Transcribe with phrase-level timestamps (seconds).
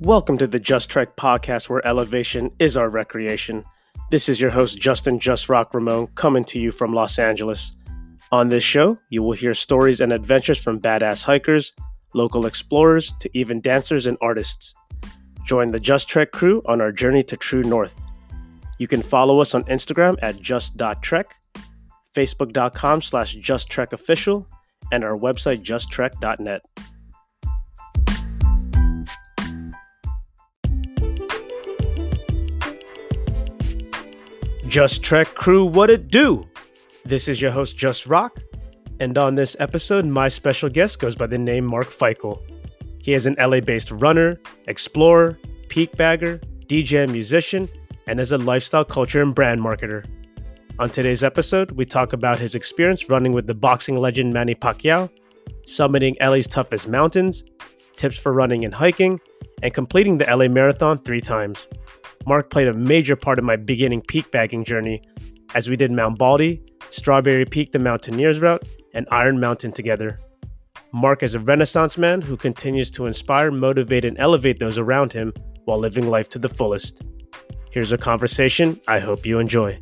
[0.00, 3.64] Welcome to the Just Trek podcast where elevation is our recreation.
[4.10, 7.72] This is your host, Justin Just Rock Ramon, coming to you from Los Angeles.
[8.30, 11.72] On this show, you will hear stories and adventures from badass hikers,
[12.12, 14.74] local explorers, to even dancers and artists.
[15.46, 17.98] Join the Just Trek crew on our journey to True North.
[18.78, 21.34] You can follow us on Instagram at just.trek,
[22.14, 24.44] facebook.com slash justtrekofficial,
[24.92, 26.60] and our website justtrek.net.
[34.68, 36.44] Just Trek crew, what it do?
[37.04, 38.40] This is your host, Just Rock,
[38.98, 42.42] and on this episode, my special guest goes by the name Mark Feichel.
[43.00, 47.68] He is an LA based runner, explorer, peak bagger, DJ and musician,
[48.08, 50.04] and is a lifestyle culture and brand marketer.
[50.80, 55.08] On today's episode, we talk about his experience running with the boxing legend Manny Pacquiao,
[55.64, 57.44] summiting LA's toughest mountains,
[57.94, 59.20] tips for running and hiking,
[59.62, 61.68] and completing the LA Marathon three times.
[62.26, 65.00] Mark played a major part of my beginning peak bagging journey
[65.54, 66.60] as we did Mount Baldy,
[66.90, 70.18] Strawberry Peak the Mountaineers Route, and Iron Mountain together.
[70.92, 75.32] Mark is a renaissance man who continues to inspire, motivate, and elevate those around him
[75.66, 77.02] while living life to the fullest.
[77.70, 79.78] Here's a conversation I hope you enjoy.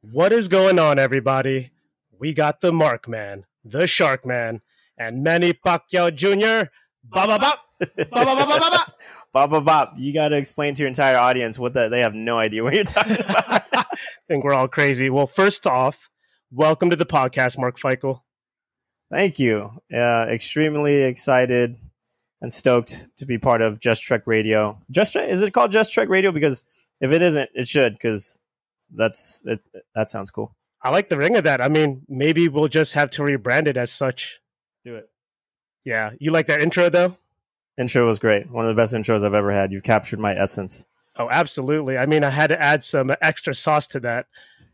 [0.00, 1.70] What is going on, everybody?
[2.18, 4.60] We got the Mark Man, the Shark Man,
[4.98, 6.70] and Manny Pacquiao Jr.
[7.04, 7.63] Ba ba ba.
[8.10, 9.94] Bop, bop, bop.
[9.96, 12.74] You got to explain to your entire audience what that they have no idea what
[12.74, 13.64] you're talking about.
[13.72, 13.84] I
[14.28, 15.10] think we're all crazy.
[15.10, 16.08] Well, first off,
[16.52, 18.20] welcome to the podcast, Mark Feichel.
[19.10, 19.72] Thank you.
[19.92, 21.76] Uh, extremely excited
[22.40, 24.78] and stoked to be part of Just Trek Radio.
[24.90, 26.30] Just Trek, is it called Just Trek Radio?
[26.30, 26.64] Because
[27.00, 27.94] if it isn't, it should.
[27.94, 28.38] Because
[28.94, 30.54] that's it, that sounds cool.
[30.82, 31.60] I like the ring of that.
[31.60, 34.40] I mean, maybe we'll just have to rebrand it as such.
[34.84, 35.08] Do it.
[35.84, 37.16] Yeah, you like that intro though?
[37.76, 38.50] Intro was great.
[38.50, 39.72] One of the best intros I've ever had.
[39.72, 40.86] You've captured my essence.
[41.16, 41.98] Oh, absolutely.
[41.98, 44.26] I mean, I had to add some extra sauce to that.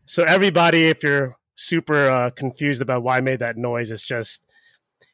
[0.05, 4.43] So everybody, if you're super uh, confused about why I made that noise, it's just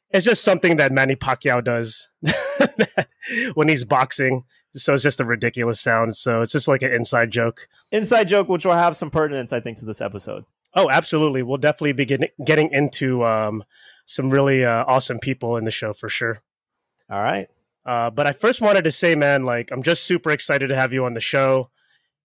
[0.09, 2.09] it's just something that Manny Pacquiao does
[3.55, 4.45] when he's boxing.
[4.73, 6.15] So it's just a ridiculous sound.
[6.15, 7.67] So it's just like an inside joke.
[7.91, 10.45] Inside joke, which will have some pertinence, I think, to this episode.
[10.73, 11.41] Oh, absolutely.
[11.41, 13.63] We'll definitely be getting, getting into um,
[14.05, 16.41] some really uh, awesome people in the show for sure.
[17.09, 17.49] All right.
[17.87, 20.91] Uh, but I first wanted to say, man, like I'm just super excited to have
[20.91, 21.71] you on the show.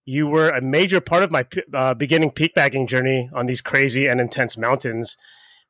[0.04, 4.08] You were a major part of my uh, beginning peak bagging journey on these crazy
[4.08, 5.16] and intense mountains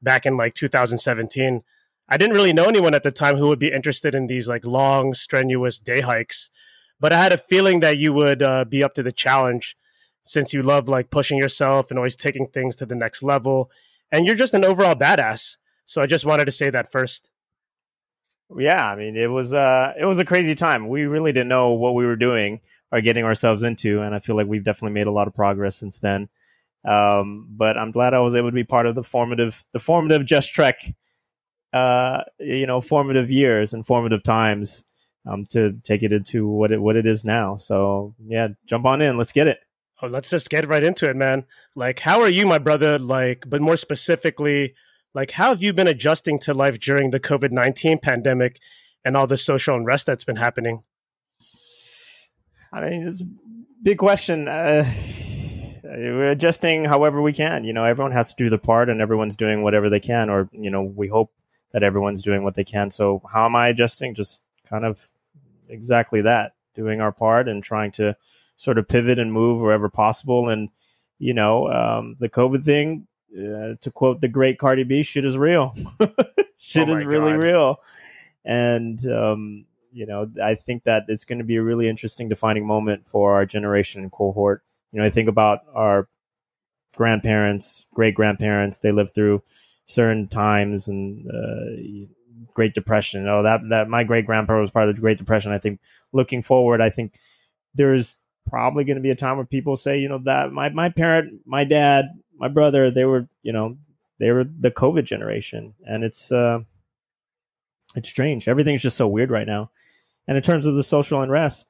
[0.00, 1.62] back in like 2017.
[2.08, 4.64] I didn't really know anyone at the time who would be interested in these like
[4.64, 6.50] long, strenuous day hikes,
[6.98, 9.76] but I had a feeling that you would uh, be up to the challenge
[10.22, 13.70] since you love like pushing yourself and always taking things to the next level.
[14.10, 15.56] And you're just an overall badass.
[15.84, 17.30] So I just wanted to say that first.
[18.58, 20.88] Yeah, I mean, it was uh, it was a crazy time.
[20.88, 24.36] We really didn't know what we were doing or getting ourselves into, and I feel
[24.36, 26.28] like we've definitely made a lot of progress since then.
[26.84, 30.24] Um, but I'm glad I was able to be part of the formative, the formative
[30.24, 30.80] Just Trek,
[31.72, 34.84] uh, you know, formative years and formative times
[35.26, 37.56] um, to take it into what it what it is now.
[37.56, 39.60] So yeah, jump on in, let's get it.
[40.02, 41.44] Oh, let's just get right into it, man.
[41.76, 42.98] Like, how are you, my brother?
[42.98, 44.74] Like, but more specifically,
[45.14, 48.60] like, how have you been adjusting to life during the COVID 19 pandemic
[49.04, 50.82] and all the social unrest that's been happening?
[52.72, 53.26] I mean, it's a
[53.82, 54.48] big question.
[54.48, 54.90] Uh,
[55.84, 57.64] we're adjusting however we can.
[57.64, 60.48] You know, everyone has to do their part and everyone's doing whatever they can, or,
[60.52, 61.32] you know, we hope
[61.72, 62.90] that everyone's doing what they can.
[62.90, 64.14] So, how am I adjusting?
[64.14, 65.10] Just kind of
[65.68, 68.16] exactly that, doing our part and trying to
[68.56, 70.48] sort of pivot and move wherever possible.
[70.48, 70.70] And,
[71.18, 75.38] you know, um, the COVID thing, uh, to quote the great Cardi B, shit is
[75.38, 75.74] real.
[76.58, 77.42] shit oh is really God.
[77.42, 77.76] real.
[78.44, 82.66] And, um, you know, I think that it's going to be a really interesting defining
[82.66, 84.62] moment for our generation and cohort.
[84.90, 86.08] You know, I think about our
[86.96, 89.42] grandparents, great grandparents, they lived through
[89.86, 92.06] certain times and, uh,
[92.54, 93.26] Great Depression.
[93.28, 95.52] Oh, that that my great grandpa was part of the Great Depression.
[95.52, 95.80] I think
[96.12, 97.14] looking forward, I think
[97.74, 100.88] there's probably going to be a time where people say, you know, that my my
[100.88, 102.06] parent, my dad,
[102.42, 103.78] my brother, they were, you know,
[104.18, 106.58] they were the COVID generation, and it's uh,
[107.94, 108.48] it's strange.
[108.48, 109.70] Everything's just so weird right now.
[110.26, 111.68] And in terms of the social unrest,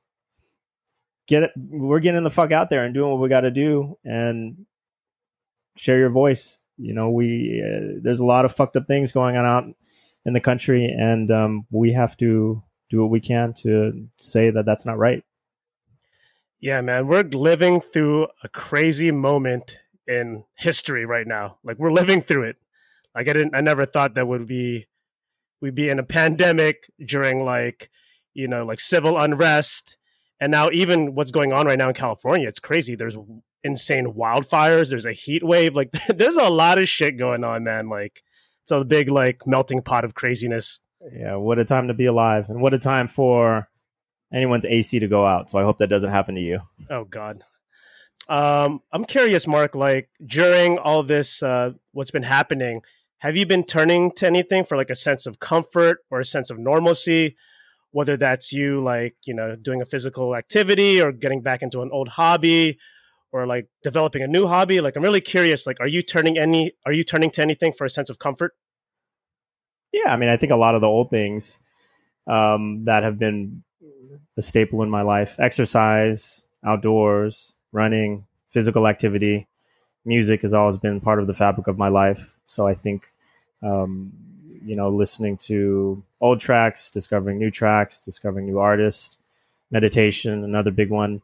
[1.28, 1.52] get it.
[1.56, 4.64] We're getting the fuck out there and doing what we got to do, and
[5.76, 6.60] share your voice.
[6.78, 9.64] You know, we uh, there's a lot of fucked up things going on out
[10.25, 14.64] in the country, and um, we have to do what we can to say that
[14.64, 15.22] that's not right.
[16.60, 21.58] Yeah, man, we're living through a crazy moment in history right now.
[21.64, 22.56] Like we're living through it.
[23.14, 24.87] Like I didn't I never thought that would be
[25.60, 27.90] we'd be in a pandemic during like,
[28.34, 29.96] you know, like civil unrest.
[30.40, 32.94] And now even what's going on right now in California, it's crazy.
[32.94, 33.16] There's
[33.62, 35.76] insane wildfires, there's a heat wave.
[35.76, 37.88] Like there's a lot of shit going on, man.
[37.88, 38.22] Like
[38.62, 40.81] it's a big like melting pot of craziness.
[41.12, 43.69] Yeah, what a time to be alive and what a time for
[44.32, 45.50] anyone's AC to go out.
[45.50, 46.60] So I hope that doesn't happen to you.
[46.90, 47.44] Oh God.
[48.28, 49.74] Um, I'm curious, Mark.
[49.74, 52.82] Like during all this, uh, what's been happening,
[53.19, 56.50] have you been turning to anything for like a sense of comfort or a sense
[56.50, 57.36] of normalcy?
[57.90, 61.90] Whether that's you, like you know, doing a physical activity or getting back into an
[61.92, 62.78] old hobby,
[63.32, 64.80] or like developing a new hobby.
[64.80, 65.66] Like I'm really curious.
[65.66, 66.72] Like, are you turning any?
[66.86, 68.54] Are you turning to anything for a sense of comfort?
[69.92, 71.58] Yeah, I mean, I think a lot of the old things
[72.26, 73.62] um, that have been
[74.36, 79.46] a staple in my life: exercise, outdoors, running, physical activity,
[80.04, 82.36] music has always been part of the fabric of my life.
[82.46, 83.12] So I think,
[83.62, 84.12] um,
[84.64, 89.19] you know, listening to old tracks, discovering new tracks, discovering new artists,
[89.70, 91.22] meditation, another big one.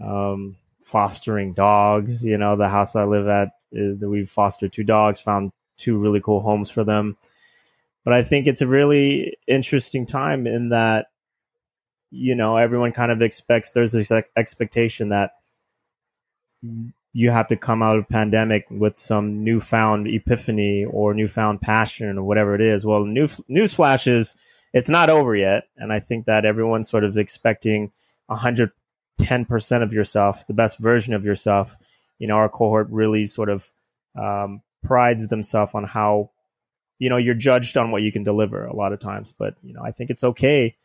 [0.00, 2.24] Um, fostering dogs.
[2.24, 6.20] You know, the house I live at, uh, we've fostered two dogs, found two really
[6.20, 7.16] cool homes for them.
[8.04, 11.06] But I think it's a really interesting time in that,
[12.10, 15.34] you know, everyone kind of expects there's this expectation that
[17.12, 22.24] you have to come out of pandemic with some newfound epiphany or newfound passion or
[22.24, 22.86] whatever it is.
[22.86, 24.40] Well, new news flashes,
[24.72, 27.92] it's not over yet, and I think that everyone's sort of expecting
[28.30, 28.70] hundred
[29.18, 31.76] ten percent of yourself, the best version of yourself.
[32.18, 33.70] You know, our cohort really sort of
[34.18, 36.30] um, prides themselves on how
[36.98, 39.32] you know you're judged on what you can deliver a lot of times.
[39.32, 40.76] But you know, I think it's okay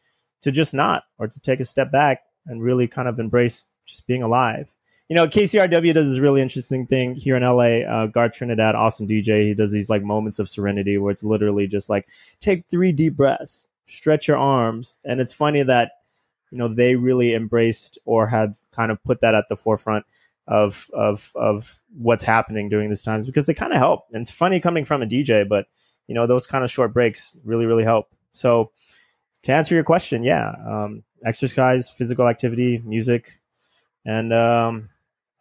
[0.41, 4.07] to just not or to take a step back and really kind of embrace just
[4.07, 4.73] being alive
[5.09, 7.87] you know, KCRW does this really interesting thing here in LA.
[7.87, 9.43] Uh, Garth Trinidad, awesome DJ.
[9.43, 12.09] He does these like moments of serenity where it's literally just like
[12.39, 15.91] take three deep breaths, stretch your arms, and it's funny that
[16.51, 20.05] you know they really embraced or have kind of put that at the forefront
[20.45, 24.05] of of of what's happening during these times because they kind of help.
[24.11, 25.67] And it's funny coming from a DJ, but
[26.07, 28.09] you know those kind of short breaks really really help.
[28.33, 28.71] So
[29.43, 33.39] to answer your question, yeah, um, exercise, physical activity, music,
[34.05, 34.89] and um,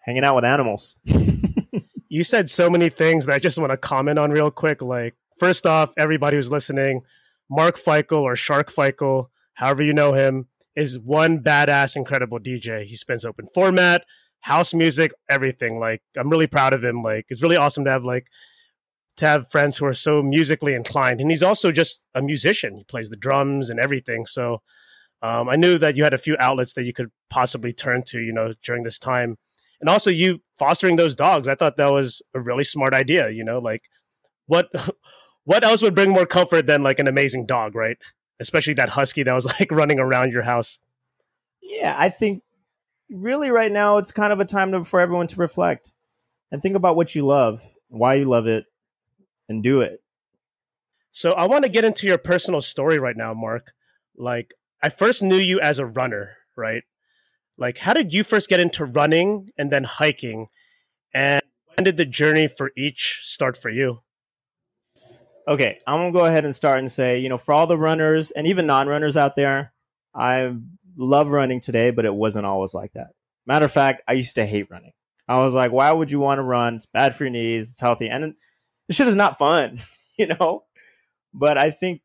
[0.07, 0.97] hanging out with animals.
[2.09, 4.81] you said so many things that I just want to comment on real quick.
[4.81, 7.03] Like, first off, everybody who's listening,
[7.51, 12.85] Mark Feichel or Shark Feichel, however you know him, is one badass, incredible DJ.
[12.85, 14.05] He spins open format,
[14.41, 15.79] house music, everything.
[15.79, 17.03] Like, I'm really proud of him.
[17.03, 18.29] Like, it's really awesome to have like
[19.17, 21.21] to have friends who are so musically inclined.
[21.21, 22.77] And he's also just a musician.
[22.77, 24.27] He plays the drums and everything.
[24.27, 24.61] So
[25.23, 28.21] um, I knew that you had a few outlets that you could possibly turn to,
[28.21, 29.39] you know, during this time
[29.81, 31.49] and also you fostering those dogs.
[31.49, 33.31] I thought that was a really smart idea.
[33.31, 33.83] You know, like
[34.47, 34.69] what
[35.45, 37.99] what else would bring more comfort than like an amazing dog, right?
[38.41, 40.79] Especially that husky that was like running around your house.
[41.63, 42.43] Yeah, I think
[43.11, 45.93] really right now it's kind of a time to, for everyone to reflect
[46.51, 48.67] and think about what you love, why you love it,
[49.49, 50.01] and do it.
[51.11, 53.73] So I want to get into your personal story right now, Mark.
[54.17, 56.83] Like I first knew you as a runner, right?
[57.59, 60.49] Like how did you first get into running and then hiking?
[61.15, 61.43] And
[61.75, 64.01] when did the journey for each start for you?
[65.49, 68.33] Okay i'm gonna go ahead and start and say you know for all the runners
[68.33, 69.73] and even non-runners out there
[70.13, 70.53] i
[70.97, 73.11] love running today but it wasn't always like that.
[73.47, 74.93] Matter of fact i used to hate running.
[75.29, 76.75] I was like why would you want to run?
[76.75, 78.35] It's bad for your knees it's healthy and
[78.89, 79.79] this shit is not fun
[80.19, 80.65] you know?
[81.33, 82.01] But i think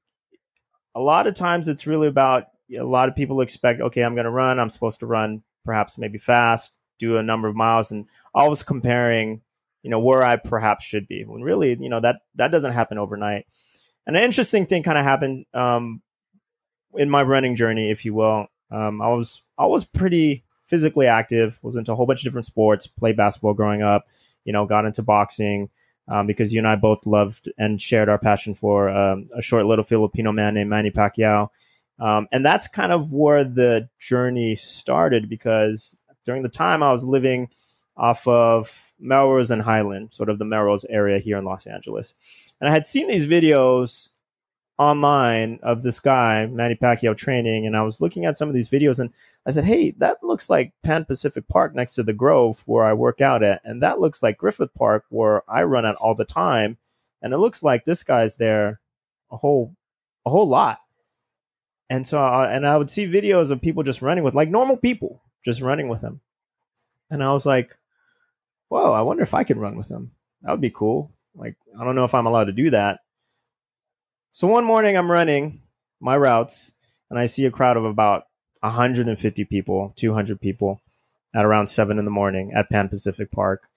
[0.94, 2.46] a lot of times it's really about
[2.78, 4.60] a lot of people expect, okay, I'm going to run.
[4.60, 9.42] I'm supposed to run perhaps maybe fast, do a number of miles, and always comparing,
[9.84, 11.24] you know, where I perhaps should be.
[11.24, 13.46] When really, you know, that that doesn't happen overnight.
[14.08, 16.02] And an interesting thing kind of happened um,
[16.96, 18.48] in my running journey, if you will.
[18.72, 21.60] Um, I was I was pretty physically active.
[21.64, 22.88] Was into a whole bunch of different sports.
[22.88, 24.06] Played basketball growing up.
[24.46, 25.70] You know, got into boxing.
[26.08, 29.66] Um, because you and I both loved and shared our passion for um, a short
[29.66, 31.50] little Filipino man named Manny Pacquiao.
[32.00, 35.96] Um, and that's kind of where the journey started because
[36.26, 37.50] during the time I was living
[37.98, 42.16] off of Melrose and Highland, sort of the Melrose area here in Los Angeles.
[42.60, 44.10] And I had seen these videos
[44.82, 48.72] online of this guy, Manny Pacquiao, training, and I was looking at some of these
[48.72, 49.12] videos and
[49.46, 52.94] I said, Hey, that looks like Pan Pacific Park next to the Grove where I
[52.94, 53.62] work out at.
[53.64, 56.78] And that looks like Griffith Park where I run at all the time.
[57.22, 58.80] And it looks like this guy's there
[59.32, 59.76] a whole
[60.26, 60.80] a whole lot.
[61.92, 64.78] And so, uh, and I would see videos of people just running with like normal
[64.78, 66.22] people just running with him.
[67.10, 67.78] And I was like,
[68.70, 70.12] whoa, I wonder if I could run with him.
[70.42, 71.12] That would be cool.
[71.36, 73.02] Like, I don't know if I'm allowed to do that.
[74.32, 75.60] So one morning I'm running
[76.00, 76.72] my routes
[77.10, 78.24] and I see a crowd of about
[78.62, 80.80] 150 people, 200 people
[81.36, 83.68] at around seven in the morning at Pan Pacific Park,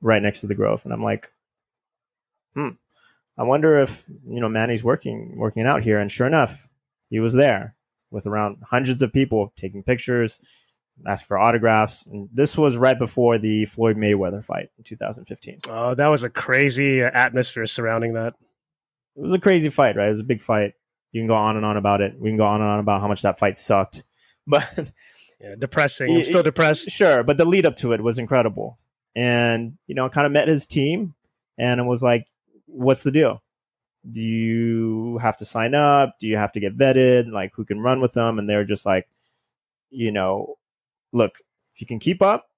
[0.00, 0.84] right next to the Grove.
[0.84, 1.32] And I'm like,
[2.54, 2.68] hmm,
[3.36, 5.98] I wonder if, you know, Manny's working, working out here.
[5.98, 6.67] And sure enough,
[7.08, 7.74] he was there
[8.10, 10.40] with around hundreds of people taking pictures,
[11.06, 12.06] asking for autographs.
[12.06, 15.58] And this was right before the Floyd Mayweather fight in 2015.
[15.68, 18.34] Oh, that was a crazy atmosphere surrounding that.
[19.16, 20.06] It was a crazy fight, right?
[20.06, 20.74] It was a big fight.
[21.12, 22.18] You can go on and on about it.
[22.18, 24.04] We can go on and on about how much that fight sucked.
[24.50, 24.90] But
[25.38, 26.16] yeah, depressing.
[26.16, 26.90] I'm still depressed.
[26.90, 28.78] Sure, but the lead up to it was incredible.
[29.14, 31.14] And, you know, I kind of met his team
[31.58, 32.26] and it was like,
[32.64, 33.42] what's the deal?
[34.10, 36.18] Do you have to sign up?
[36.18, 37.30] Do you have to get vetted?
[37.30, 38.38] Like, who can run with them?
[38.38, 39.08] And they're just like,
[39.90, 40.56] you know,
[41.12, 41.38] look,
[41.74, 42.50] if you can keep up,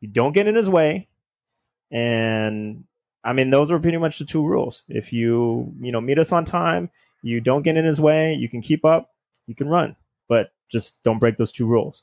[0.00, 1.08] you don't get in his way.
[1.90, 2.84] And
[3.24, 4.84] I mean, those were pretty much the two rules.
[4.88, 6.90] If you, you know, meet us on time,
[7.22, 9.10] you don't get in his way, you can keep up,
[9.46, 9.96] you can run,
[10.28, 12.02] but just don't break those two rules.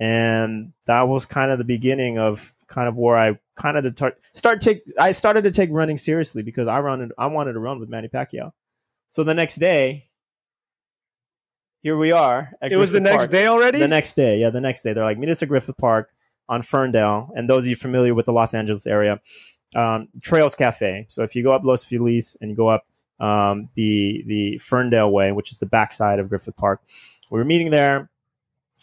[0.00, 4.16] And that was kind of the beginning of kind of where I kind of tar-
[4.32, 7.78] start take I started to take running seriously because I run I wanted to run
[7.78, 8.52] with Manny Pacquiao.
[9.08, 10.08] So the next day,
[11.82, 12.52] here we are.
[12.62, 13.78] it was the next day already.
[13.78, 14.92] The next day, yeah, the next day.
[14.92, 16.10] They're like meet us at Griffith Park
[16.48, 19.20] on Ferndale, and those of you familiar with the Los Angeles area,
[19.76, 21.06] um, Trails Cafe.
[21.08, 22.86] So if you go up Los Feliz and you go up
[23.20, 26.80] um, the the Ferndale Way, which is the backside of Griffith Park,
[27.30, 28.10] we were meeting there.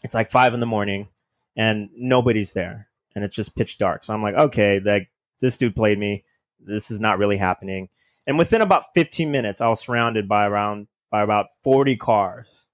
[0.03, 1.09] It's like five in the morning,
[1.55, 4.03] and nobody's there, and it's just pitch dark.
[4.03, 6.23] So I'm like, okay, like this dude played me.
[6.59, 7.89] This is not really happening.
[8.27, 12.67] And within about 15 minutes, I was surrounded by around by about 40 cars.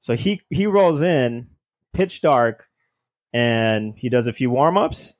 [0.00, 1.48] So he he rolls in,
[1.92, 2.68] pitch dark,
[3.32, 5.14] and he does a few warm ups,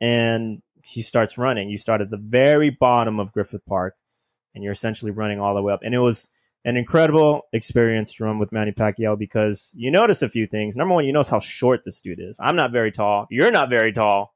[0.00, 1.68] and he starts running.
[1.68, 3.96] You start at the very bottom of Griffith Park,
[4.54, 5.80] and you're essentially running all the way up.
[5.82, 6.28] And it was
[6.64, 10.76] an incredible experience to run with Manny Pacquiao because you notice a few things.
[10.76, 12.38] Number one, you notice how short this dude is.
[12.40, 13.26] I'm not very tall.
[13.30, 14.34] You're not very tall.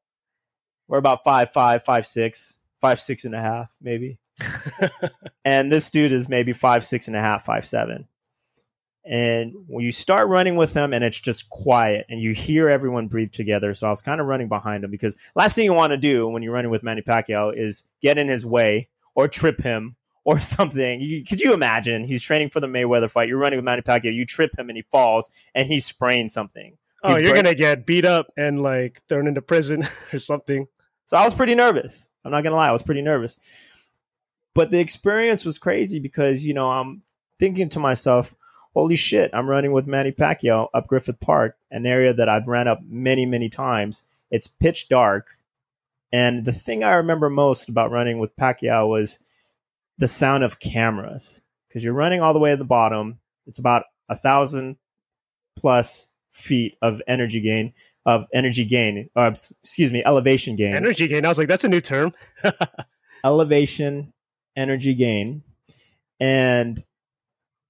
[0.88, 4.19] We're about five five, five six, five six and a half, maybe.
[5.45, 8.09] and this dude is maybe five six and a half, five seven.
[9.07, 13.09] And when you start running with them and it's just quiet and you hear everyone
[13.09, 13.75] breathe together.
[13.75, 16.26] So I was kind of running behind him because last thing you want to do
[16.26, 20.40] when you're running with Manny Pacquiao is get in his way or trip him or
[20.40, 21.00] something.
[21.00, 22.04] You, could you imagine?
[22.04, 23.28] He's training for the Mayweather fight.
[23.28, 24.14] You're running with Manny Pacquiao.
[24.14, 26.76] You trip him and he falls and he's spraying something.
[27.07, 30.66] Oh, you're gonna get beat up and like thrown into prison or something.
[31.04, 32.09] So I was pretty nervous.
[32.25, 33.38] I'm not gonna lie, I was pretty nervous.
[34.54, 37.02] But the experience was crazy because you know I'm
[37.38, 38.35] thinking to myself,
[38.73, 39.31] "Holy shit!
[39.35, 43.26] I'm running with Manny Pacquiao up Griffith Park, an area that I've ran up many,
[43.26, 44.02] many times.
[44.31, 45.38] It's pitch dark,
[46.11, 49.19] and the thing I remember most about running with Pacquiao was
[49.99, 53.19] the sound of cameras because you're running all the way at the bottom.
[53.47, 54.77] It's about a thousand
[55.57, 57.73] plus feet of energy gain
[58.07, 59.09] of energy gain.
[59.17, 60.75] Uh, excuse me, elevation gain.
[60.75, 61.25] Energy gain.
[61.25, 62.13] I was like, that's a new term.
[63.25, 64.13] elevation,
[64.57, 65.43] energy gain,
[66.21, 66.83] and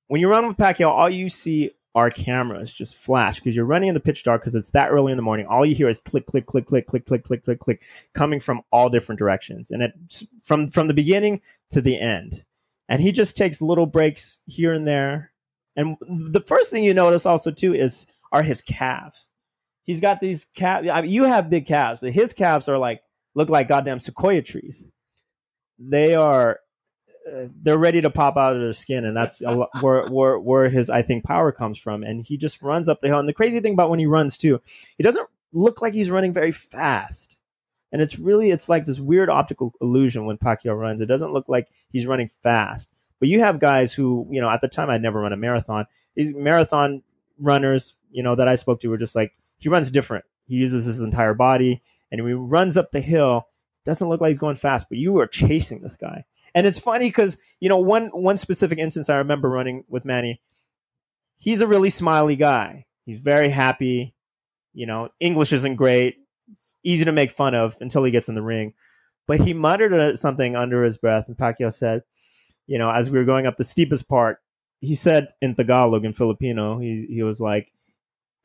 [0.09, 3.89] when you run with Pacquiao, all you see are cameras just flash because you're running
[3.89, 5.47] in the pitch dark because it's that early in the morning.
[5.47, 7.83] All you hear is click, click, click, click, click, click, click, click, click,
[8.15, 9.93] coming from all different directions, and it
[10.43, 12.45] from from the beginning to the end.
[12.89, 15.33] And he just takes little breaks here and there.
[15.77, 19.31] And the first thing you notice also too is are his calves.
[19.85, 20.89] He's got these calves.
[20.89, 23.03] I mean, you have big calves, but his calves are like
[23.35, 24.91] look like goddamn sequoia trees.
[25.79, 26.59] They are
[27.63, 29.43] they're ready to pop out of their skin, and that's
[29.81, 32.03] where, where where his I think power comes from.
[32.03, 33.19] And he just runs up the hill.
[33.19, 34.61] And the crazy thing about when he runs too,
[34.97, 37.37] he doesn't look like he's running very fast.
[37.93, 41.01] And it's really it's like this weird optical illusion when Pacquiao runs.
[41.01, 42.93] It doesn't look like he's running fast.
[43.21, 45.87] But you have guys who, you know, at the time I'd never run a marathon.
[46.15, 47.03] These marathon
[47.39, 50.25] runners, you know, that I spoke to were just like, he runs different.
[50.47, 51.81] He uses his entire body,
[52.13, 53.49] and when he runs up the hill,
[53.85, 56.25] doesn't look like he's going fast, but you are chasing this guy.
[56.55, 60.41] And it's funny because you know one one specific instance I remember running with Manny.
[61.37, 62.87] He's a really smiley guy.
[63.05, 64.15] He's very happy.
[64.73, 66.17] You know, English isn't great.
[66.85, 68.75] Easy to make fun of until he gets in the ring.
[69.27, 72.03] But he muttered something under his breath, and Pacquiao said,
[72.67, 74.39] "You know, as we were going up the steepest part,
[74.81, 77.73] he said in Tagalog in Filipino, he he was like,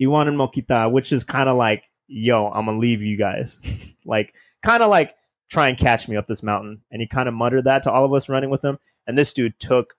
[0.02, 4.34] "Iwanan mo kita," which is kind of like, "Yo, I'm gonna leave you guys," like
[4.64, 5.16] kind of like
[5.50, 6.84] try and catch me up this mountain.
[6.92, 8.78] And he kind of muttered that to all of us running with him.
[9.08, 9.96] And this dude took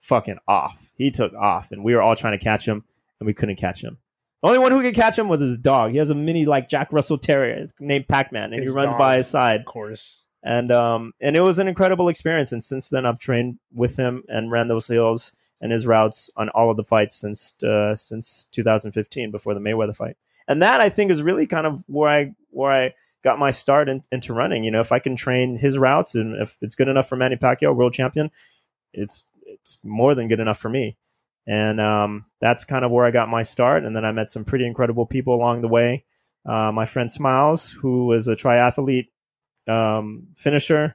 [0.00, 0.92] fucking off.
[0.96, 2.84] He took off, and we were all trying to catch him,
[3.18, 3.98] and we couldn't catch him.
[4.42, 5.92] The only one who could catch him was his dog.
[5.92, 8.92] He has a mini like Jack Russell Terrier named Pac Man, and his he runs
[8.92, 9.60] dog, by his side.
[9.60, 10.22] Of course.
[10.42, 12.52] and um, and it was an incredible experience.
[12.52, 15.32] And since then, I've trained with him and ran those hills
[15.62, 19.96] and his routes on all of the fights since uh, since 2015 before the Mayweather
[19.96, 20.16] fight.
[20.46, 22.94] And that I think is really kind of where I where I
[23.24, 24.62] got my start in, into running.
[24.62, 27.36] You know, if I can train his routes and if it's good enough for Manny
[27.36, 28.30] Pacquiao, world champion,
[28.92, 30.96] it's it's more than good enough for me.
[31.46, 33.84] And um, that's kind of where I got my start.
[33.84, 36.04] And then I met some pretty incredible people along the way.
[36.46, 39.08] Uh, my friend Smiles, who was a triathlete
[39.66, 40.94] um, finisher,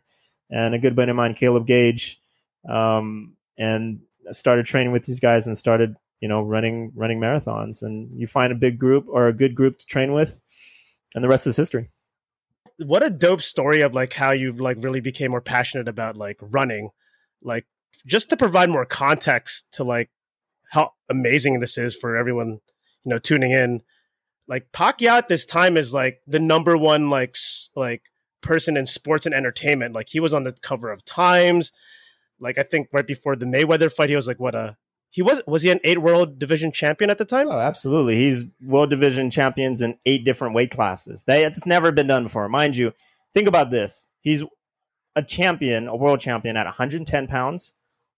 [0.52, 2.20] and a good buddy of mine, Caleb Gage,
[2.68, 7.82] um, and started training with these guys and started, you know, running running marathons.
[7.82, 10.42] And you find a big group or a good group to train with,
[11.16, 11.90] and the rest is history.
[12.80, 16.38] What a dope story of like how you've like really became more passionate about like
[16.42, 16.90] running,
[17.42, 17.66] like
[18.06, 20.10] just to provide more context to like
[20.70, 22.60] how amazing this is for everyone,
[23.04, 23.82] you know, tuning in.
[24.48, 27.36] Like Pacquiao at this time is like the number one like
[27.76, 28.04] like
[28.42, 29.94] person in sports and entertainment.
[29.94, 31.72] Like he was on the cover of Times.
[32.40, 34.78] Like I think right before the Mayweather fight, he was like what a
[35.12, 37.48] he was was he an eight world division champion at the time?
[37.50, 38.16] Oh, absolutely.
[38.16, 41.24] He's world division champions in eight different weight classes.
[41.24, 42.48] They it's never been done before.
[42.48, 42.94] Mind you,
[43.34, 44.08] think about this.
[44.22, 44.46] He's
[45.16, 47.74] a champion, a world champion at 110 pounds,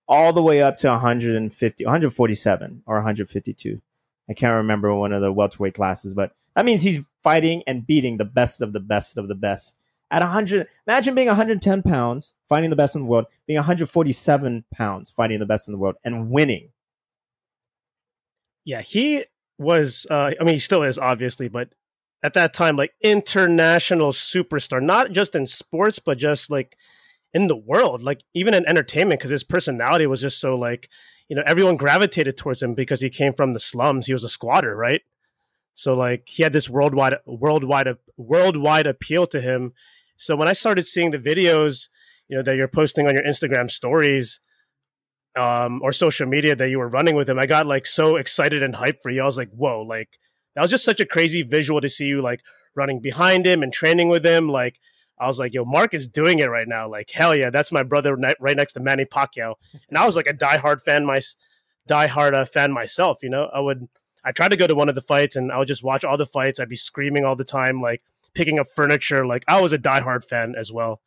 [0.08, 3.82] all the way up to 150, 147 or 152.
[4.30, 8.18] I can't remember one of the welterweight classes, but that means he's fighting and beating
[8.18, 9.78] the best of the best of the best
[10.12, 15.10] at 100 imagine being 110 pounds fighting the best in the world being 147 pounds
[15.10, 16.70] fighting the best in the world and winning
[18.66, 19.26] yeah he
[19.58, 21.70] was uh, i mean he still is obviously but
[22.24, 26.78] at that time like international superstar not just in sports but just like
[27.34, 30.90] in the world like even in entertainment because his personality was just so like
[31.32, 34.08] you know everyone gravitated towards him because he came from the slums.
[34.08, 35.00] He was a squatter right?
[35.76, 37.88] So like he had this worldwide worldwide
[38.18, 39.72] worldwide appeal to him.
[40.18, 41.88] So when I started seeing the videos,
[42.28, 44.42] you know, that you're posting on your Instagram stories,
[45.36, 48.64] um, or social media that you were running with him, I got like so excited
[48.64, 49.22] and hyped for you.
[49.22, 50.20] I was like, whoa, like
[50.56, 52.42] that was just such a crazy visual to see you like
[52.76, 54.50] running behind him and training with him.
[54.50, 54.80] Like
[55.18, 56.90] I was like, yo, Mark is doing it right now.
[56.90, 59.56] Like hell yeah, that's my brother right next to Manny Pacquiao.
[59.90, 61.22] And I was like a diehard fan, my
[61.90, 63.20] diehard uh, fan myself.
[63.24, 63.88] You know, I would
[64.24, 66.18] I tried to go to one of the fights and I would just watch all
[66.18, 66.60] the fights.
[66.60, 69.26] I'd be screaming all the time, like picking up furniture.
[69.26, 71.02] Like I was a diehard fan as well.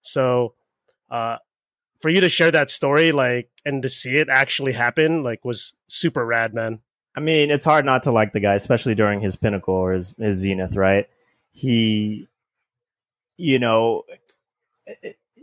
[0.00, 0.54] So
[1.10, 1.38] uh,
[1.98, 5.74] for you to share that story, like, and to see it actually happen, like, was
[5.88, 6.80] super rad, man.
[7.14, 10.14] I mean, it's hard not to like the guy, especially during his pinnacle or his,
[10.18, 11.06] his zenith, right?
[11.50, 12.28] He,
[13.36, 14.04] you know,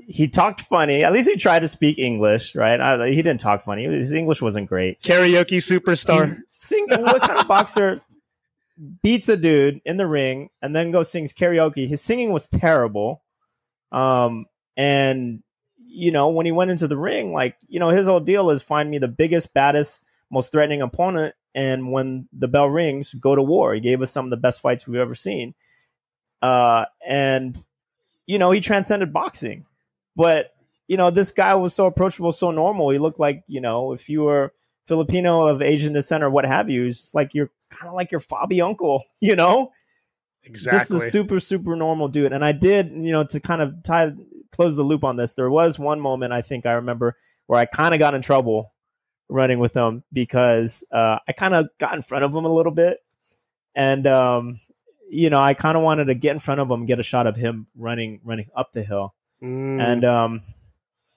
[0.07, 1.03] he talked funny.
[1.03, 2.79] At least he tried to speak English, right?
[2.79, 3.85] I, he didn't talk funny.
[3.85, 5.01] His English wasn't great.
[5.01, 6.39] Karaoke superstar.
[6.47, 8.01] sing, what kind of boxer
[9.01, 11.87] beats a dude in the ring and then goes sings karaoke.
[11.87, 13.23] His singing was terrible.
[13.91, 14.45] Um,
[14.77, 15.41] and
[15.95, 18.61] you know, when he went into the ring, like, you know, his whole deal is
[18.61, 21.35] find me the biggest, baddest, most threatening opponent.
[21.53, 23.73] And when the bell rings, go to war.
[23.73, 25.53] He gave us some of the best fights we've ever seen.
[26.41, 27.57] Uh, and,
[28.27, 29.65] you know, he transcended boxing.
[30.17, 30.53] But,
[30.87, 32.89] you know, this guy was so approachable, so normal.
[32.89, 34.51] He looked like, you know, if you were
[34.87, 36.85] Filipino of Asian descent or what have you.
[36.85, 39.71] It's like you're kind of like your Fabi uncle, you know?
[40.43, 40.77] Exactly.
[40.77, 42.33] Just a super, super normal dude.
[42.33, 44.13] And I did, you know, to kind of tie
[44.55, 47.15] close the loop on this, there was one moment I think I remember
[47.47, 48.73] where I kind of got in trouble
[49.29, 52.71] running with him because uh, I kind of got in front of him a little
[52.71, 52.99] bit.
[53.75, 54.59] And um,
[55.09, 57.27] you know, I kind of wanted to get in front of him, get a shot
[57.27, 59.13] of him running running up the hill.
[59.43, 59.81] Mm.
[59.81, 60.41] And um,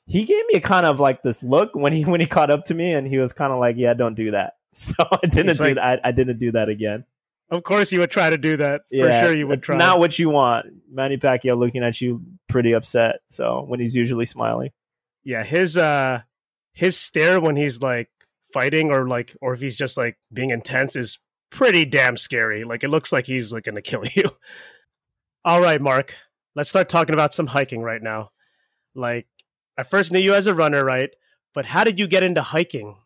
[0.07, 2.65] he gave me a kind of like this look when he when he caught up
[2.65, 5.49] to me, and he was kind of like, "Yeah, don't do that." So I didn't
[5.49, 6.01] He's do like, that.
[6.05, 7.05] I, I, didn't do that again.
[7.51, 8.83] Of course, you would try to do that.
[8.91, 9.77] Yeah, For sure, you would try.
[9.77, 10.67] Not what you want.
[10.91, 13.21] Manny Pacquiao looking at you pretty upset.
[13.31, 14.71] So when he's usually smiling.
[15.25, 16.23] Yeah, his uh
[16.73, 18.11] his stare when he's like
[18.53, 21.19] fighting or like or if he's just like being intense is
[21.51, 22.65] pretty damn scary.
[22.65, 24.25] Like it looks like he's like gonna kill you.
[25.45, 26.15] All right, Mark.
[26.55, 28.31] Let's start talking about some hiking right now.
[28.95, 29.27] Like
[29.79, 31.11] I first knew you as a runner, right?
[31.55, 32.97] But how did you get into hiking?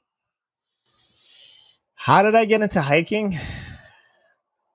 [1.95, 3.39] How did I get into hiking?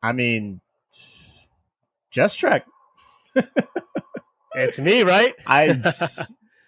[0.08, 0.62] I mean,
[2.12, 2.66] just trek.
[4.56, 5.36] it's me, right?
[5.46, 5.74] I.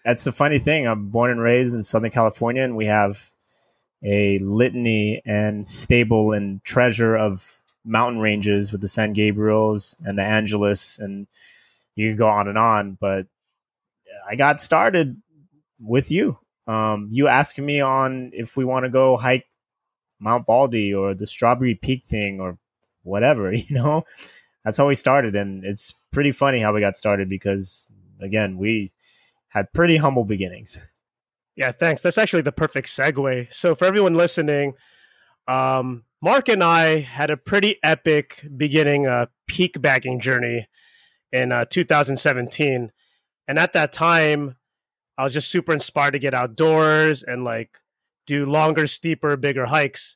[0.04, 0.88] That's the funny thing.
[0.88, 3.30] I'm born and raised in Southern California, and we have
[4.04, 10.23] a litany and stable and treasure of mountain ranges with the San Gabriels and the
[10.23, 11.28] Angeles, and
[11.95, 12.97] you can go on and on.
[12.99, 13.28] But
[14.30, 15.21] I got started
[15.82, 16.39] with you.
[16.67, 19.47] Um, you asking me on if we want to go hike
[20.19, 22.58] Mount Baldy or the Strawberry Peak thing or
[23.03, 24.03] whatever, you know.
[24.65, 27.88] That's how we started, and it's pretty funny how we got started because
[28.19, 28.91] again, we
[29.49, 30.81] had pretty humble beginnings.
[31.55, 32.01] Yeah, thanks.
[32.01, 33.51] That's actually the perfect segue.
[33.53, 34.73] So for everyone listening,
[35.47, 40.67] um, Mark and I had a pretty epic beginning uh, peak bagging journey
[41.31, 42.91] in uh, 2017.
[43.47, 44.55] And at that time,
[45.17, 47.79] I was just super inspired to get outdoors and like
[48.25, 50.15] do longer, steeper, bigger hikes.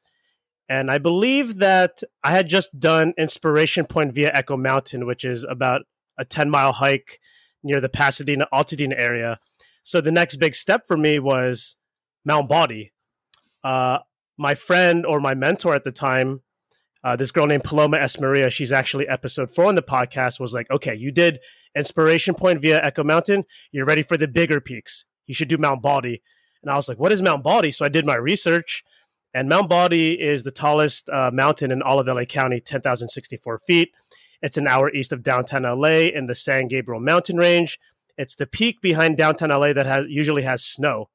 [0.74, 5.44] And I believe that I had just done Inspiration Point via Echo Mountain, which is
[5.44, 5.82] about
[6.18, 7.20] a 10 mile hike
[7.62, 9.40] near the Pasadena Altadena area.
[9.84, 11.76] So the next big step for me was
[12.26, 12.92] Mount Baldy.
[13.64, 14.00] Uh,
[14.36, 16.42] my friend or my mentor at the time,
[17.04, 18.20] uh, this girl named Paloma S.
[18.20, 21.38] Maria, she's actually episode four on the podcast, was like, okay, you did
[21.76, 23.44] Inspiration Point via Echo Mountain.
[23.72, 25.06] You're ready for the bigger peaks.
[25.28, 26.24] You should do Mount Baldy.
[26.64, 27.70] And I was like, what is Mount Baldy?
[27.70, 28.84] So I did my research.
[29.34, 33.92] And Mount Baldy is the tallest uh, mountain in all of LA County, 10,064 feet.
[34.42, 37.80] It's an hour east of downtown LA in the San Gabriel mountain range.
[38.18, 41.10] It's the peak behind downtown LA that has usually has snow.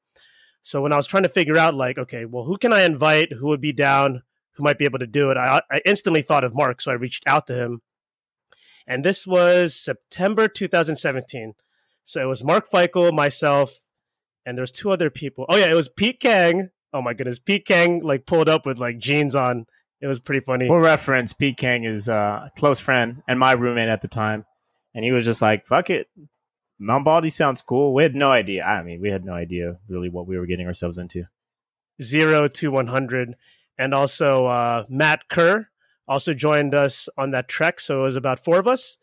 [0.61, 3.33] So when I was trying to figure out, like, okay, well, who can I invite?
[3.33, 4.23] Who would be down?
[4.53, 5.37] Who might be able to do it?
[5.37, 7.81] I, I instantly thought of Mark, so I reached out to him.
[8.85, 11.53] And this was September 2017.
[12.03, 13.85] So it was Mark Feichel, myself,
[14.45, 15.45] and there's two other people.
[15.47, 16.71] Oh yeah, it was Pete Kang.
[16.93, 19.65] Oh my goodness, Pete Kang like pulled up with like jeans on.
[20.01, 20.67] It was pretty funny.
[20.67, 24.45] For reference, Pete Kang is uh, a close friend and my roommate at the time,
[24.95, 26.07] and he was just like, "Fuck it,
[26.79, 27.93] Mount Baldy sounds cool.
[27.93, 28.63] We had no idea.
[28.63, 31.25] I mean, we had no idea really what we were getting ourselves into.
[32.01, 33.35] Zero to 100.
[33.77, 35.67] And also, uh, Matt Kerr
[36.07, 37.81] also joined us on that trek.
[37.81, 38.97] So it was about four of us.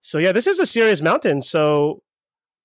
[0.00, 1.42] So, yeah, this is a serious mountain.
[1.42, 2.02] So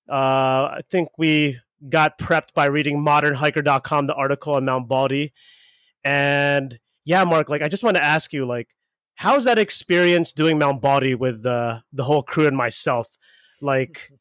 [0.08, 5.32] uh, I think we got prepped by reading modernhiker.com, the article on Mount Baldy.
[6.04, 8.68] And yeah, Mark, like, I just want to ask you, like,
[9.16, 13.16] how's that experience doing Mount Baldy with the, the whole crew and myself?
[13.60, 14.10] Like,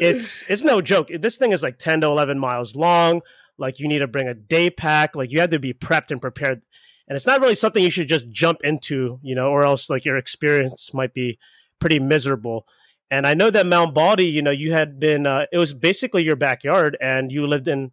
[0.00, 1.08] it's it's no joke.
[1.08, 3.22] This thing is like 10 to 11 miles long.
[3.58, 5.16] Like you need to bring a day pack.
[5.16, 6.62] Like you have to be prepped and prepared.
[7.08, 10.04] And it's not really something you should just jump into, you know, or else like
[10.04, 11.38] your experience might be
[11.80, 12.66] pretty miserable.
[13.10, 16.22] And I know that Mount Baldy, you know, you had been uh, it was basically
[16.22, 17.92] your backyard and you lived in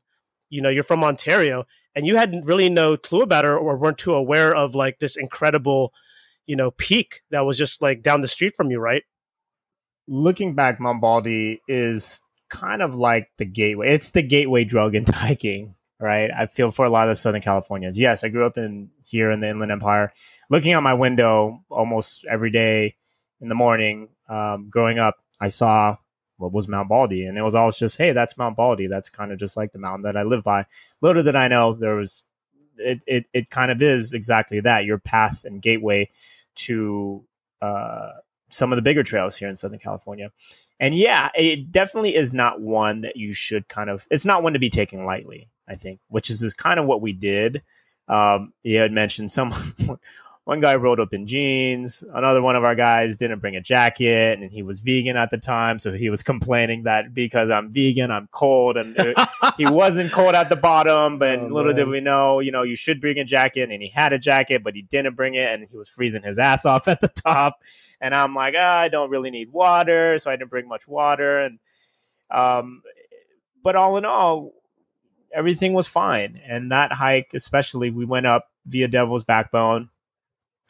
[0.49, 3.97] you know, you're from Ontario and you had really no clue about it or weren't
[3.97, 5.91] too aware of like this incredible,
[6.45, 9.03] you know, peak that was just like down the street from you, right?
[10.07, 13.93] looking back, Mount Baldy is kind of like the gateway.
[13.93, 16.29] It's the gateway drug into hiking, right?
[16.35, 17.99] I feel for a lot of Southern Californians.
[17.99, 20.13] Yes, I grew up in here in the Inland Empire.
[20.49, 22.95] Looking out my window almost every day
[23.41, 25.97] in the morning, um, growing up, I saw
[26.37, 28.87] what was Mount Baldy, and it was always just, hey, that's Mount Baldy.
[28.87, 30.65] That's kind of just like the mountain that I live by.
[31.01, 32.23] Little did I know there was.
[32.77, 36.09] It, it, it kind of is exactly that your path and gateway
[36.55, 37.23] to
[37.61, 38.09] uh,
[38.49, 40.31] some of the bigger trails here in Southern California.
[40.79, 44.53] And yeah, it definitely is not one that you should kind of, it's not one
[44.53, 47.63] to be taken lightly, I think, which is, is kind of what we did.
[48.07, 49.53] Um, you had mentioned some,
[50.45, 52.03] one guy rolled up in jeans.
[52.13, 55.39] Another one of our guys didn't bring a jacket, and he was vegan at the
[55.39, 59.17] time, so he was complaining that because I'm vegan, I'm cold, and it,
[59.57, 61.17] he wasn't cold at the bottom.
[61.17, 61.75] But oh, little man.
[61.75, 64.63] did we know, you know, you should bring a jacket, and he had a jacket,
[64.63, 67.63] but he didn't bring it, and he was freezing his ass off at the top.
[67.99, 71.39] And I'm like, oh, I don't really need water, so I didn't bring much water,
[71.39, 71.59] and
[72.29, 72.83] um,
[73.63, 74.53] but all in all,
[75.33, 76.39] everything was fine.
[76.47, 79.89] And that hike, especially, we went up via Devil's Backbone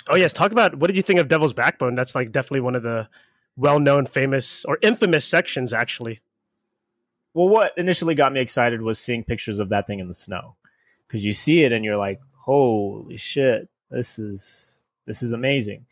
[0.07, 1.95] Oh yes, talk about what did you think of Devil's Backbone?
[1.95, 3.09] That's like definitely one of the
[3.57, 6.19] well-known, famous or infamous sections, actually.
[7.33, 10.55] Well, what initially got me excited was seeing pictures of that thing in the snow,
[11.07, 15.85] because you see it and you're like, "Holy shit, this is this is amazing."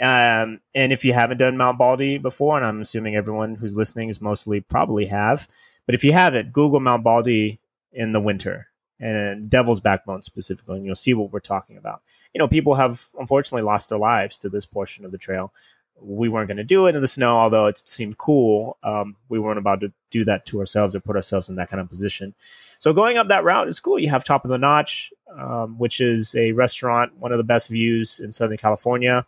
[0.00, 4.08] Um, and if you haven't done Mount Baldy before, and I'm assuming everyone who's listening
[4.08, 5.48] is mostly probably have,
[5.86, 7.60] but if you haven't, Google Mount Baldy
[7.92, 8.68] in the winter
[9.02, 12.02] and Devil's Backbone specifically, and you'll see what we're talking about.
[12.32, 15.52] You know, people have unfortunately lost their lives to this portion of the trail.
[16.00, 18.78] We weren't going to do it in the snow, although it seemed cool.
[18.82, 21.80] Um, we weren't about to do that to ourselves or put ourselves in that kind
[21.80, 22.34] of position.
[22.78, 23.98] So going up that route is cool.
[23.98, 27.70] You have Top of the Notch, um, which is a restaurant, one of the best
[27.70, 29.26] views in Southern California.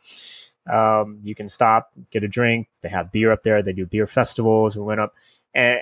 [0.70, 2.68] Um, you can stop, get a drink.
[2.82, 3.62] They have beer up there.
[3.62, 4.76] They do beer festivals.
[4.76, 5.14] We went up,
[5.54, 5.80] and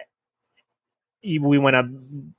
[1.23, 1.87] we went up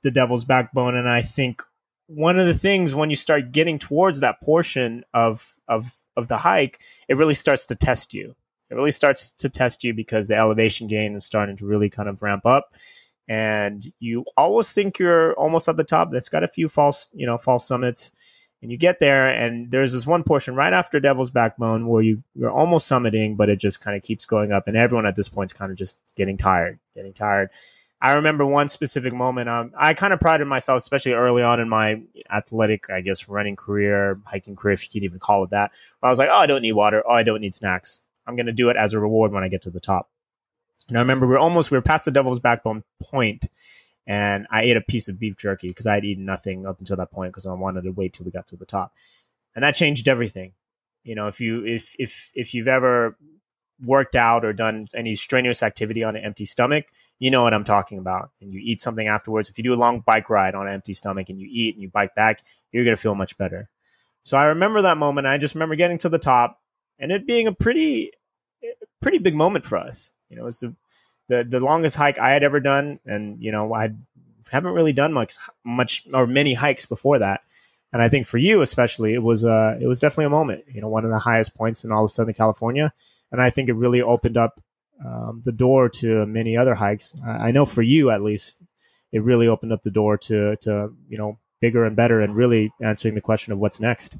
[0.02, 0.94] the devil's backbone.
[0.96, 1.62] And i think
[2.06, 6.36] one of the things when you start getting towards that portion of of of the
[6.36, 8.34] hike it really starts to test you.
[8.70, 12.08] It really starts to test you because the elevation gain is starting to really kind
[12.08, 12.72] of ramp up.
[13.28, 16.10] And you always think you're almost at the top.
[16.10, 18.12] That's got a few false you know false summits.
[18.62, 22.22] And you get there, and there's this one portion right after Devil's Backbone where you
[22.34, 25.28] you're almost summiting, but it just kind of keeps going up, and everyone at this
[25.28, 27.50] point is kind of just getting tired, getting tired.
[28.04, 29.48] I remember one specific moment.
[29.48, 33.56] Um, I kind of prided myself, especially early on in my athletic, I guess, running
[33.56, 35.72] career, hiking career, if you could even call it that.
[36.02, 37.02] I was like, oh, I don't need water.
[37.08, 38.02] Oh, I don't need snacks.
[38.26, 40.10] I'm going to do it as a reward when I get to the top.
[40.88, 43.46] And I remember we are almost we were past the Devil's Backbone point,
[44.06, 46.96] and I ate a piece of beef jerky because I had eaten nothing up until
[46.96, 48.92] that point because I wanted to wait till we got to the top,
[49.54, 50.52] and that changed everything.
[51.04, 53.16] You know, if you if if if you've ever
[53.82, 56.86] worked out or done any strenuous activity on an empty stomach,
[57.18, 58.30] you know what I'm talking about.
[58.40, 59.48] And you eat something afterwards.
[59.48, 61.82] If you do a long bike ride on an empty stomach and you eat and
[61.82, 63.68] you bike back, you're gonna feel much better.
[64.22, 65.26] So I remember that moment.
[65.26, 66.60] I just remember getting to the top
[66.98, 68.12] and it being a pretty
[69.02, 70.12] pretty big moment for us.
[70.28, 70.74] You know, it was the
[71.28, 73.92] the the longest hike I had ever done, and you know I
[74.50, 77.42] haven't really done much much or many hikes before that.
[77.94, 80.64] And I think for you especially, it was uh it was definitely a moment.
[80.66, 82.92] You know, one of the highest points in all of Southern California,
[83.30, 84.60] and I think it really opened up
[85.04, 87.16] um, the door to many other hikes.
[87.24, 88.60] I, I know for you at least,
[89.12, 92.72] it really opened up the door to to you know bigger and better, and really
[92.82, 94.18] answering the question of what's next.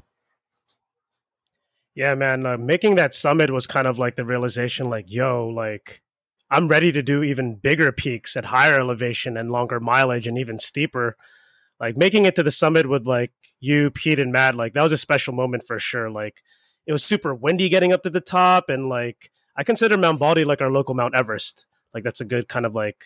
[1.93, 6.01] Yeah, man, uh, making that summit was kind of like the realization, like, yo, like
[6.49, 10.59] I'm ready to do even bigger peaks at higher elevation and longer mileage and even
[10.59, 11.17] steeper.
[11.79, 14.91] Like making it to the summit with like you, Pete, and Matt, like that was
[14.91, 16.09] a special moment for sure.
[16.09, 16.41] Like
[16.85, 20.43] it was super windy getting up to the top, and like I consider Mount Baldy
[20.45, 21.65] like our local Mount Everest.
[21.93, 23.05] Like that's a good kind of like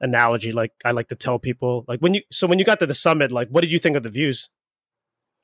[0.00, 0.52] analogy.
[0.52, 2.94] Like I like to tell people, like when you so when you got to the
[2.94, 4.48] summit, like what did you think of the views?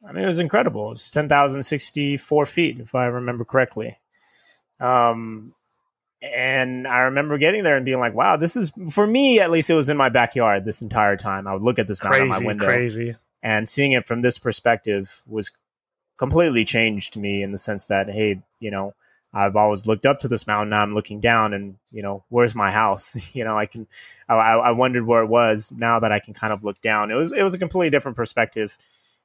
[0.06, 0.92] I mean, it was incredible.
[0.92, 3.98] It's ten thousand sixty four feet, if I remember correctly.
[4.80, 5.54] Um,
[6.22, 9.70] and I remember getting there and being like, "Wow, this is for me at least."
[9.70, 11.46] It was in my backyard this entire time.
[11.46, 14.38] I would look at this mountain out my window, crazy, and seeing it from this
[14.38, 15.50] perspective was
[16.16, 18.94] completely changed me in the sense that, hey, you know,
[19.34, 20.70] I've always looked up to this mountain.
[20.70, 23.34] Now I'm looking down, and you know, where's my house?
[23.34, 23.86] you know, I can.
[24.28, 25.72] I, I wondered where it was.
[25.74, 28.16] Now that I can kind of look down, it was it was a completely different
[28.16, 28.76] perspective,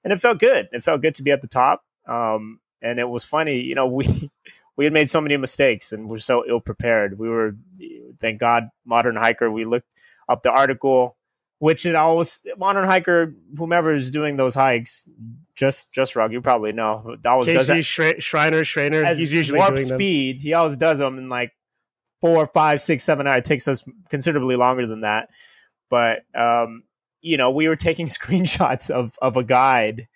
[0.03, 0.69] and it felt good.
[0.71, 1.83] It felt good to be at the top.
[2.07, 3.59] Um, and it was funny.
[3.59, 4.31] You know, we
[4.77, 7.17] we had made so many mistakes and we're so ill prepared.
[7.19, 7.55] We were,
[8.19, 9.49] thank God, modern hiker.
[9.49, 9.91] We looked
[10.29, 11.17] up the article,
[11.59, 15.09] which it always modern hiker, whomever is doing those hikes,
[15.55, 16.31] just just rug.
[16.31, 17.17] You probably know.
[17.25, 17.83] Always Casey does that.
[17.83, 19.03] Sh- Schreiner, Schreiner.
[19.03, 20.37] As he's usually warp doing speed.
[20.37, 20.43] Them.
[20.43, 21.51] He always does them in like
[22.21, 23.39] four, five, six, seven hours.
[23.39, 25.29] It takes us considerably longer than that.
[25.89, 26.83] But um,
[27.21, 30.07] you know, we were taking screenshots of of a guide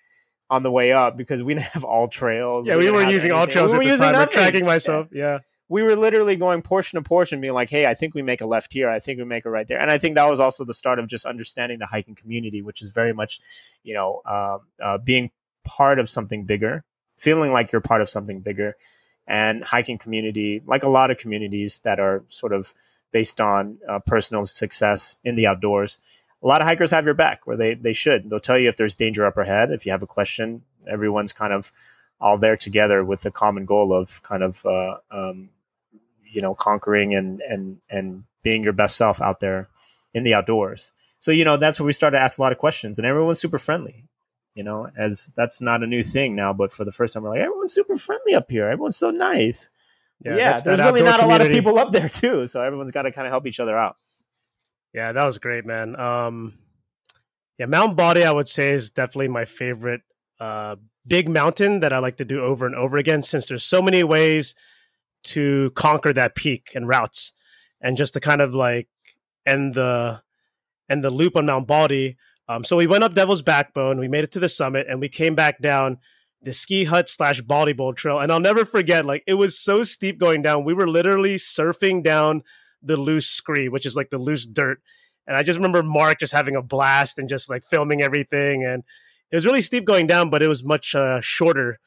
[0.51, 2.67] on the way up because we didn't have AllTrails.
[2.67, 3.71] Yeah, we, we weren't using all trails.
[3.71, 4.27] We were using time.
[4.27, 5.07] tracking myself.
[5.11, 5.23] Yeah.
[5.23, 5.39] yeah.
[5.69, 8.45] We were literally going portion to portion, being like, "Hey, I think we make a
[8.45, 8.89] left here.
[8.89, 10.99] I think we make a right there." And I think that was also the start
[10.99, 13.39] of just understanding the hiking community, which is very much,
[13.81, 15.31] you know, uh, uh, being
[15.63, 16.83] part of something bigger,
[17.17, 18.75] feeling like you're part of something bigger,
[19.25, 22.73] and hiking community, like a lot of communities that are sort of
[23.13, 25.99] based on uh, personal success in the outdoors
[26.43, 28.29] a lot of hikers have your back where they, they should.
[28.29, 29.71] They'll tell you if there's danger up ahead.
[29.71, 31.71] If you have a question, everyone's kind of
[32.19, 35.49] all there together with the common goal of kind of, uh, um,
[36.25, 39.69] you know, conquering and, and, and being your best self out there
[40.13, 40.93] in the outdoors.
[41.19, 43.39] So, you know, that's where we started to ask a lot of questions and everyone's
[43.39, 44.05] super friendly,
[44.55, 47.29] you know, as that's not a new thing now, but for the first time, we're
[47.29, 48.67] like, everyone's super friendly up here.
[48.67, 49.69] Everyone's so nice.
[50.23, 51.23] Yeah, yeah there's really not community.
[51.23, 52.45] a lot of people up there too.
[52.47, 53.97] So everyone's got to kind of help each other out.
[54.93, 55.97] Yeah, that was great, man.
[55.99, 56.55] Um,
[57.57, 60.01] yeah, Mount Baldy, I would say, is definitely my favorite
[60.39, 60.75] uh,
[61.07, 64.03] big mountain that I like to do over and over again since there's so many
[64.03, 64.55] ways
[65.23, 67.33] to conquer that peak and routes.
[67.79, 68.89] And just to kind of like
[69.45, 70.21] end the
[70.89, 72.17] end the loop on Mount Baldy.
[72.49, 75.07] Um, so we went up Devil's Backbone, we made it to the summit, and we
[75.07, 75.97] came back down
[76.41, 78.19] the ski hut slash Baldy Bowl trail.
[78.19, 80.65] And I'll never forget, like it was so steep going down.
[80.65, 82.43] We were literally surfing down
[82.81, 84.79] the loose scree, which is like the loose dirt.
[85.27, 88.65] And I just remember Mark just having a blast and just like filming everything.
[88.65, 88.83] And
[89.31, 91.79] it was really steep going down, but it was much uh, shorter.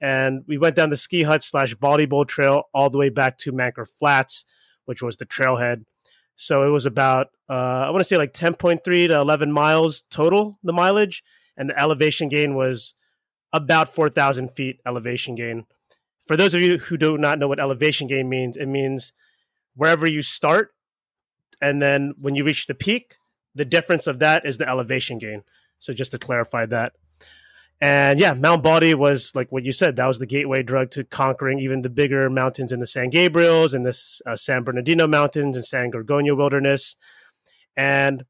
[0.00, 3.36] And we went down the ski hut slash Baldy Bowl trail all the way back
[3.38, 4.44] to Manker Flats,
[4.84, 5.84] which was the trailhead.
[6.36, 10.58] So it was about, uh, I want to say like 10.3 to 11 miles total,
[10.62, 11.22] the mileage.
[11.56, 12.94] And the elevation gain was
[13.52, 15.66] about 4,000 feet elevation gain.
[16.24, 19.12] For those of you who do not know what elevation gain means, it means
[19.78, 20.74] wherever you start,
[21.60, 23.16] and then when you reach the peak,
[23.54, 25.44] the difference of that is the elevation gain.
[25.78, 26.92] So just to clarify that.
[27.80, 29.94] And yeah, Mount Baldy was like what you said.
[29.94, 33.72] That was the gateway drug to conquering even the bigger mountains in the San Gabriels
[33.72, 36.96] and the uh, San Bernardino Mountains and San Gorgonio Wilderness.
[37.76, 38.24] And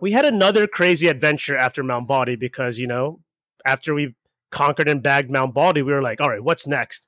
[0.00, 3.20] we had another crazy adventure after Mount Baldy because, you know,
[3.64, 4.16] after we
[4.50, 7.06] conquered and bagged Mount Baldy, we were like, all right, what's next?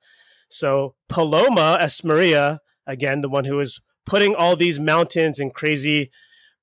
[0.49, 2.59] So Paloma Esmaria,
[2.93, 6.11] again, the one who was putting all these mountains and crazy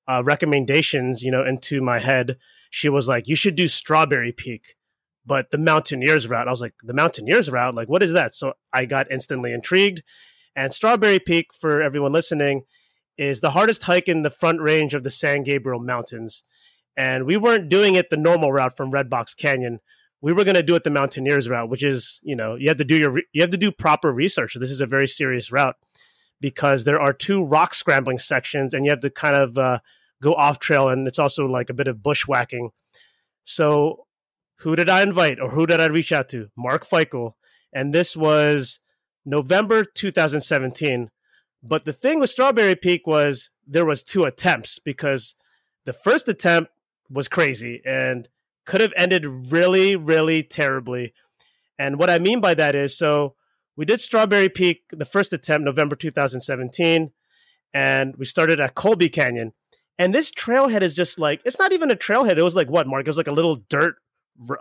[0.08, 2.38] uh, recommendations, you know, into my head,
[2.70, 4.76] she was like, you should do Strawberry Peak,
[5.26, 6.48] but the Mountaineers route.
[6.48, 8.34] I was like, the Mountaineers route, like, what is that?
[8.34, 10.02] So I got instantly intrigued.
[10.54, 12.62] And Strawberry Peak, for everyone listening,
[13.18, 16.42] is the hardest hike in the front range of the San Gabriel Mountains.
[16.96, 19.80] And we weren't doing it the normal route from Red Box Canyon.
[20.20, 22.76] We were going to do it the Mountaineers route, which is, you know, you have
[22.76, 24.54] to do your you have to do proper research.
[24.58, 25.76] This is a very serious route
[26.40, 29.78] because there are two rock scrambling sections, and you have to kind of uh,
[30.22, 32.70] go off trail, and it's also like a bit of bushwhacking.
[33.44, 34.06] So,
[34.58, 36.48] who did I invite, or who did I reach out to?
[36.56, 37.34] Mark Feichel,
[37.72, 38.80] and this was
[39.24, 41.10] November 2017.
[41.62, 45.34] But the thing with Strawberry Peak was there was two attempts because
[45.84, 46.72] the first attempt
[47.10, 48.28] was crazy and
[48.64, 51.12] could have ended really, really terribly.
[51.78, 53.34] And what I mean by that is so
[53.80, 57.12] we did Strawberry Peak, the first attempt, November 2017,
[57.72, 59.54] and we started at Colby Canyon.
[59.98, 62.36] And this trailhead is just like, it's not even a trailhead.
[62.36, 63.06] It was like what, Mark?
[63.06, 63.94] It was like a little dirt,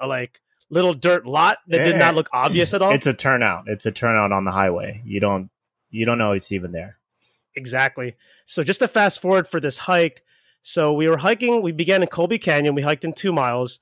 [0.07, 2.93] like little dirt lot that did not look obvious at all.
[2.93, 3.65] It's a turnout.
[3.67, 5.01] It's a turnout on the highway.
[5.03, 5.49] You don't
[5.89, 6.99] you don't know it's even there.
[7.55, 8.15] Exactly.
[8.45, 10.23] So just to fast forward for this hike,
[10.61, 11.61] so we were hiking.
[11.61, 12.73] We began in Colby Canyon.
[12.73, 13.79] We hiked in two miles,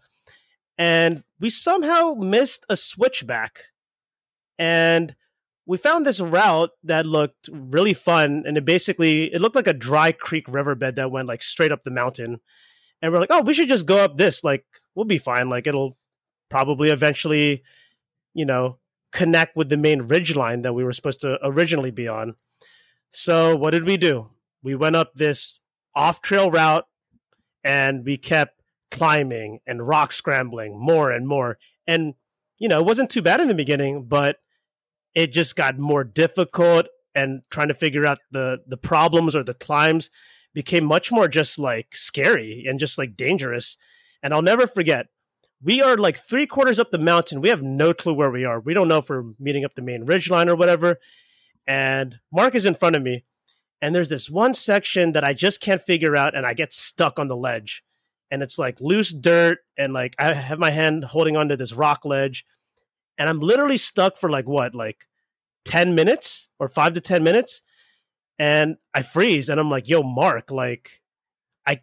[0.79, 3.65] and we somehow missed a switchback,
[4.57, 5.15] and
[5.67, 8.43] we found this route that looked really fun.
[8.47, 11.83] And it basically it looked like a dry creek riverbed that went like straight up
[11.83, 12.39] the mountain.
[13.01, 14.43] And we're like, oh, we should just go up this.
[14.43, 15.49] Like we'll be fine.
[15.49, 15.97] Like it'll
[16.49, 17.63] probably eventually,
[18.33, 18.77] you know,
[19.11, 22.35] connect with the main ridge line that we were supposed to originally be on.
[23.11, 24.29] So what did we do?
[24.63, 25.59] We went up this
[25.93, 26.87] off trail route
[27.63, 31.57] and we kept climbing and rock scrambling more and more.
[31.85, 32.13] And,
[32.57, 34.37] you know, it wasn't too bad in the beginning, but
[35.17, 39.53] it just got more difficult and trying to figure out the the problems or the
[39.53, 40.09] climbs
[40.53, 43.77] became much more just like scary and just like dangerous.
[44.21, 45.07] And I'll never forget,
[45.61, 47.41] we are like three quarters up the mountain.
[47.41, 48.59] We have no clue where we are.
[48.59, 50.99] We don't know if we're meeting up the main ridge line or whatever.
[51.65, 53.25] And Mark is in front of me
[53.81, 57.19] and there's this one section that I just can't figure out, and I get stuck
[57.19, 57.83] on the ledge.
[58.31, 62.03] And it's like loose dirt, and like I have my hand holding onto this rock
[62.03, 62.45] ledge,
[63.17, 65.07] and I'm literally stuck for like what, like
[65.65, 67.61] 10 minutes or five to 10 minutes.
[68.39, 71.01] And I freeze, and I'm like, yo, Mark, like,
[71.65, 71.81] I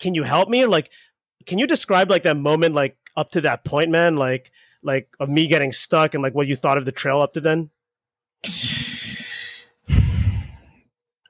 [0.00, 0.66] can you help me?
[0.66, 0.90] Like,
[1.46, 4.16] can you describe like that moment, like up to that point, man?
[4.16, 4.50] Like,
[4.82, 7.40] like of me getting stuck and like what you thought of the trail up to
[7.40, 7.70] then?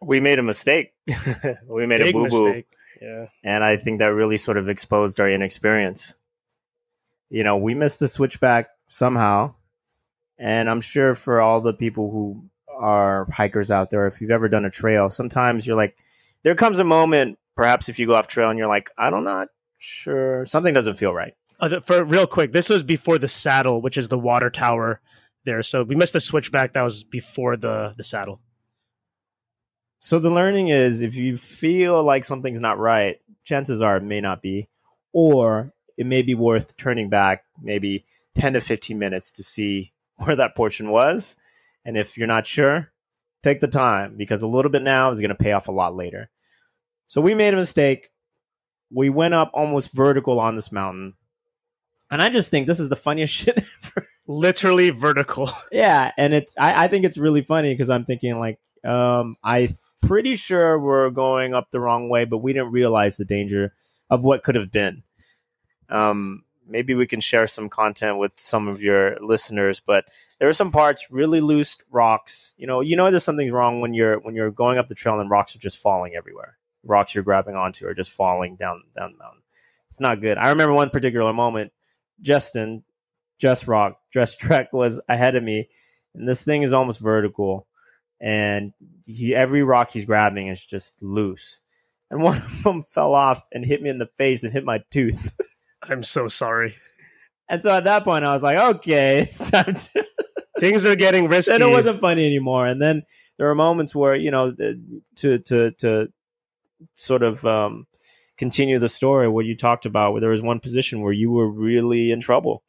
[0.03, 0.93] we made a mistake.
[1.69, 2.63] we made Big a boo boo.
[3.01, 3.27] Yeah.
[3.43, 6.15] And I think that really sort of exposed our inexperience.
[7.29, 9.53] You know, we missed the switchback somehow.
[10.39, 14.49] And I'm sure for all the people who are hikers out there, if you've ever
[14.49, 15.99] done a trail, sometimes you're like,
[16.45, 19.25] there comes a moment, perhaps if you go off trail and you're like, I'm not
[19.25, 21.35] not sure, something doesn't feel right.
[21.61, 25.01] Uh, for real quick, this was before the saddle, which is the water tower
[25.45, 25.63] there.
[25.63, 26.73] So we missed the switchback.
[26.73, 28.41] That was before the the saddle.
[29.99, 34.21] So the learning is if you feel like something's not right, chances are it may
[34.21, 34.69] not be,
[35.13, 40.37] or it may be worth turning back maybe 10 to 15 minutes to see where
[40.37, 41.37] that portion was.
[41.85, 42.93] And if you're not sure,
[43.43, 45.95] take the time because a little bit now is going to pay off a lot
[45.95, 46.31] later.
[47.07, 48.11] So we made a mistake.
[48.91, 51.15] We went up almost vertical on this mountain.
[52.11, 54.07] And I just think this is the funniest shit ever.
[54.27, 55.51] Literally vertical.
[55.73, 56.13] Yeah.
[56.17, 59.69] And it's, I, I think it's really funny because I'm thinking like, um, I
[60.03, 63.73] pretty sure we're going up the wrong way, but we didn't realize the danger
[64.11, 65.03] of what could have been.
[65.89, 70.07] Um, maybe we can share some content with some of your listeners, but
[70.39, 72.55] there are some parts really loose rocks.
[72.57, 75.21] You know, you know there's something's wrong when you're when you're going up the trail
[75.21, 76.59] and rocks are just falling everywhere.
[76.85, 79.43] Rocks you're grabbing onto are just falling down down the mountain.
[79.89, 80.39] It's not good.
[80.39, 81.73] I remember one particular moment.
[82.21, 82.85] Justin,
[83.39, 85.69] Just Rock, Just Trek was ahead of me,
[86.15, 87.67] and this thing is almost vertical
[88.21, 88.73] and
[89.05, 91.61] he every rock he's grabbing is just loose.
[92.11, 94.81] And one of them fell off and hit me in the face and hit my
[94.91, 95.39] tooth.
[95.89, 96.77] I'm so sorry.
[97.49, 100.05] And so at that point, I was like, okay, it's time to.
[100.61, 101.51] Things are getting risky.
[101.51, 102.67] Then it wasn't funny anymore.
[102.67, 103.03] And then
[103.39, 104.55] there were moments where you know
[105.17, 106.09] to to to
[106.95, 107.87] sort of um,
[108.37, 111.49] continue the story what you talked about where there was one position where you were
[111.49, 112.63] really in trouble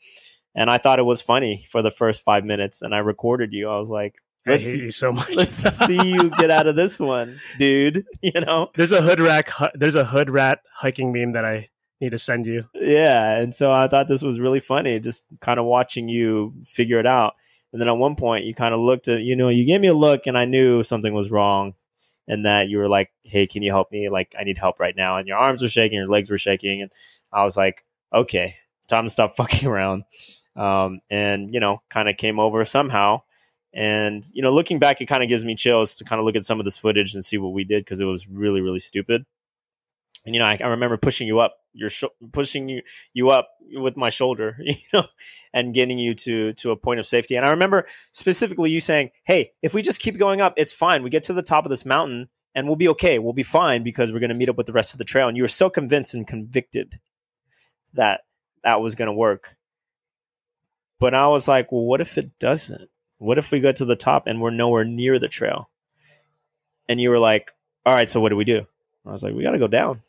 [0.53, 3.69] and i thought it was funny for the first five minutes and i recorded you
[3.69, 4.15] i was like
[4.47, 5.29] Let's, I hate you so much.
[5.35, 8.05] let's see you get out of this one, dude.
[8.21, 9.49] You know, there's a hood rat.
[9.73, 11.69] There's a hood rat hiking meme that I
[12.01, 12.65] need to send you.
[12.73, 16.99] Yeah, and so I thought this was really funny, just kind of watching you figure
[16.99, 17.35] it out.
[17.71, 19.87] And then at one point, you kind of looked at, you know, you gave me
[19.87, 21.73] a look, and I knew something was wrong,
[22.27, 24.09] and that you were like, "Hey, can you help me?
[24.09, 26.81] Like, I need help right now." And your arms were shaking, your legs were shaking,
[26.81, 26.91] and
[27.31, 28.55] I was like, "Okay,
[28.87, 30.03] time to stop fucking around."
[30.55, 33.21] Um, and you know, kind of came over somehow.
[33.73, 36.37] And you know, looking back, it kind of gives me chills to kind of look
[36.37, 38.79] at some of this footage and see what we did because it was really, really
[38.79, 39.25] stupid.
[40.25, 42.81] And you know, I, I remember pushing you up, your sh- pushing you
[43.13, 45.05] you up with my shoulder, you know,
[45.53, 47.35] and getting you to to a point of safety.
[47.35, 51.03] And I remember specifically you saying, "Hey, if we just keep going up, it's fine.
[51.03, 53.19] We get to the top of this mountain." And we'll be okay.
[53.19, 55.27] We'll be fine because we're going to meet up with the rest of the trail.
[55.27, 57.01] And you were so convinced and convicted
[57.93, 58.21] that
[58.63, 59.57] that was going to work
[60.99, 62.89] but I was like, well, what if it doesn't?
[63.17, 65.69] What if we go to the top and we're nowhere near the trail?
[66.87, 67.51] And you were like,
[67.85, 68.65] all right, so what do we do?
[69.05, 70.01] I was like, we got to go down.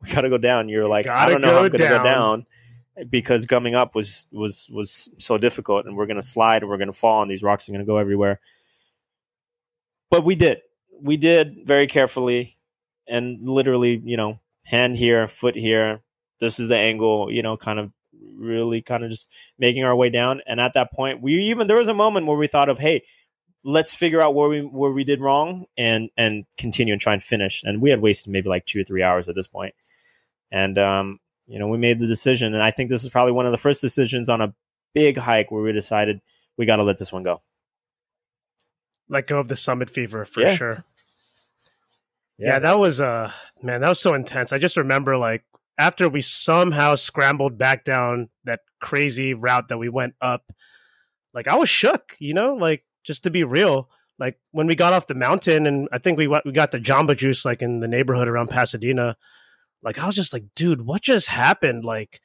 [0.02, 0.68] We got to go down.
[0.68, 2.46] You're like, I don't know how I'm going to go down
[3.10, 6.78] because coming up was was was so difficult, and we're going to slide and we're
[6.78, 8.40] going to fall, and these rocks are going to go everywhere.
[10.10, 10.60] But we did.
[11.00, 12.56] We did very carefully,
[13.08, 16.00] and literally, you know, hand here, foot here.
[16.40, 17.92] This is the angle, you know, kind of
[18.36, 20.40] really kind of just making our way down.
[20.46, 23.02] And at that point, we even there was a moment where we thought of, hey,
[23.64, 27.22] let's figure out where we where we did wrong and and continue and try and
[27.22, 27.62] finish.
[27.64, 29.74] And we had wasted maybe like two or three hours at this point.
[30.50, 33.46] And um, you know, we made the decision, and I think this is probably one
[33.46, 34.54] of the first decisions on a
[34.94, 36.20] big hike where we decided
[36.56, 37.42] we got to let this one go.
[39.08, 40.54] Let go of the summit fever for yeah.
[40.54, 40.84] sure.
[42.38, 42.54] Yeah.
[42.54, 43.32] yeah, that was uh
[43.62, 44.52] man, that was so intense.
[44.52, 45.44] I just remember like
[45.78, 50.52] after we somehow scrambled back down that crazy route that we went up,
[51.32, 53.88] like I was shook, you know, like just to be real.
[54.18, 57.16] Like when we got off the mountain, and I think we we got the Jamba
[57.16, 59.16] Juice like in the neighborhood around Pasadena.
[59.82, 61.84] Like I was just like, dude, what just happened?
[61.84, 62.20] Like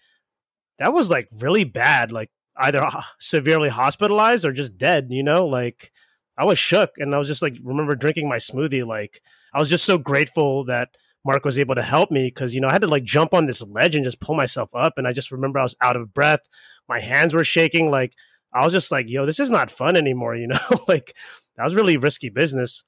[0.77, 2.11] that was like really bad.
[2.11, 2.85] Like either
[3.19, 5.07] severely hospitalized or just dead.
[5.09, 5.91] You know, like
[6.37, 8.85] I was shook, and I was just like, remember drinking my smoothie.
[8.85, 9.21] Like
[9.53, 10.89] I was just so grateful that
[11.23, 13.45] Mark was able to help me because you know I had to like jump on
[13.45, 16.13] this ledge and just pull myself up, and I just remember I was out of
[16.13, 16.41] breath,
[16.89, 18.15] my hands were shaking, like
[18.53, 21.15] I was just like, "Yo, this is not fun anymore," you know, like
[21.55, 22.83] that was really risky business.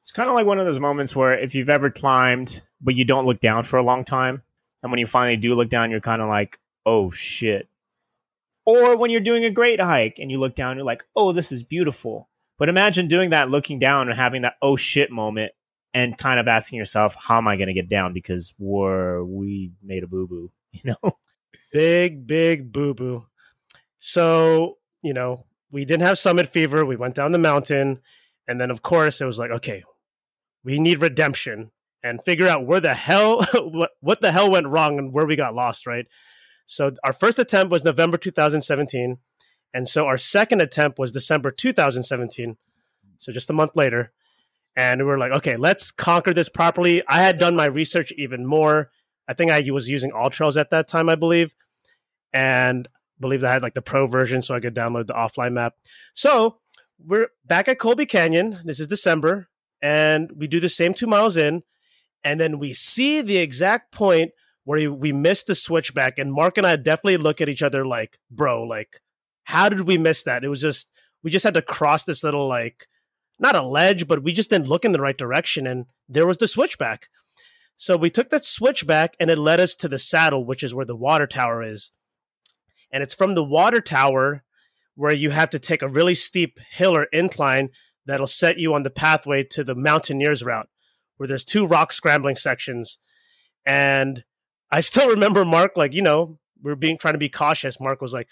[0.00, 3.04] It's kind of like one of those moments where if you've ever climbed but you
[3.04, 4.42] don't look down for a long time,
[4.82, 7.68] and when you finally do look down, you're kind of like, "Oh shit."
[8.64, 11.52] Or when you're doing a great hike and you look down, you're like, "Oh, this
[11.52, 12.28] is beautiful."
[12.58, 15.52] But imagine doing that, looking down and having that "oh shit" moment
[15.94, 19.72] and kind of asking yourself, how am I going to get down because we're, we
[19.82, 21.18] made a boo boo, you know?
[21.72, 23.26] Big, big boo boo.
[23.98, 26.84] So, you know, we didn't have summit fever.
[26.84, 28.00] We went down the mountain.
[28.46, 29.84] And then, of course, it was like, okay,
[30.64, 31.70] we need redemption
[32.02, 35.36] and figure out where the hell, what, what the hell went wrong and where we
[35.36, 36.06] got lost, right?
[36.66, 39.18] So, our first attempt was November 2017.
[39.74, 42.56] And so, our second attempt was December 2017.
[43.18, 44.12] So, just a month later
[44.78, 47.02] and we were like, okay, let's conquer this properly.
[47.08, 48.92] I had done my research even more.
[49.26, 51.52] I think I was using AllTrails at that time, I believe,
[52.32, 52.86] and
[53.20, 55.74] believe I had like the pro version, so I could download the offline map.
[56.14, 56.58] So
[56.98, 58.60] we're back at Colby Canyon.
[58.64, 59.48] This is December,
[59.80, 61.62] and we do the same two miles in,
[62.24, 64.32] and then we see the exact point
[64.64, 68.18] where we missed the switchback, and Mark and I definitely look at each other like,
[68.30, 69.00] bro, like,
[69.44, 70.44] how did we miss that?
[70.44, 70.90] It was just
[71.22, 72.86] we just had to cross this little like
[73.38, 75.66] not a ledge, but we just didn't look in the right direction.
[75.66, 77.08] And there was the switchback.
[77.76, 80.84] So we took that switchback and it led us to the saddle, which is where
[80.84, 81.92] the water tower is.
[82.92, 84.44] And it's from the water tower
[84.94, 87.70] where you have to take a really steep hill or incline
[88.06, 90.68] that'll set you on the pathway to the mountaineers route,
[91.16, 92.98] where there's two rock scrambling sections.
[93.64, 94.24] And
[94.70, 97.78] I still remember Mark, like, you know, we are being trying to be cautious.
[97.78, 98.28] Mark was like,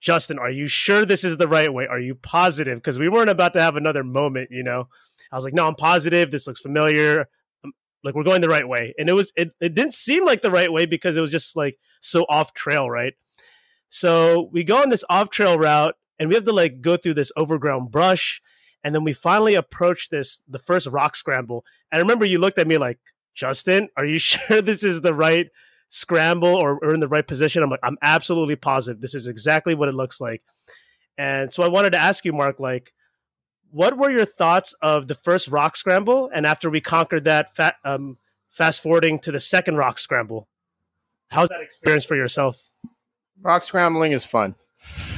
[0.00, 1.86] Justin, are you sure this is the right way?
[1.86, 2.78] Are you positive?
[2.78, 4.88] Because we weren't about to have another moment, you know.
[5.32, 6.30] I was like, no, I'm positive.
[6.30, 7.28] This looks familiar.
[7.64, 7.72] Um,
[8.04, 8.94] like we're going the right way.
[8.98, 11.56] And it was it, it didn't seem like the right way because it was just
[11.56, 13.14] like so off trail, right?
[13.88, 17.14] So we go on this off trail route and we have to like go through
[17.14, 18.42] this overgrown brush.
[18.84, 21.64] And then we finally approach this the first rock scramble.
[21.90, 22.98] And I remember you looked at me like,
[23.34, 25.48] Justin, are you sure this is the right
[25.88, 27.62] scramble or, or in the right position.
[27.62, 30.42] I'm like, I'm absolutely positive this is exactly what it looks like.
[31.18, 32.92] And so I wanted to ask you, Mark, like,
[33.70, 36.30] what were your thoughts of the first rock scramble?
[36.32, 38.18] And after we conquered that, fat, um,
[38.50, 40.48] fast forwarding to the second rock scramble,
[41.28, 42.62] how's that experience for yourself?
[43.42, 44.54] Rock scrambling is fun.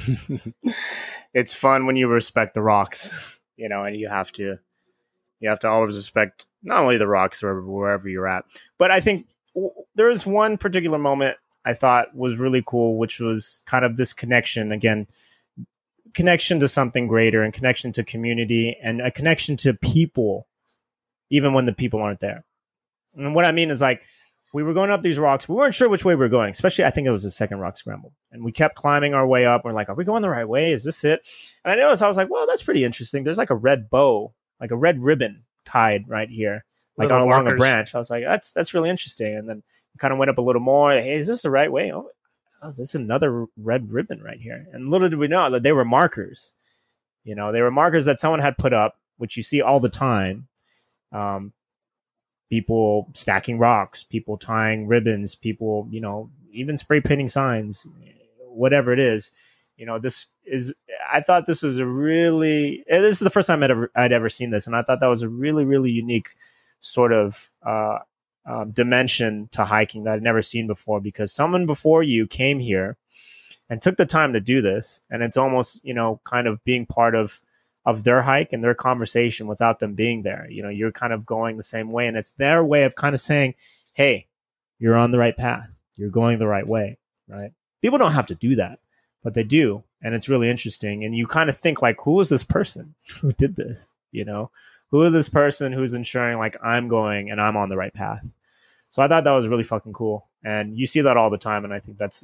[1.34, 4.58] it's fun when you respect the rocks, you know, and you have to,
[5.40, 8.44] you have to always respect not only the rocks or wherever you're at,
[8.78, 9.26] but I think
[9.94, 14.12] there is one particular moment I thought was really cool, which was kind of this
[14.12, 15.06] connection again,
[16.14, 20.46] connection to something greater and connection to community and a connection to people,
[21.30, 22.44] even when the people aren't there.
[23.16, 24.02] And what I mean is like
[24.52, 25.48] we were going up these rocks.
[25.48, 27.58] We weren't sure which way we were going, especially I think it was the second
[27.58, 28.12] rock scramble.
[28.32, 29.64] And we kept climbing our way up.
[29.64, 30.72] We're like, are we going the right way?
[30.72, 31.26] Is this it?
[31.64, 33.24] And I noticed I was like, well, that's pretty interesting.
[33.24, 36.64] There's like a red bow, like a red ribbon tied right here,
[36.96, 37.94] like on along a branch.
[37.94, 39.36] I was like, that's that's really interesting.
[39.36, 39.62] And then
[39.98, 40.92] kind of went up a little more.
[40.92, 41.92] Hey, is this the right way?
[41.92, 42.10] Oh,
[42.62, 44.66] oh, there's another red ribbon right here.
[44.72, 46.52] And little did we know that they were markers.
[47.24, 49.90] You know, they were markers that someone had put up, which you see all the
[49.90, 50.48] time.
[51.12, 51.52] Um,
[52.48, 57.86] people stacking rocks, people tying ribbons, people, you know, even spray painting signs,
[58.38, 59.30] whatever it is.
[59.76, 60.74] You know, this is.
[61.10, 62.84] I thought this was a really.
[62.88, 65.06] This is the first time I'd ever I'd ever seen this, and I thought that
[65.06, 66.30] was a really really unique
[66.80, 67.98] sort of uh,
[68.44, 71.00] um, dimension to hiking that I'd never seen before.
[71.00, 72.96] Because someone before you came here
[73.70, 76.86] and took the time to do this, and it's almost you know kind of being
[76.86, 77.40] part of
[77.88, 80.46] of their hike and their conversation without them being there.
[80.50, 83.14] You know, you're kind of going the same way, and it's their way of kind
[83.14, 83.54] of saying,
[83.94, 84.26] "Hey,
[84.78, 85.70] you're on the right path.
[85.96, 87.52] You're going the right way." Right?
[87.80, 88.78] People don't have to do that,
[89.24, 91.02] but they do, and it's really interesting.
[91.02, 94.50] And you kind of think like, "Who is this person who did this?" You know,
[94.90, 98.28] who is this person who's ensuring like I'm going and I'm on the right path?
[98.90, 101.64] So I thought that was really fucking cool, and you see that all the time,
[101.64, 102.22] and I think that's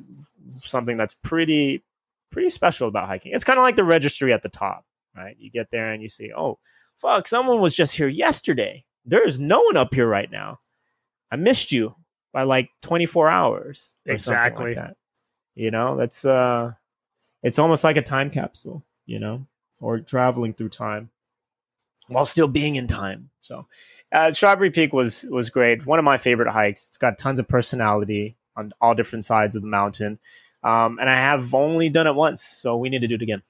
[0.59, 1.83] something that's pretty
[2.31, 3.33] pretty special about hiking.
[3.33, 4.85] It's kind of like the registry at the top
[5.17, 5.37] right?
[5.39, 6.59] You get there and you see, oh,
[6.97, 8.85] fuck, someone was just here yesterday.
[9.05, 10.59] There is no one up here right now.
[11.31, 11.95] I missed you
[12.33, 13.97] by like 24 hours.
[14.07, 14.75] exactly.
[14.75, 14.97] Like that.
[15.55, 16.73] You know, that's uh
[17.43, 19.47] it's almost like a time capsule, you know,
[19.81, 21.11] or traveling through time
[22.09, 23.31] while still being in time.
[23.41, 23.67] So,
[24.13, 25.87] uh, Strawberry Peak was was great.
[25.87, 26.89] One of my favorite hikes.
[26.89, 30.19] It's got tons of personality on all different sides of the mountain,
[30.63, 33.43] um, and I have only done it once, so we need to do it again.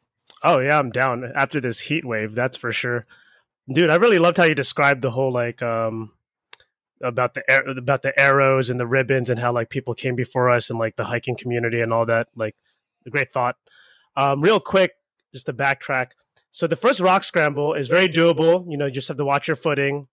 [0.43, 2.35] Oh yeah, I'm down after this heat wave.
[2.35, 3.07] That's for sure,
[3.73, 3.91] dude.
[3.91, 6.13] I really loved how you described the whole like um
[7.03, 7.43] about the
[7.77, 10.97] about the arrows and the ribbons and how like people came before us and like
[10.97, 12.29] the hiking community and all that.
[12.35, 12.57] Like
[13.07, 13.57] a great thought.
[14.17, 14.93] Um, real quick,
[15.33, 16.13] just to backtrack.
[16.51, 18.65] So the first rock scramble is very doable.
[18.71, 20.07] You know, you just have to watch your footing.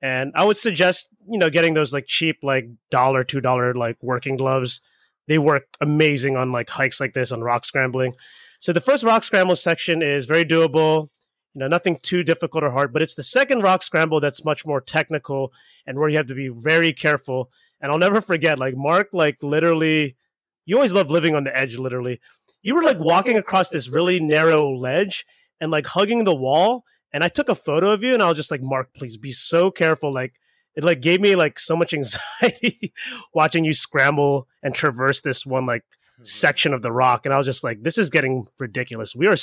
[0.00, 4.02] And I would suggest, you know, getting those like cheap, like dollar, two dollar, like
[4.02, 4.80] working gloves.
[5.28, 8.14] They work amazing on like hikes like this on rock scrambling.
[8.64, 11.10] So the first rock scramble section is very doable,
[11.52, 14.64] you know, nothing too difficult or hard, but it's the second rock scramble that's much
[14.64, 15.52] more technical
[15.86, 17.50] and where you have to be very careful.
[17.78, 20.16] And I'll never forget, like Mark, like literally,
[20.64, 22.22] you always love living on the edge, literally.
[22.62, 25.26] You were like walking across this really narrow ledge
[25.60, 26.86] and like hugging the wall.
[27.12, 29.32] And I took a photo of you and I was just like, Mark, please be
[29.32, 30.10] so careful.
[30.10, 30.40] Like
[30.74, 31.92] it like gave me like so much
[32.42, 32.94] anxiety
[33.34, 35.84] watching you scramble and traverse this one like
[36.24, 39.14] section of the rock, and I was just like, this is getting ridiculous.
[39.14, 39.36] We are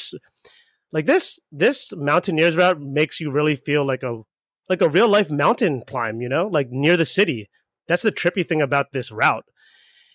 [0.91, 1.39] like this.
[1.51, 4.21] This mountaineers route makes you really feel like a
[4.69, 6.21] like a real life mountain climb.
[6.21, 7.49] You know, like near the city.
[7.88, 9.45] That's the trippy thing about this route.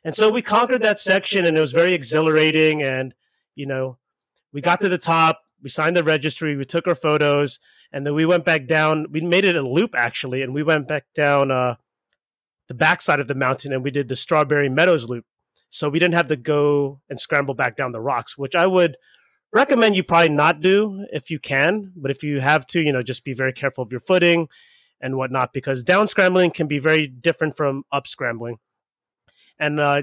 [0.04, 2.82] And so we conquered that section, and it was very exhilarating.
[2.82, 3.14] And
[3.54, 3.98] you know,
[4.52, 5.40] we got to the top.
[5.62, 6.56] We signed the registry.
[6.56, 7.58] We took our photos,
[7.92, 9.06] and then we went back down.
[9.10, 11.76] We made it a loop actually, and we went back down uh,
[12.68, 15.24] the backside of the mountain, and we did the Strawberry Meadows loop.
[15.70, 18.96] So we didn't have to go and scramble back down the rocks, which I would
[19.52, 21.92] recommend you probably not do if you can.
[21.96, 24.48] But if you have to, you know, just be very careful of your footing
[25.00, 28.56] and whatnot, because down scrambling can be very different from up scrambling.
[29.58, 30.02] And uh,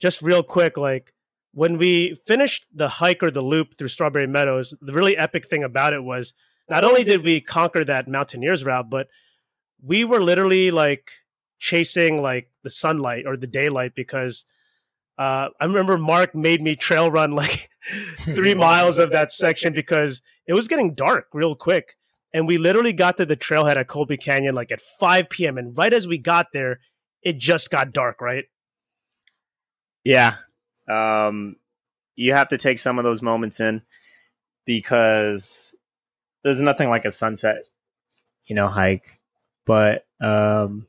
[0.00, 1.12] just real quick, like
[1.52, 5.62] when we finished the hike or the loop through Strawberry Meadows, the really epic thing
[5.62, 6.34] about it was
[6.68, 9.08] not only did we conquer that mountaineers route, but
[9.82, 11.10] we were literally like
[11.58, 14.44] chasing like the sunlight or the daylight because
[15.18, 17.68] uh, I remember Mark made me trail run like
[18.18, 21.96] three miles of that section because it was getting dark real quick.
[22.32, 25.56] And we literally got to the trailhead at Colby Canyon like at 5 p.m.
[25.56, 26.80] And right as we got there,
[27.22, 28.46] it just got dark, right?
[30.02, 30.36] Yeah.
[30.88, 31.56] Um,
[32.16, 33.82] you have to take some of those moments in
[34.66, 35.76] because
[36.42, 37.64] there's nothing like a sunset,
[38.46, 39.20] you know, hike.
[39.64, 40.88] But um,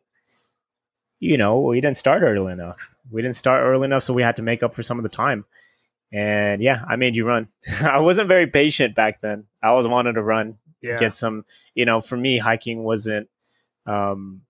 [1.26, 2.93] you know, we didn't start early enough.
[3.11, 5.09] We didn't start early enough, so we had to make up for some of the
[5.09, 5.45] time.
[6.13, 7.47] And yeah, I made you run.
[7.82, 9.45] I wasn't very patient back then.
[9.61, 10.97] I always wanted to run, yeah.
[10.97, 11.45] get some.
[11.73, 13.28] You know, for me, hiking wasn't.
[13.86, 14.41] Um,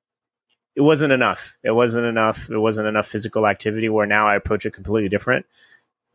[0.76, 1.58] it wasn't enough.
[1.64, 2.50] It wasn't enough.
[2.50, 3.88] It wasn't enough physical activity.
[3.88, 5.46] Where now I approach it completely different.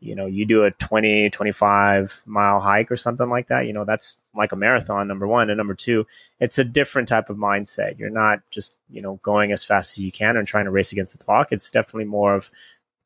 [0.01, 3.85] You know, you do a 20, 25 mile hike or something like that, you know,
[3.85, 5.49] that's like a marathon, number one.
[5.49, 6.07] And number two,
[6.39, 7.99] it's a different type of mindset.
[7.99, 10.91] You're not just, you know, going as fast as you can and trying to race
[10.91, 11.51] against the clock.
[11.51, 12.49] It's definitely more of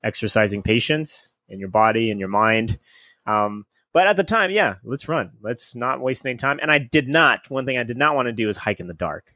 [0.03, 2.79] exercising patience in your body and your mind.
[3.25, 5.31] Um, but at the time, yeah, let's run.
[5.41, 6.59] Let's not waste any time.
[6.61, 8.87] And I did not, one thing I did not want to do is hike in
[8.87, 9.35] the dark.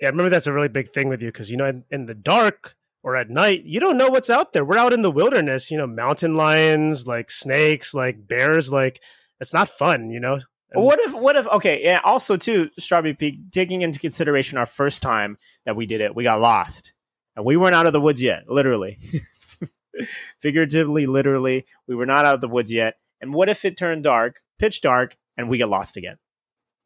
[0.00, 2.06] Yeah, I remember that's a really big thing with you because, you know, in, in
[2.06, 4.64] the dark, or at night, you don't know what's out there.
[4.64, 9.00] We're out in the wilderness, you know, mountain lions, like snakes, like bears, like
[9.38, 10.40] it's not fun, you know.
[10.70, 14.66] And what if what if okay, yeah, also too, Strawberry Peak, taking into consideration our
[14.66, 15.36] first time
[15.66, 16.94] that we did it, we got lost.
[17.36, 18.98] And we weren't out of the woods yet, literally.
[20.40, 22.94] Figuratively, literally, we were not out of the woods yet.
[23.20, 26.14] And what if it turned dark, pitch dark, and we get lost again?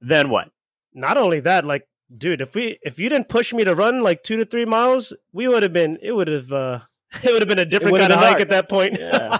[0.01, 0.51] Then what?
[0.95, 1.87] Not only that, like
[2.17, 5.13] dude, if we if you didn't push me to run like two to three miles,
[5.33, 6.81] we would have been it would have uh
[7.23, 8.97] it would have been a different kind of hike at that point.
[8.99, 9.39] Yeah.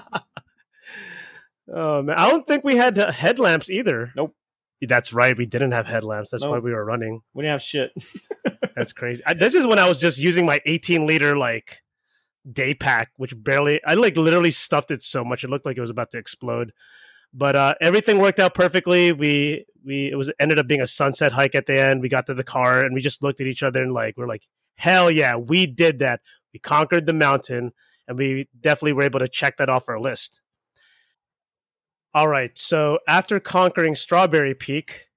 [1.75, 4.13] oh man, I don't think we had headlamps either.
[4.17, 4.35] Nope.
[4.81, 5.37] That's right.
[5.37, 6.31] We didn't have headlamps.
[6.31, 6.53] That's nope.
[6.53, 7.23] why we were running.
[7.35, 7.93] We didn't have shit.
[8.77, 9.23] That's crazy.
[9.27, 11.83] I, this is when I was just using my 18 liter like
[12.51, 15.81] day pack, which barely I like literally stuffed it so much it looked like it
[15.81, 16.73] was about to explode.
[17.35, 19.13] But uh, everything worked out perfectly.
[19.13, 22.03] We we it was ended up being a sunset hike at the end.
[22.03, 24.29] We got to the car and we just looked at each other and like we're
[24.29, 26.21] like, hell yeah, we did that.
[26.53, 27.73] We conquered the mountain
[28.07, 30.41] and we definitely were able to check that off our list.
[32.15, 35.09] All right, so after conquering Strawberry Peak,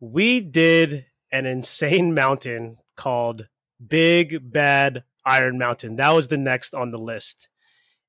[0.00, 3.48] we did an insane mountain called
[3.84, 5.96] Big Bad Iron Mountain.
[5.96, 7.48] That was the next on the list.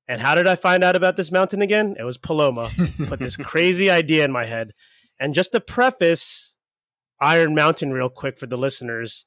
[0.08, 1.96] And how did I find out about this mountain again?
[1.98, 2.70] It was Paloma.
[3.06, 4.72] Put this crazy idea in my head.
[5.18, 6.56] And just to preface
[7.20, 9.24] Iron Mountain real quick for the listeners.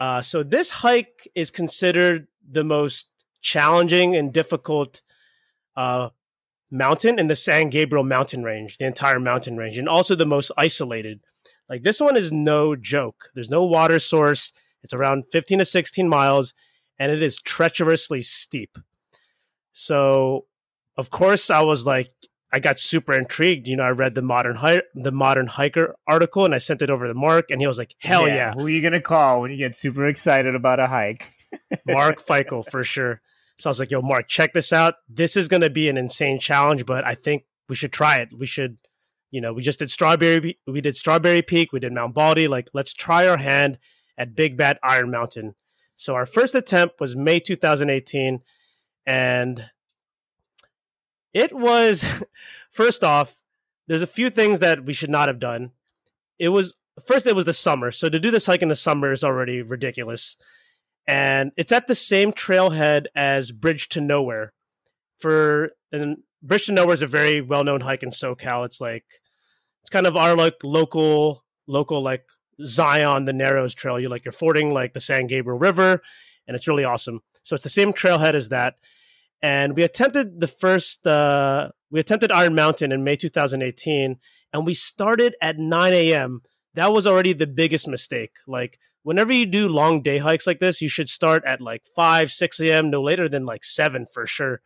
[0.00, 3.08] Uh, so this hike is considered the most
[3.42, 5.02] challenging and difficult
[5.76, 6.10] uh,
[6.70, 10.50] mountain in the San Gabriel mountain range, the entire mountain range, and also the most
[10.56, 11.20] isolated.
[11.68, 13.30] Like this one is no joke.
[13.34, 14.52] There's no water source.
[14.82, 16.52] It's around 15 to 16 miles,
[16.98, 18.78] and it is treacherously steep.
[19.72, 20.46] So,
[20.96, 22.12] of course, I was like,
[22.54, 23.66] I got super intrigued.
[23.66, 26.90] You know, I read the modern hi- the modern hiker article and I sent it
[26.90, 28.52] over to Mark, and he was like, "Hell yeah!" yeah.
[28.54, 31.32] Who are you gonna call when you get super excited about a hike?
[31.88, 33.20] Mark Feichel for sure.
[33.58, 34.94] So I was like, "Yo, Mark, check this out.
[35.08, 38.28] This is gonna be an insane challenge, but I think we should try it.
[38.32, 38.78] We should,
[39.32, 40.56] you know, we just did strawberry.
[40.64, 41.72] We did Strawberry Peak.
[41.72, 42.46] We did Mount Baldy.
[42.46, 43.78] Like, let's try our hand
[44.16, 45.56] at Big Bad Iron Mountain."
[45.96, 48.42] So our first attempt was May 2018,
[49.06, 49.70] and
[51.34, 52.04] it was
[52.70, 53.34] first off,
[53.86, 55.72] there's a few things that we should not have done.
[56.38, 56.74] It was
[57.04, 59.60] first it was the summer, so to do this hike in the summer is already
[59.60, 60.36] ridiculous.
[61.06, 64.54] And it's at the same trailhead as Bridge to Nowhere.
[65.18, 68.64] For and Bridge to Nowhere is a very well known hike in SoCal.
[68.64, 69.04] It's like
[69.82, 72.24] it's kind of our like local local like
[72.64, 74.00] Zion, the Narrows Trail.
[74.00, 76.00] You like you're fording like the San Gabriel River,
[76.48, 77.20] and it's really awesome.
[77.42, 78.76] So it's the same trailhead as that
[79.44, 84.16] and we attempted the first uh, we attempted Iron Mountain in May 2018,
[84.54, 86.40] and we started at 9 a.m.
[86.72, 88.30] That was already the biggest mistake.
[88.46, 92.32] Like whenever you do long day hikes like this, you should start at like 5,
[92.32, 92.88] 6 a.m.
[92.88, 94.62] no later than like 7 for sure.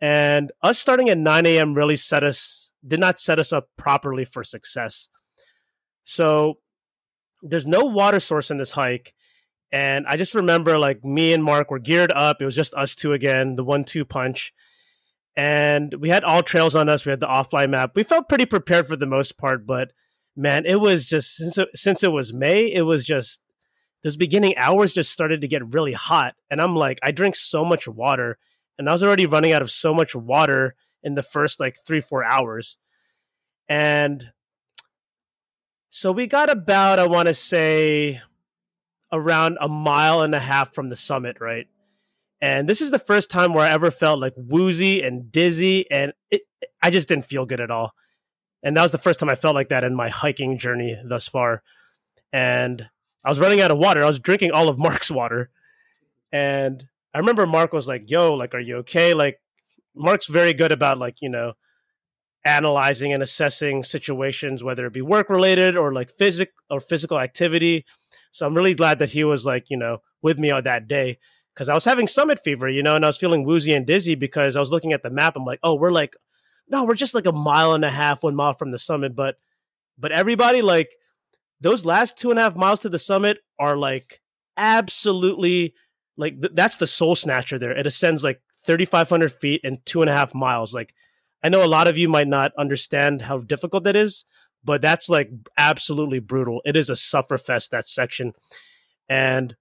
[0.00, 1.74] And us starting at 9 a.m.
[1.74, 5.10] really set us did not set us up properly for success.
[6.04, 6.54] So
[7.42, 9.12] there's no water source in this hike
[9.74, 12.40] and I just remember like me and Mark were geared up.
[12.40, 14.54] It was just us two again, the one two punch.
[15.36, 17.04] And we had AllTrails on us.
[17.04, 17.96] We had the offline map.
[17.96, 19.90] We felt pretty prepared for the most part, but
[20.36, 23.40] man, it was just since it, since it was May, it was just
[24.04, 26.36] those beginning hours just started to get really hot.
[26.48, 28.38] And I'm like, I drink so much water,
[28.78, 32.00] and I was already running out of so much water in the first like three,
[32.00, 32.76] four hours.
[33.68, 34.30] And
[35.90, 38.20] so we got about, I want to say,
[39.14, 41.66] around a mile and a half from the summit, right?
[42.40, 46.12] And this is the first time where I ever felt like woozy and dizzy, and
[46.30, 46.42] it,
[46.82, 47.92] I just didn't feel good at all.
[48.62, 51.28] And that was the first time I felt like that in my hiking journey thus
[51.28, 51.62] far.
[52.32, 52.88] And
[53.24, 54.02] I was running out of water.
[54.02, 55.50] I was drinking all of Mark's water.
[56.32, 56.84] And
[57.14, 59.14] I remember Mark was like, yo, like, are you okay?
[59.14, 59.40] Like,
[59.94, 61.52] Mark's very good about, like, you know,
[62.44, 67.84] analyzing and assessing situations, whether it be work related or like physic or physical activity.
[68.34, 71.18] So I'm really glad that he was like, you know, with me on that day
[71.54, 74.16] because I was having summit fever, you know, and I was feeling woozy and dizzy
[74.16, 75.36] because I was looking at the map.
[75.36, 76.16] I'm like, oh, we're like,
[76.68, 79.14] no, we're just like a mile and a half, one mile from the summit.
[79.14, 79.36] But,
[79.96, 80.90] but everybody, like,
[81.60, 84.20] those last two and a half miles to the summit are like
[84.56, 85.74] absolutely
[86.16, 87.70] like th- that's the soul snatcher there.
[87.70, 90.74] It ascends like 3,500 feet and two and a half miles.
[90.74, 90.92] Like,
[91.40, 94.24] I know a lot of you might not understand how difficult that is,
[94.64, 96.62] but that's like absolutely brutal.
[96.64, 98.32] It is a sufferfest, that section.
[99.08, 99.56] And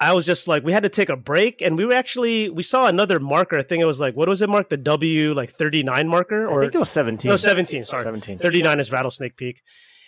[0.00, 2.62] I was just like, we had to take a break, and we were actually we
[2.62, 3.58] saw another marker.
[3.58, 4.70] I think it was like, what was it, Mark?
[4.70, 7.28] The W like thirty nine marker, or I think it was seventeen.
[7.28, 7.84] No, seventeen.
[7.84, 8.38] Sorry, seventeen.
[8.38, 9.62] Thirty nine is Rattlesnake Peak,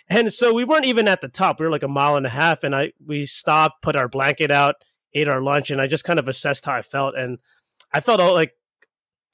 [0.09, 1.59] and so we weren't even at the top.
[1.59, 4.49] We were like a mile and a half, and I we stopped, put our blanket
[4.49, 4.75] out,
[5.13, 7.37] ate our lunch, and I just kind of assessed how I felt, and
[7.93, 8.53] I felt all like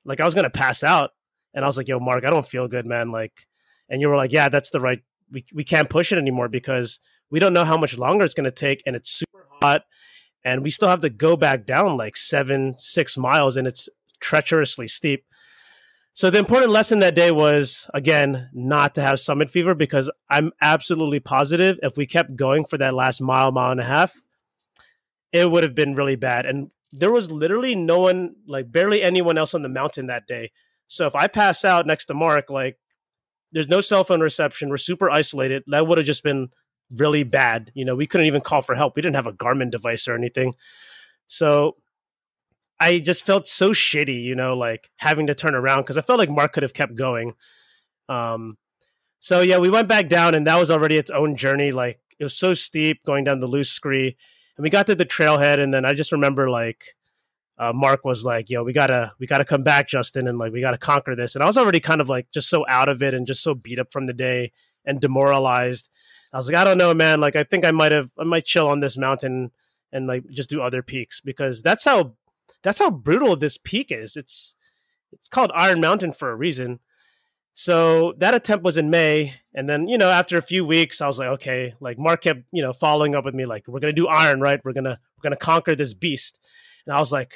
[0.04, 1.12] like I was gonna pass out,
[1.54, 3.48] and I was like, "Yo, Mark, I don't feel good, man." Like,
[3.90, 5.02] and you were like, "Yeah, that's the right.
[5.32, 8.52] We we can't push it anymore because we don't know how much longer it's gonna
[8.52, 9.84] take, and it's super hot."
[10.44, 14.88] and we still have to go back down like seven, six miles, and it's treacherously
[14.88, 15.26] steep.
[16.14, 20.52] So the important lesson that day was again not to have summit fever because I'm
[20.62, 24.22] absolutely positive if we kept going for that last mile, mile and a half,
[25.32, 26.46] it would have been really bad.
[26.46, 30.52] And there was literally no one, like barely anyone else on the mountain that day.
[30.88, 32.80] So if I pass out next to Mark, like
[33.52, 35.64] there's no cell phone reception, we're super isolated.
[35.68, 36.50] That would have just been
[36.92, 37.72] really bad.
[37.74, 38.96] You know, we couldn't even call for help.
[38.96, 40.56] We didn't have a Garmin device or anything.
[41.28, 41.76] So
[42.80, 46.20] I just felt so shitty, you know, like having to turn around because I felt
[46.20, 47.34] like Mark could have kept going.
[48.08, 48.58] Um,
[49.20, 51.72] so yeah, we went back down, and that was already its own journey.
[51.72, 54.16] Like it was so steep going down the loose scree,
[54.58, 56.96] and we got to the trailhead, and then I just remember like
[57.60, 60.62] uh, Mark was like, "Yo, we gotta we gotta come back, Justin, and like we
[60.62, 63.14] gotta conquer this." And I was already kind of like just so out of it
[63.14, 64.52] and just so beat up from the day
[64.86, 65.90] and demoralized.
[66.32, 67.20] I was like, I don't know, man.
[67.20, 69.52] Like, I think I might have, I might chill on this mountain
[69.92, 72.14] and like just do other peaks because that's how,
[72.64, 74.16] that's how brutal this peak is.
[74.16, 74.56] It's,
[75.12, 76.80] it's called Iron Mountain for a reason.
[77.56, 81.08] So that attempt was in May, and then you know after a few weeks, I
[81.08, 83.92] was like, okay, like Mark kept you know following up with me, like we're gonna
[83.92, 84.62] do Iron, right?
[84.64, 86.40] We're gonna we're gonna conquer this beast,
[86.86, 87.34] and I was like,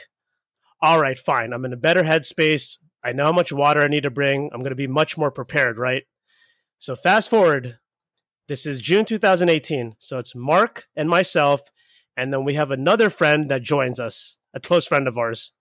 [0.84, 1.54] all right, fine.
[1.54, 2.78] I'm in a better headspace.
[3.04, 4.52] I know how much water I need to bring.
[4.54, 6.04] I'm gonna be much more prepared, right?
[6.78, 7.80] So fast forward
[8.50, 9.96] this is June 2018.
[10.00, 11.72] So it's Mark and myself.
[12.18, 15.54] And then we have another friend that joins us, a close friend of ours.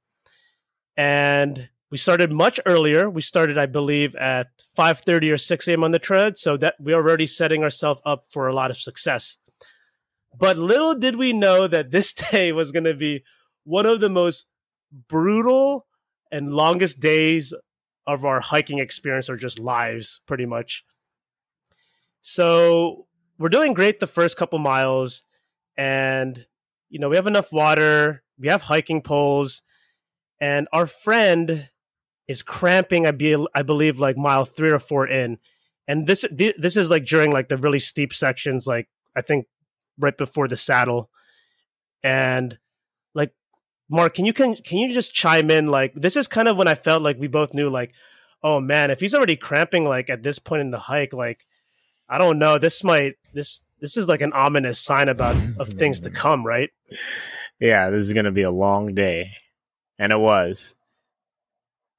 [0.97, 3.09] And we started much earlier.
[3.09, 5.85] We started, I believe, at 5:30 or 6 a.m.
[5.85, 9.39] on the tread, so that we're already setting ourselves up for a lot of success.
[10.37, 13.23] But little did we know that this day was going to be
[13.65, 14.47] one of the most
[15.09, 15.87] brutal
[16.31, 17.55] and longest days
[18.07, 20.85] of our hiking experience or just lives, pretty much.
[22.21, 23.07] So
[23.39, 25.25] we're doing great the first couple miles,
[25.77, 26.47] and
[26.89, 28.23] you know we have enough water.
[28.39, 29.63] We have hiking poles,
[30.41, 31.69] and our friend
[32.29, 33.07] is cramping.
[33.07, 35.39] I be I believe like mile three or four in,
[35.89, 39.47] and this this is like during like the really steep sections, like I think
[39.99, 41.11] right before the saddle,
[42.03, 42.59] and
[43.93, 45.67] Mark, can you can can you just chime in?
[45.67, 47.93] Like this is kind of when I felt like we both knew like,
[48.43, 51.47] oh man, if he's already cramping like at this point in the hike, like
[52.09, 52.59] I don't know.
[52.59, 56.71] This might this this is like an ominous sign about of things to come, right?
[57.61, 59.33] Yeah, this is going to be a long day,
[59.99, 60.75] and it was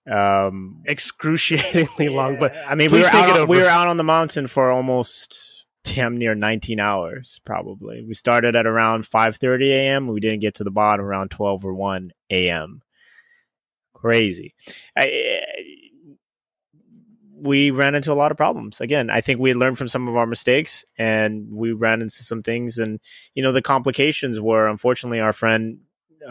[0.09, 2.09] um excruciatingly yeah.
[2.09, 2.39] long.
[2.39, 5.52] But I mean, we were out, we were out on the mountain for almost
[5.83, 10.63] damn near 19 hours probably we started at around 5.30 a.m we didn't get to
[10.63, 12.81] the bottom around 12 or 1 a.m
[13.93, 14.53] crazy
[14.97, 15.43] I,
[17.43, 18.79] we ran into a lot of problems.
[18.79, 22.41] Again, I think we learned from some of our mistakes and we ran into some
[22.41, 22.77] things.
[22.77, 23.01] And,
[23.35, 25.79] you know, the complications were unfortunately our friend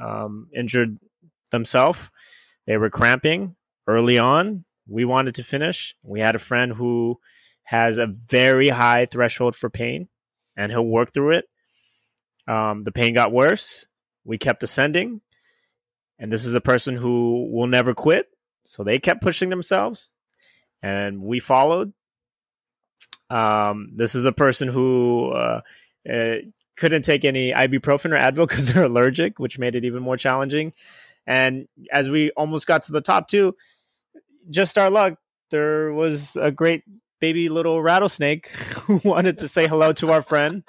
[0.01, 0.99] um, injured
[1.51, 2.11] themselves.
[2.67, 4.65] They were cramping early on.
[4.89, 5.95] We wanted to finish.
[6.03, 7.21] We had a friend who
[7.73, 10.07] has a very high threshold for pain
[10.59, 11.47] and he'll work through it.
[12.47, 13.87] Um, the pain got worse.
[14.27, 15.23] We kept ascending.
[16.19, 18.29] And this is a person who will never quit.
[18.65, 20.13] So they kept pushing themselves
[20.83, 21.95] and we followed.
[23.31, 25.63] Um, this is a person who uh,
[26.07, 26.35] uh,
[26.77, 30.75] couldn't take any ibuprofen or Advil because they're allergic, which made it even more challenging.
[31.27, 33.57] And as we almost got to the top two,
[34.51, 35.15] just our luck,
[35.51, 36.85] there was a great
[37.23, 38.49] baby little rattlesnake
[38.85, 40.65] who wanted to say hello to our friend.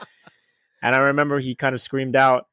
[0.83, 2.45] And I remember he kind of screamed out,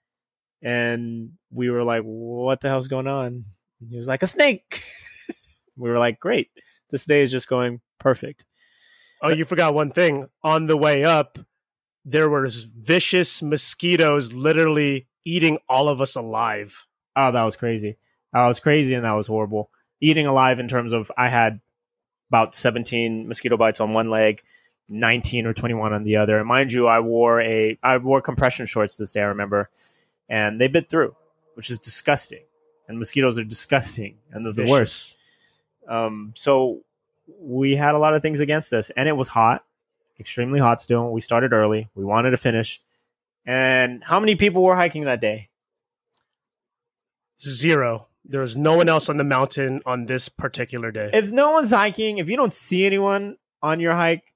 [0.62, 3.44] and we were like, "What the hell's going on?"
[3.88, 4.82] he was like, "A snake."
[5.76, 6.48] we were like, "Great."
[6.90, 8.44] this day is just going perfect.
[9.22, 10.26] Oh, you forgot one thing.
[10.42, 11.38] On the way up,
[12.05, 16.86] there were vicious mosquitoes literally eating all of us alive.
[17.14, 17.96] Oh, that was crazy.
[18.32, 19.70] That was crazy and that was horrible.
[20.01, 21.61] Eating alive in terms of I had
[22.30, 24.40] about 17 mosquito bites on one leg,
[24.88, 26.38] 19 or 21 on the other.
[26.38, 29.68] And mind you, I wore a I wore compression shorts this day, I remember,
[30.28, 31.14] and they bit through,
[31.54, 32.42] which is disgusting.
[32.88, 35.16] and mosquitoes are disgusting and they're the worst.
[35.88, 36.80] Um, so
[37.40, 39.64] we had a lot of things against us, and it was hot,
[40.18, 41.10] extremely hot still.
[41.12, 41.88] We started early.
[41.94, 42.80] We wanted to finish.
[43.46, 45.48] And how many people were hiking that day?
[47.40, 48.08] Zero.
[48.30, 51.10] There was no one else on the mountain on this particular day.
[51.12, 54.32] If no one's hiking, if you don't see anyone on your hike,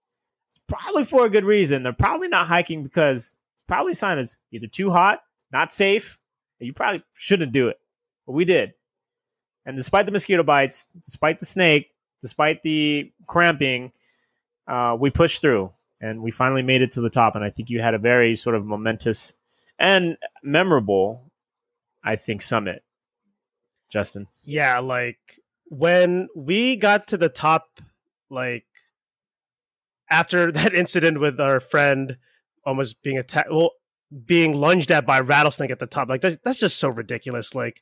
[0.50, 1.84] it's probably for a good reason.
[1.84, 5.20] They're probably not hiking because it's probably a sign is either too hot,
[5.52, 6.18] not safe,
[6.58, 7.78] you probably shouldn't do it.
[8.26, 8.74] But we did.
[9.64, 11.90] And despite the mosquito bites, despite the snake,
[12.20, 13.92] despite the cramping,
[14.66, 17.36] uh, we pushed through and we finally made it to the top.
[17.36, 19.34] And I think you had a very sort of momentous
[19.78, 21.30] and memorable,
[22.02, 22.82] I think, summit,
[23.90, 24.26] Justin.
[24.42, 25.18] Yeah, like
[25.66, 27.80] when we got to the top,
[28.30, 28.66] like
[30.10, 32.18] after that incident with our friend
[32.64, 33.72] almost being attacked, well,
[34.26, 37.54] being lunged at by a rattlesnake at the top, like that's, that's just so ridiculous.
[37.54, 37.80] Like,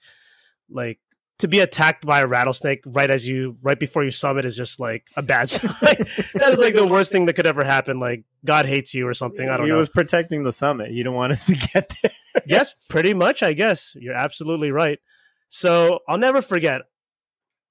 [0.71, 0.99] like
[1.39, 4.79] to be attacked by a rattlesnake right as you, right before you summit is just
[4.79, 5.73] like a bad sign.
[6.35, 7.99] that is like the worst thing that could ever happen.
[7.99, 9.49] Like God hates you or something.
[9.49, 9.79] I don't he know.
[9.79, 10.93] was protecting the summit.
[10.93, 12.13] You don't want us to get there.
[12.47, 13.95] yes, pretty much, I guess.
[13.99, 15.01] You're absolutely right.
[15.55, 16.81] So I'll never forget.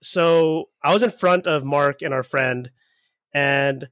[0.03, 2.69] So I was in front of Mark and our friend,
[3.33, 3.87] and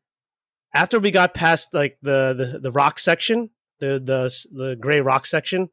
[0.75, 5.25] after we got past like the the, the rock section, the the the gray rock
[5.25, 5.69] section,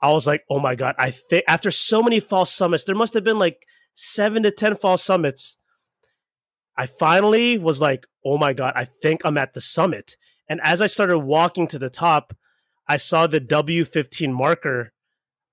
[0.00, 0.94] I was like, oh my god!
[0.98, 4.74] I think after so many false summits, there must have been like seven to ten
[4.74, 5.58] false summits.
[6.78, 8.72] I finally was like, oh my god!
[8.74, 10.16] I think I'm at the summit.
[10.48, 12.34] And as I started walking to the top,
[12.88, 14.94] I saw the W15 marker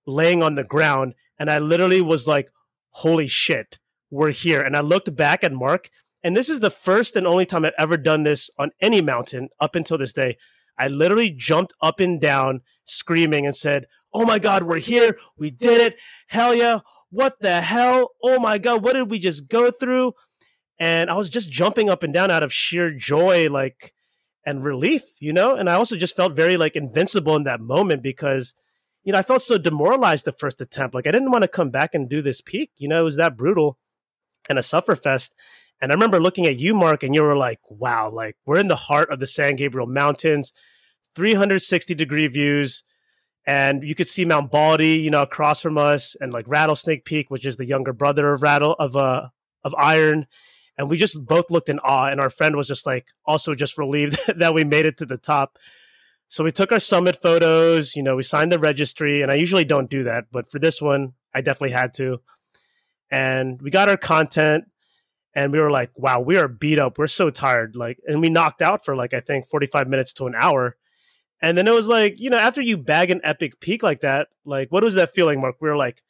[0.07, 2.51] laying on the ground, and I literally was like,
[2.91, 3.79] holy shit,
[4.11, 4.61] we're here.
[4.61, 5.89] And I looked back at Mark,
[6.23, 9.49] and this is the first and only time I've ever done this on any mountain
[9.59, 10.37] up until this day.
[10.77, 15.17] I literally jumped up and down screaming and said, Oh my God, we're here.
[15.35, 15.99] We did it.
[16.27, 16.81] Hell yeah.
[17.09, 18.11] What the hell?
[18.23, 20.13] Oh my God, what did we just go through?
[20.77, 23.95] And I was just jumping up and down out of sheer joy, like,
[24.45, 25.55] and relief, you know?
[25.55, 28.53] And I also just felt very like invincible in that moment because,
[29.03, 30.93] you know, I felt so demoralized the first attempt.
[30.93, 33.17] Like, I didn't want to come back and do this peak, you know, it was
[33.17, 33.77] that brutal
[34.49, 35.31] and a sufferfest.
[35.81, 38.67] And I remember looking at you, Mark, and you were like, wow, like we're in
[38.67, 40.53] the heart of the San Gabriel Mountains,
[41.15, 42.83] 360 degree views.
[43.47, 47.31] And you could see Mount Baldy, you know, across from us, and like Rattlesnake Peak,
[47.31, 49.29] which is the younger brother of Rattle of uh
[49.63, 50.27] of Iron.
[50.77, 53.79] And we just both looked in awe, and our friend was just like also just
[53.79, 55.57] relieved that we made it to the top.
[56.31, 59.65] So we took our summit photos, you know, we signed the registry, and I usually
[59.65, 62.21] don't do that, but for this one, I definitely had to.
[63.11, 64.63] And we got our content,
[65.35, 66.97] and we were like, wow, we are beat up.
[66.97, 67.75] We're so tired.
[67.75, 70.77] Like, and we knocked out for like, I think 45 minutes to an hour.
[71.41, 74.29] And then it was like, you know, after you bag an epic peak like that,
[74.45, 75.57] like, what was that feeling, Mark?
[75.59, 76.01] We were like,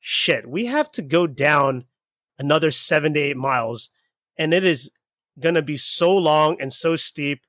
[0.00, 1.84] shit, we have to go down
[2.36, 3.90] another seven to eight miles.
[4.36, 4.90] And it is
[5.38, 7.42] going to be so long and so steep.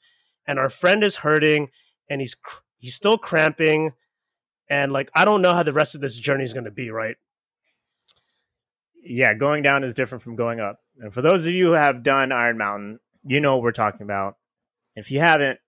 [0.46, 1.70] And our friend is hurting
[2.10, 3.94] and he's, cr- he's still cramping.
[4.70, 6.92] And like, I don't know how the rest of this journey is going to be,
[6.92, 7.16] right?
[9.04, 10.80] yeah, going down is different from going up.
[11.00, 14.02] And for those of you who have done Iron Mountain, you know what we're talking
[14.02, 14.38] about.
[14.96, 15.60] If you haven't,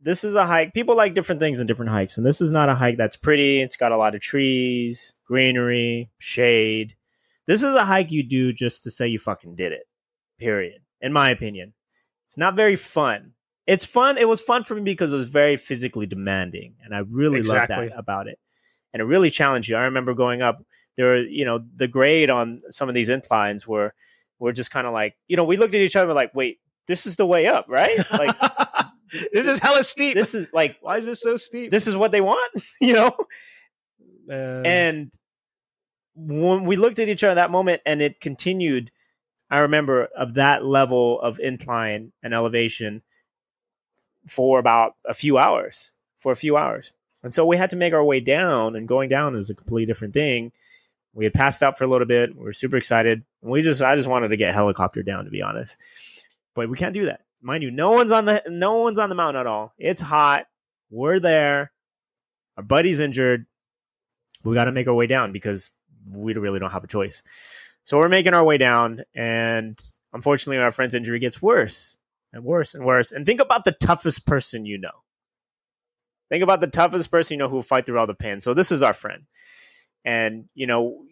[0.00, 0.72] this is a hike.
[0.72, 3.60] People like different things in different hikes, and this is not a hike that's pretty.
[3.60, 6.96] It's got a lot of trees, greenery, shade.
[7.46, 9.84] This is a hike you do just to say you fucking did it.
[10.38, 10.82] Period.
[11.00, 11.74] In my opinion,
[12.26, 13.32] it's not very fun.
[13.70, 14.18] It's fun.
[14.18, 17.76] It was fun for me because it was very physically demanding, and I really Exactly.
[17.76, 18.38] loved that about it.
[18.92, 19.76] And it really challenged you.
[19.76, 20.62] I remember going up
[20.96, 23.94] there were you know the grade on some of these inclines were
[24.40, 26.58] were just kind of like you know we looked at each other like wait
[26.88, 28.36] this is the way up right like
[29.32, 30.14] this is hella steep.
[30.16, 31.70] this is like Why is this so steep?
[31.70, 32.50] this is what they want
[32.80, 33.16] you know
[34.30, 35.12] Uh, and
[36.14, 38.90] when we looked at each other that moment and it continued
[39.50, 43.02] i remember of that level of incline and elevation
[44.26, 46.92] for about a few hours for a few hours.
[47.22, 49.86] And so we had to make our way down and going down is a completely
[49.86, 50.52] different thing.
[51.12, 52.36] We had passed out for a little bit.
[52.36, 53.24] We were super excited.
[53.42, 55.76] And we just i just wanted to get helicopter down to be honest.
[56.54, 57.22] But we can't do that.
[57.42, 59.72] Mind you no one's on the no one's on the mountain at all.
[59.78, 60.46] It's hot.
[60.90, 61.72] We're there.
[62.56, 63.46] Our buddy's injured.
[64.44, 65.72] We got to make our way down because
[66.10, 67.22] we really don't have a choice.
[67.84, 69.78] So we're making our way down, and
[70.12, 71.98] unfortunately, our friend's injury gets worse
[72.32, 73.12] and worse and worse.
[73.12, 75.04] And think about the toughest person you know.
[76.28, 78.40] Think about the toughest person you know who will fight through all the pain.
[78.40, 79.24] So this is our friend,
[80.04, 81.02] and you know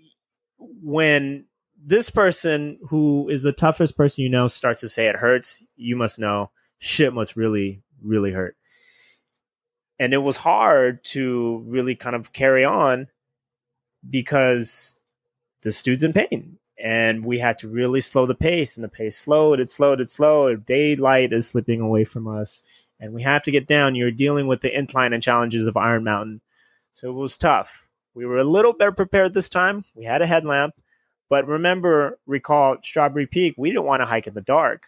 [0.59, 1.47] when
[1.81, 5.97] this person who is the toughest person you know starts to say it hurts, you
[5.97, 8.57] must know shit must really really hurt.
[9.99, 13.09] And it was hard to really kind of carry on
[14.09, 14.97] because
[15.62, 16.58] this dude's in pain.
[16.83, 20.11] And we had to really slow the pace, and the pace slowed, it slowed, it
[20.11, 20.64] slowed.
[20.64, 23.97] Daylight is slipping away from us, and we have to get down.
[23.97, 26.41] You're dealing with the incline and challenges of Iron Mountain.
[26.93, 27.89] So it was tough.
[28.14, 29.85] We were a little better prepared this time.
[29.95, 30.74] We had a headlamp,
[31.29, 34.85] but remember, recall Strawberry Peak, we didn't want to hike in the dark.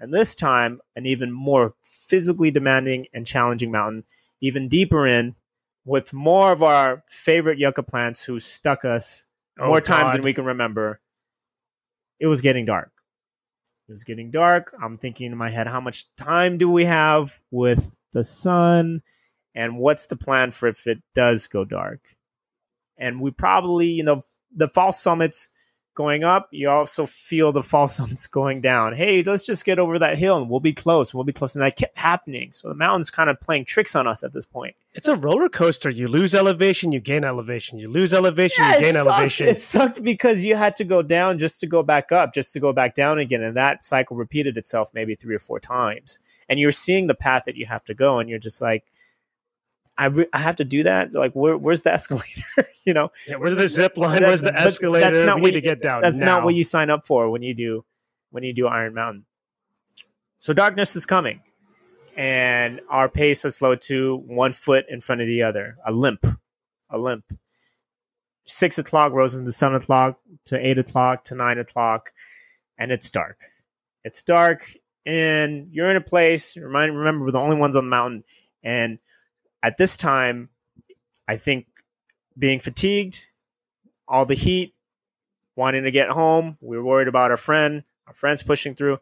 [0.00, 4.04] And this time, an even more physically demanding and challenging mountain,
[4.40, 5.36] even deeper in,
[5.84, 9.26] with more of our favorite yucca plants who stuck us
[9.58, 11.00] oh, more times than we can remember.
[12.20, 12.92] It was getting dark.
[13.88, 14.72] It was getting dark.
[14.80, 19.02] I'm thinking in my head, how much time do we have with the sun?
[19.54, 22.00] And what's the plan for if it does go dark?
[22.96, 24.22] And we probably, you know,
[24.54, 25.48] the false summits
[26.00, 28.94] going up, you also feel the fall zones going down.
[28.94, 31.14] Hey, let's just get over that hill and we'll be close.
[31.14, 31.54] We'll be close.
[31.54, 32.52] And that kept happening.
[32.52, 34.74] So the mountain's kind of playing tricks on us at this point.
[34.94, 35.90] It's a roller coaster.
[35.90, 37.78] You lose elevation, you gain elevation.
[37.78, 39.48] You lose elevation, yeah, you gain elevation.
[39.48, 42.60] It sucked because you had to go down just to go back up, just to
[42.60, 43.42] go back down again.
[43.42, 46.18] And that cycle repeated itself maybe three or four times.
[46.48, 48.18] And you're seeing the path that you have to go.
[48.18, 48.84] And you're just like,
[50.00, 51.12] I, re- I have to do that.
[51.12, 52.42] Like, where, where's the escalator?
[52.86, 54.22] you know, yeah, where's the zip line?
[54.22, 55.10] Where's the escalator?
[55.10, 56.00] That's not we what need you, to get down.
[56.00, 56.26] That's now.
[56.38, 57.84] not what you sign up for when you do
[58.30, 59.26] when you do Iron Mountain.
[60.38, 61.42] So darkness is coming,
[62.16, 65.76] and our pace has slowed to one foot in front of the other.
[65.84, 66.24] A limp,
[66.88, 67.24] a limp.
[68.44, 72.12] Six o'clock rose into seven o'clock to eight o'clock to nine o'clock,
[72.78, 73.36] and it's dark.
[74.02, 74.72] It's dark,
[75.04, 76.56] and you're in a place.
[76.56, 78.24] Remind remember, we're the only ones on the mountain,
[78.62, 78.98] and
[79.62, 80.48] at this time,
[81.28, 81.66] I think
[82.38, 83.32] being fatigued,
[84.08, 84.74] all the heat,
[85.56, 88.98] wanting to get home, we were worried about our friend, our friends pushing through.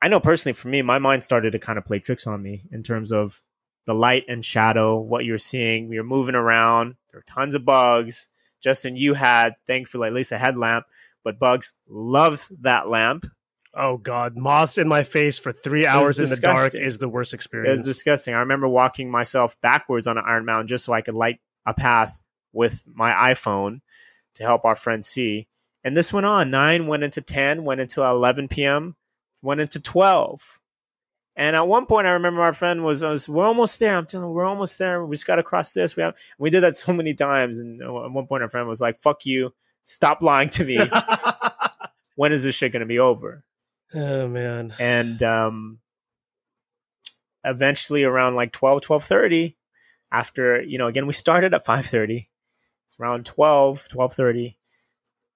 [0.00, 2.64] I know personally for me, my mind started to kind of play tricks on me
[2.72, 3.40] in terms of
[3.86, 5.88] the light and shadow, what you're seeing.
[5.88, 6.96] We were moving around.
[7.10, 8.28] There were tons of bugs.
[8.62, 10.86] Justin, you had, thankfully, at least a headlamp,
[11.24, 13.26] but Bugs loves that lamp.
[13.74, 17.32] Oh god, moths in my face for three hours in the dark is the worst
[17.32, 17.68] experience.
[17.68, 18.34] It was disgusting.
[18.34, 21.72] I remember walking myself backwards on an Iron Mountain just so I could light a
[21.72, 23.80] path with my iPhone
[24.34, 25.48] to help our friend see.
[25.84, 26.50] And this went on.
[26.50, 28.96] Nine went into ten, went into eleven p.m.,
[29.40, 30.58] went into twelve.
[31.34, 33.96] And at one point, I remember our friend was, was "We're almost there.
[33.96, 35.04] I'm telling you, we're almost there.
[35.06, 37.80] We just got to cross this." We have, we did that so many times, and
[37.80, 39.54] at one point, our friend was like, "Fuck you!
[39.82, 40.78] Stop lying to me.
[42.16, 43.44] when is this shit going to be over?"
[43.94, 44.74] Oh man.
[44.78, 45.78] And um
[47.44, 49.56] eventually around like 12 12:30
[50.10, 52.28] after, you know, again we started at 5:30.
[52.86, 54.56] It's around 12 12:30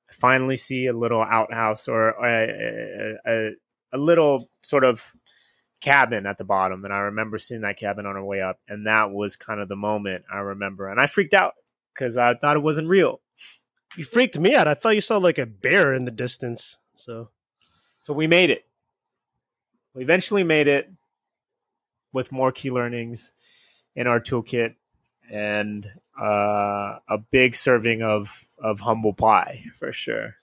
[0.09, 3.50] I finally see a little outhouse or a, a,
[3.92, 5.12] a, little sort of
[5.80, 6.84] cabin at the bottom.
[6.84, 8.61] And I remember seeing that cabin on our way up.
[8.68, 10.88] And that was kind of the moment I remember.
[10.88, 11.54] And I freaked out
[11.92, 13.20] because I thought it wasn't real.
[13.96, 14.68] You freaked me out.
[14.68, 16.78] I thought you saw like a bear in the distance.
[16.94, 17.30] So
[18.07, 18.64] so we made it.
[19.92, 20.88] We eventually made it
[22.12, 23.32] with more key learnings
[23.96, 24.76] in our toolkit
[25.28, 25.84] and
[26.16, 30.36] uh, a big serving of of humble pie for sure.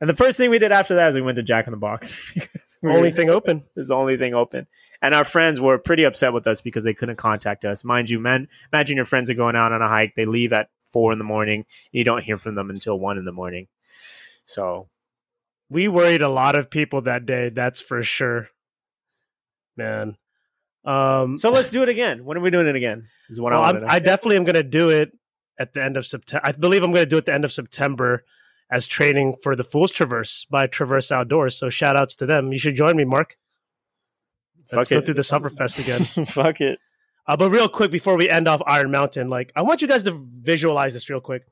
[0.00, 1.76] And the first thing we did after that is we went to Jack in the
[1.76, 2.36] Box.
[2.84, 3.62] only thing open.
[3.76, 4.66] Is the only thing open.
[5.00, 7.84] And our friends were pretty upset with us because they couldn't contact us.
[7.84, 10.16] Mind you, man, imagine your friends are going out on a hike.
[10.16, 11.66] They leave at four in the morning.
[11.92, 13.68] You don't hear from them until one in the morning.
[14.44, 14.88] So
[15.68, 17.48] we worried a lot of people that day.
[17.48, 18.48] That's for sure,
[19.76, 20.16] man.
[20.84, 22.24] Um, so let's do it again.
[22.24, 23.08] When are we doing it again?
[23.28, 25.12] Is what well, I, I definitely am going to do it
[25.58, 26.46] at the end of September.
[26.46, 28.24] I believe I'm going to do it at the end of September
[28.70, 31.56] as training for the Fools Traverse by Traverse Outdoors.
[31.56, 32.52] So shout outs to them.
[32.52, 33.36] You should join me, Mark.
[34.72, 35.04] Let's Fuck go it.
[35.04, 36.26] through the Summerfest again.
[36.26, 36.78] Fuck it.
[37.26, 40.04] Uh, but real quick before we end off Iron Mountain, like I want you guys
[40.04, 41.42] to visualize this real quick.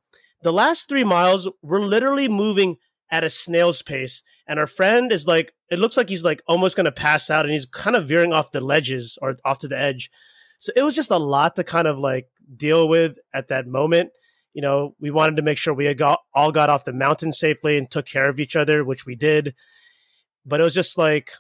[0.43, 2.77] The last three miles, we're literally moving
[3.15, 4.25] at a snail's pace.
[4.49, 7.45] And our friend is like, it looks like he's like almost going to pass out
[7.45, 10.11] and he's kind of veering off the ledges or off to the edge.
[10.59, 14.11] So it was just a lot to kind of like deal with at that moment.
[14.53, 17.79] You know, we wanted to make sure we got, all got off the mountain safely
[17.79, 19.55] and took care of each other, which we did.
[20.45, 21.31] But it was just like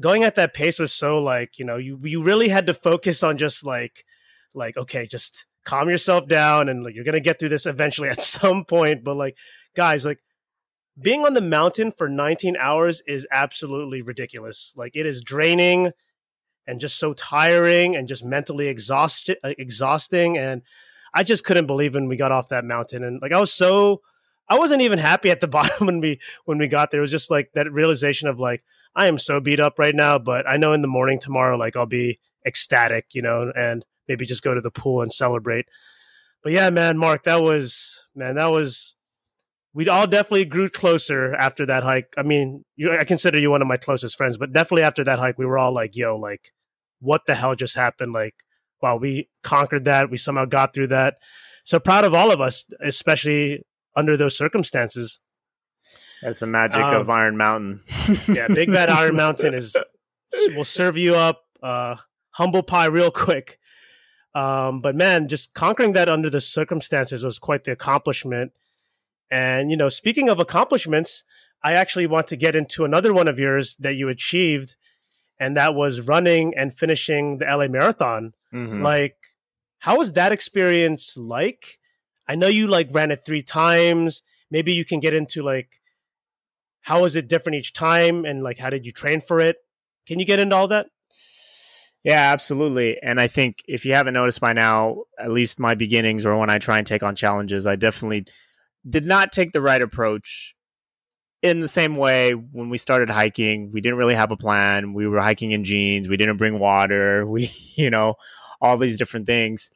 [0.00, 3.22] going at that pace was so like, you know, you, you really had to focus
[3.22, 4.04] on just like,
[4.52, 8.08] like, okay, just calm yourself down and like, you're going to get through this eventually
[8.10, 9.04] at some point.
[9.04, 9.36] But like,
[9.74, 10.18] guys, like
[11.00, 14.72] being on the mountain for 19 hours is absolutely ridiculous.
[14.76, 15.92] Like it is draining
[16.66, 20.38] and just so tiring and just mentally exhausted, uh, exhausting.
[20.38, 20.62] And
[21.12, 23.02] I just couldn't believe when we got off that mountain.
[23.02, 24.02] And like I was so,
[24.48, 27.00] I wasn't even happy at the bottom when we when we got there.
[27.00, 28.62] It was just like that realization of like
[28.94, 31.76] I am so beat up right now, but I know in the morning tomorrow, like
[31.76, 35.66] I'll be ecstatic, you know, and maybe just go to the pool and celebrate.
[36.42, 38.93] But yeah, man, Mark, that was man, that was
[39.74, 42.14] we all definitely grew closer after that hike.
[42.16, 45.18] I mean, you, I consider you one of my closest friends, but definitely after that
[45.18, 46.52] hike, we were all like, "Yo, like,
[47.00, 48.36] what the hell just happened?" Like,
[48.80, 50.10] wow, we conquered that.
[50.10, 51.16] We somehow got through that.
[51.64, 53.64] So proud of all of us, especially
[53.96, 55.18] under those circumstances.
[56.22, 57.80] That's the magic um, of Iron Mountain.
[58.28, 59.76] yeah, Big Bad Iron Mountain is
[60.54, 61.96] will serve you up uh,
[62.30, 63.58] humble pie real quick.
[64.34, 68.52] Um, but man, just conquering that under the circumstances was quite the accomplishment.
[69.34, 71.24] And you know, speaking of accomplishments,
[71.60, 74.76] I actually want to get into another one of yours that you achieved,
[75.40, 78.34] and that was running and finishing the LA Marathon.
[78.54, 78.84] Mm-hmm.
[78.84, 79.16] Like,
[79.80, 81.80] how was that experience like?
[82.28, 84.22] I know you like ran it three times.
[84.52, 85.80] Maybe you can get into like
[86.82, 89.56] how was it different each time and like how did you train for it?
[90.06, 90.86] Can you get into all that?
[92.04, 93.02] Yeah, absolutely.
[93.02, 96.50] And I think if you haven't noticed by now, at least my beginnings or when
[96.50, 98.26] I try and take on challenges, I definitely
[98.88, 100.54] did not take the right approach
[101.42, 103.70] in the same way when we started hiking.
[103.72, 104.94] We didn't really have a plan.
[104.94, 106.08] We were hiking in jeans.
[106.08, 107.26] We didn't bring water.
[107.30, 108.14] We you know
[108.60, 109.70] all these different things.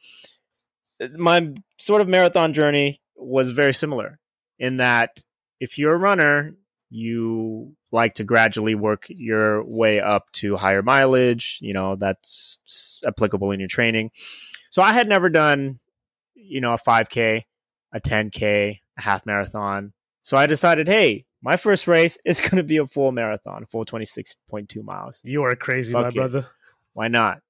[1.15, 4.19] My sort of marathon journey was very similar
[4.57, 5.23] in that
[5.59, 6.55] if you're a runner
[6.89, 11.59] you like to gradually work your way up to higher mileage.
[11.61, 12.59] You know that's
[13.05, 14.11] applicable in your training.
[14.71, 15.79] So i had never done
[16.35, 17.43] you know a 5k
[17.93, 22.63] a 10k a half marathon so i decided hey my first race is going to
[22.63, 26.47] be a full marathon full 26.2 miles you are crazy Fuck my brother
[26.93, 27.41] why not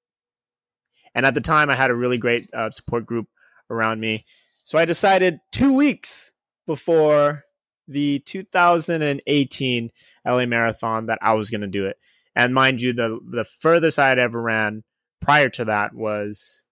[1.14, 3.26] and at the time i had a really great uh, support group
[3.68, 4.24] around me
[4.64, 6.32] so i decided two weeks
[6.66, 7.44] before
[7.90, 9.90] the 2018
[10.26, 11.96] LA Marathon that I was going to do it.
[12.36, 14.84] And mind you, the the furthest I had ever ran
[15.20, 16.64] prior to that was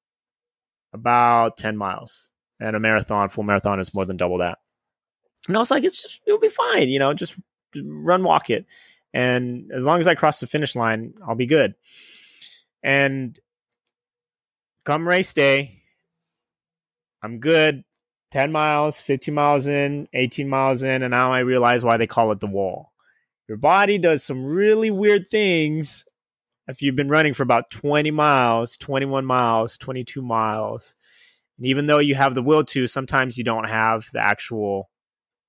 [0.93, 2.31] about 10 miles.
[2.61, 4.59] And a marathon, full marathon, is more than double that.
[5.47, 7.41] And I was like, it's just it'll be fine, you know, just
[7.85, 8.67] run walk it.
[9.15, 11.75] And as long as I cross the finish line, I'll be good.
[12.83, 13.39] And
[14.85, 15.83] come race day,
[17.23, 17.85] I'm good.
[18.31, 22.31] 10 miles, 15 miles in, 18 miles in, and now I realize why they call
[22.33, 22.93] it the wall.
[23.49, 26.05] Your body does some really weird things
[26.67, 30.95] if you've been running for about 20 miles, 21 miles, 22 miles.
[31.57, 34.91] And even though you have the will to, sometimes you don't have the actual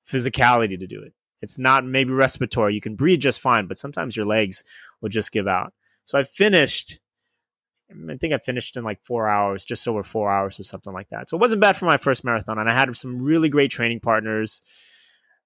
[0.10, 1.14] physicality to do it.
[1.41, 2.74] It's not maybe respiratory.
[2.74, 4.64] You can breathe just fine, but sometimes your legs
[5.01, 5.74] will just give out.
[6.03, 6.99] So I finished
[7.91, 11.10] I think I finished in like four hours, just over four hours or something like
[11.10, 11.30] that.
[11.30, 12.60] So it wasn't bad for my first marathon.
[12.60, 14.62] And I had some really great training partners.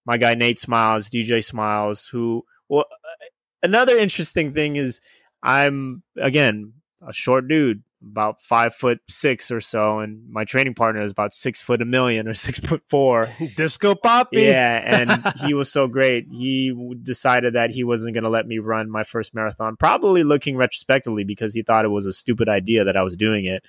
[0.06, 3.26] My guy Nate Smiles, DJ Smiles, who, well, uh,
[3.62, 5.00] another interesting thing is
[5.42, 6.74] I'm, again,
[7.08, 11.34] a short dude about five foot six or so, and my training partner is about
[11.34, 13.30] six foot a million or six foot four.
[13.56, 14.42] Disco Poppy.
[14.42, 16.28] Yeah, and he was so great.
[16.32, 19.76] He decided that he wasn't going to let me run my first marathon.
[19.78, 23.46] Probably looking retrospectively because he thought it was a stupid idea that I was doing
[23.46, 23.64] it,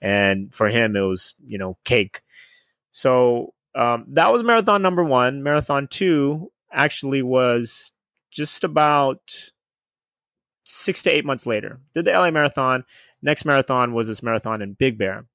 [0.00, 2.22] and for him it was you know cake.
[2.92, 5.42] So um, that was marathon number one.
[5.42, 7.92] Marathon two actually was
[8.30, 9.50] just about
[10.64, 11.80] six to eight months later.
[11.94, 12.84] Did the LA Marathon.
[13.22, 15.26] Next marathon was this marathon in Big Bear.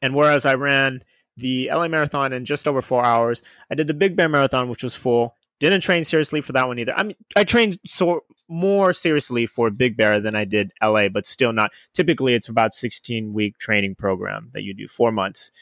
[0.00, 1.02] And whereas I ran
[1.36, 4.82] the LA Marathon in just over four hours, I did the Big Bear Marathon, which
[4.82, 5.36] was full.
[5.60, 6.92] Didn't train seriously for that one either.
[6.96, 11.24] I mean, I trained so more seriously for Big Bear than I did LA, but
[11.24, 11.70] still not.
[11.94, 15.52] Typically, it's about 16 week training program that you do, four months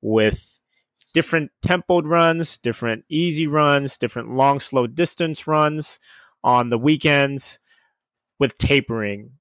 [0.00, 0.60] with
[1.12, 5.98] different tempoed runs, different easy runs, different long, slow distance runs
[6.44, 7.58] on the weekends
[8.38, 9.32] with tapering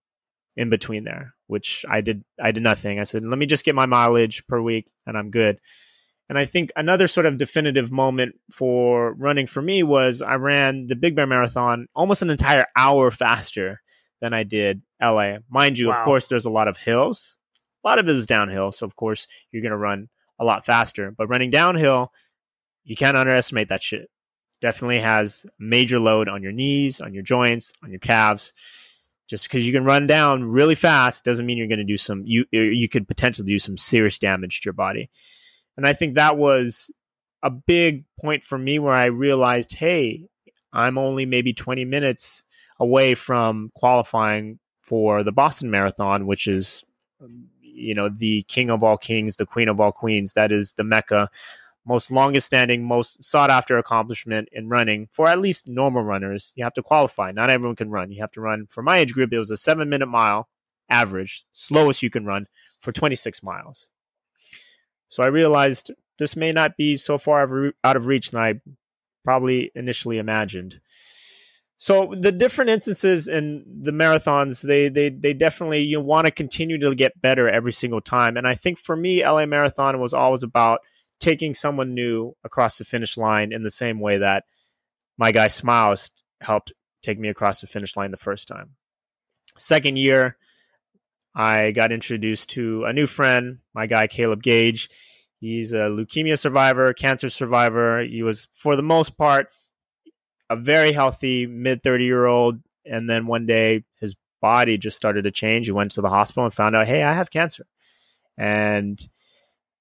[0.58, 3.00] in between there, which I did I did nothing.
[3.00, 5.60] I said, let me just get my mileage per week and I'm good.
[6.30, 10.88] And I think another sort of definitive moment for running for me was I ran
[10.88, 13.82] the Big Bear Marathon almost an entire hour faster
[14.20, 15.38] than I did LA.
[15.50, 15.94] Mind you, wow.
[15.94, 17.38] of course, there's a lot of hills.
[17.86, 18.74] A lot of it is downhill.
[18.74, 21.12] So, of course, you're going to run a lot faster.
[21.12, 22.12] But running downhill,
[22.84, 24.10] you can't underestimate that shit.
[24.60, 28.52] Definitely has major load on your knees, on your joints, on your calves
[29.28, 32.24] just because you can run down really fast doesn't mean you're going to do some
[32.26, 35.10] you you could potentially do some serious damage to your body.
[35.76, 36.92] And i think that was
[37.44, 40.28] a big point for me where i realized hey
[40.74, 42.44] i'm only maybe 20 minutes
[42.80, 46.84] away from qualifying for the boston marathon which is
[47.22, 47.48] um,
[47.78, 50.34] you know the king of all kings the queen of all queens.
[50.34, 51.30] That is the mecca
[51.88, 56.54] most longest standing, most sought after accomplishment in running for at least normal runners.
[56.56, 57.32] You have to qualify.
[57.32, 58.12] Not everyone can run.
[58.12, 58.68] You have to run.
[58.70, 60.50] For my age group, it was a seven minute mile
[60.90, 62.48] average, slowest you can run
[62.80, 63.90] for 26 miles.
[65.08, 68.56] So I realized this may not be so far out of reach than I
[69.24, 70.80] probably initially imagined.
[71.78, 76.80] So the different instances in the marathons, they they they definitely you want to continue
[76.80, 78.36] to get better every single time.
[78.36, 80.80] And I think for me, LA Marathon was always about
[81.20, 84.46] taking someone new across the finish line in the same way that
[85.18, 86.12] my guy Smiles
[86.42, 88.76] helped take me across the finish line the first time.
[89.58, 90.38] Second year,
[91.34, 94.90] I got introduced to a new friend, my guy Caleb Gage.
[95.40, 98.02] He's a leukemia survivor, cancer survivor.
[98.02, 99.50] He was, for the most part,
[100.50, 102.60] a very healthy mid 30 year old.
[102.86, 105.66] And then one day his body just started to change.
[105.66, 107.66] He went to the hospital and found out, hey, I have cancer.
[108.38, 109.00] And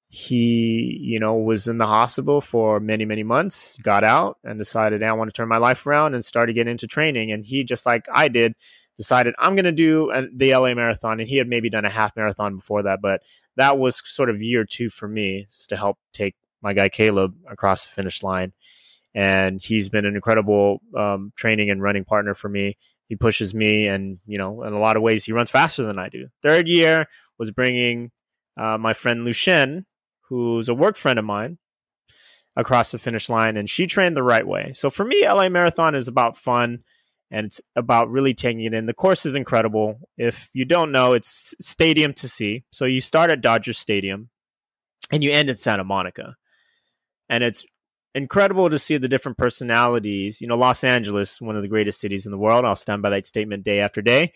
[0.09, 5.03] he, you know, was in the hospital for many, many months, got out and decided,
[5.03, 7.33] I want to turn my life around and started getting into training.
[7.33, 8.55] And he, just like I did,
[8.97, 11.19] decided I'm going to do a, the LA marathon.
[11.21, 13.23] And he had maybe done a half marathon before that, but
[13.57, 17.35] that was sort of year two for me just to help take my guy Caleb
[17.49, 18.53] across the finish line
[19.17, 22.77] and he's been an incredible um, training and running partner for me.
[23.09, 25.99] He pushes me, and you know, in a lot of ways, he runs faster than
[25.99, 26.29] I do.
[26.43, 27.07] Third year
[27.39, 28.11] was bringing
[28.59, 29.87] uh, my friend Lucien,
[30.29, 31.59] who's a work friend of mine,
[32.57, 34.73] across the finish line, and she trained the right way.
[34.75, 36.85] So for me, LA Marathon is about fun.
[37.29, 38.87] And it's about really taking it in.
[38.87, 39.99] The course is incredible.
[40.17, 42.63] If you don't know, it's stadium to sea.
[42.71, 44.29] So you start at Dodger Stadium
[45.11, 46.37] and you end in Santa Monica.
[47.29, 47.67] And it's
[48.15, 50.41] incredible to see the different personalities.
[50.41, 52.65] You know, Los Angeles, one of the greatest cities in the world.
[52.65, 54.33] I'll stand by that statement day after day.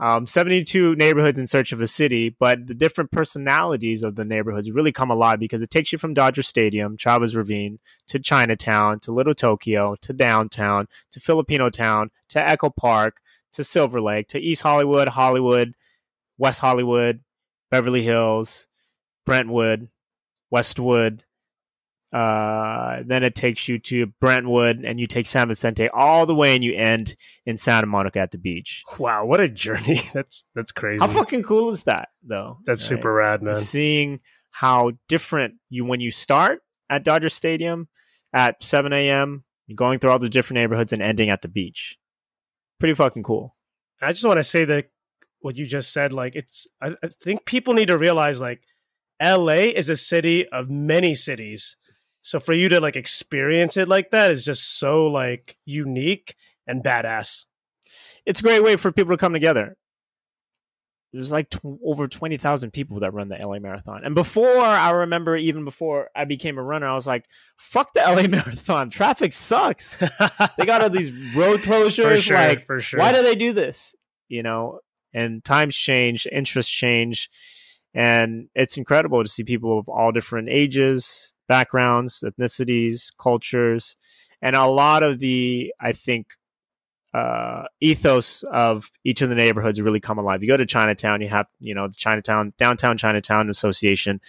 [0.00, 4.70] Um, 72 neighborhoods in search of a city, but the different personalities of the neighborhoods
[4.70, 7.78] really come alive because it takes you from Dodger Stadium, Chavez Ravine,
[8.08, 13.20] to Chinatown, to Little Tokyo, to downtown, to Filipino Town, to Echo Park,
[13.52, 15.74] to Silver Lake, to East Hollywood, Hollywood,
[16.36, 17.20] West Hollywood,
[17.70, 18.66] Beverly Hills,
[19.24, 19.88] Brentwood,
[20.50, 21.24] Westwood,
[22.12, 26.54] uh, then it takes you to Brentwood, and you take San Vicente all the way,
[26.54, 27.16] and you end
[27.46, 28.82] in Santa Monica at the beach.
[28.98, 30.00] Wow, what a journey!
[30.12, 31.00] That's that's crazy.
[31.00, 32.58] How fucking cool is that, though?
[32.66, 32.96] That's right?
[32.96, 33.54] super rad, man.
[33.54, 34.20] Seeing
[34.50, 36.60] how different you when you start
[36.90, 37.88] at Dodger Stadium
[38.34, 39.44] at 7 a.m.,
[39.74, 41.96] going through all the different neighborhoods and ending at the beach.
[42.78, 43.56] Pretty fucking cool.
[44.02, 44.90] I just want to say that
[45.40, 48.62] what you just said, like it's, I, I think people need to realize, like,
[49.22, 51.76] LA is a city of many cities
[52.22, 56.36] so for you to like experience it like that is just so like unique
[56.66, 57.46] and badass.
[58.24, 59.76] It's a great way for people to come together.
[61.12, 64.02] There's like tw- over 20,000 people that run the LA Marathon.
[64.02, 67.26] And before, I remember even before I became a runner, I was like,
[67.58, 68.88] fuck the LA Marathon.
[68.88, 69.98] Traffic sucks.
[70.56, 72.22] they got all these road closures.
[72.22, 72.98] Sure, like, sure.
[72.98, 73.94] why do they do this?
[74.28, 74.78] You know,
[75.12, 77.28] and times change, interests change.
[77.92, 83.98] And it's incredible to see people of all different ages, backgrounds, ethnicities, cultures,
[84.40, 86.28] and a lot of the, I think,
[87.12, 90.42] uh, ethos of each of the neighborhoods really come alive.
[90.42, 94.22] You go to Chinatown, you have, you know, the Chinatown, Downtown Chinatown Association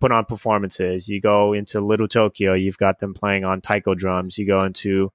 [0.00, 1.06] put on performances.
[1.06, 4.38] You go into Little Tokyo, you've got them playing on taiko drums.
[4.38, 5.12] You go into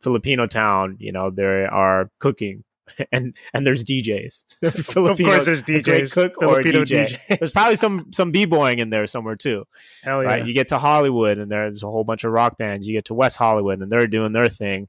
[0.00, 2.62] Filipino town, you know, they are cooking
[3.12, 4.44] and and there's DJs.
[4.72, 6.12] Filipino, of course, there's DJs.
[6.12, 7.18] cook Filipino or DJ.
[7.28, 7.38] DJs.
[7.38, 9.64] There's probably some some b boying in there somewhere too.
[10.02, 10.28] Hell yeah!
[10.28, 10.46] Right?
[10.46, 12.86] You get to Hollywood, and there's a whole bunch of rock bands.
[12.86, 14.88] You get to West Hollywood, and they're doing their thing.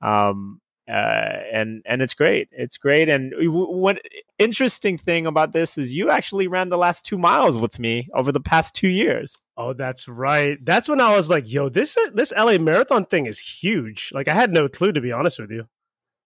[0.00, 0.60] Um,
[0.90, 2.48] uh, and and it's great.
[2.50, 3.08] It's great.
[3.08, 3.98] And one
[4.38, 8.32] interesting thing about this is you actually ran the last two miles with me over
[8.32, 9.38] the past two years.
[9.56, 10.58] Oh, that's right.
[10.64, 14.34] That's when I was like, "Yo, this this LA Marathon thing is huge." Like, I
[14.34, 15.68] had no clue to be honest with you.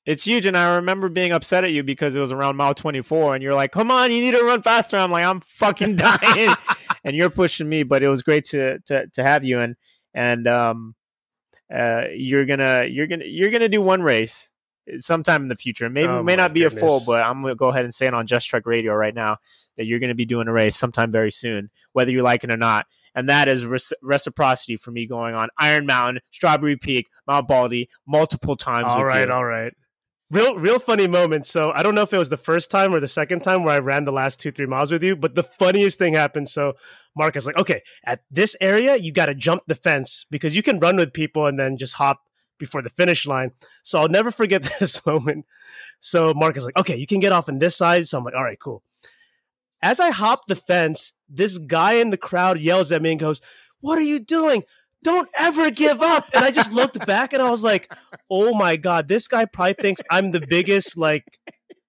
[0.06, 0.46] It's huge.
[0.46, 3.54] And I remember being upset at you because it was around mile 24 and you're
[3.54, 4.96] like, come on, you need to run faster.
[4.96, 6.54] I'm like, I'm fucking dying.
[7.04, 9.60] and you're pushing me, but it was great to, to, to have you.
[9.60, 9.76] And,
[10.12, 10.94] and, um,
[11.74, 14.52] uh, you're gonna, you're gonna, you're gonna do one race
[14.98, 15.88] sometime in the future.
[15.88, 16.82] Maybe oh, may not be goodness.
[16.82, 19.14] a full, but I'm gonna go ahead and say it on Just Trek Radio right
[19.14, 19.38] now
[19.78, 22.58] that you're gonna be doing a race sometime very soon, whether you like it or
[22.58, 22.86] not.
[23.14, 23.66] And that is
[24.02, 28.86] reciprocity for me going on Iron Mountain, Strawberry Peak, Mount Baldy multiple times.
[28.86, 29.72] All right, all right
[30.30, 31.46] real real funny moment.
[31.46, 33.74] So I don't know if it was the first time or the second time where
[33.74, 36.48] I ran the last two three miles with you, but the funniest thing happened.
[36.48, 36.74] So
[37.16, 40.62] Mark is like, okay, at this area you got to jump the fence because you
[40.62, 42.20] can run with people and then just hop
[42.58, 43.52] before the finish line.
[43.82, 45.46] So I'll never forget this moment.
[46.00, 48.08] So Mark is like, okay, you can get off on this side.
[48.08, 48.82] So I'm like, all right, cool.
[49.82, 53.40] As I hop the fence, this guy in the crowd yells at me and goes,
[53.80, 54.62] "What are you doing?
[55.04, 56.24] Don't ever give up.
[56.34, 57.92] And I just looked back and I was like,
[58.28, 61.24] oh my God, this guy probably thinks I'm the biggest like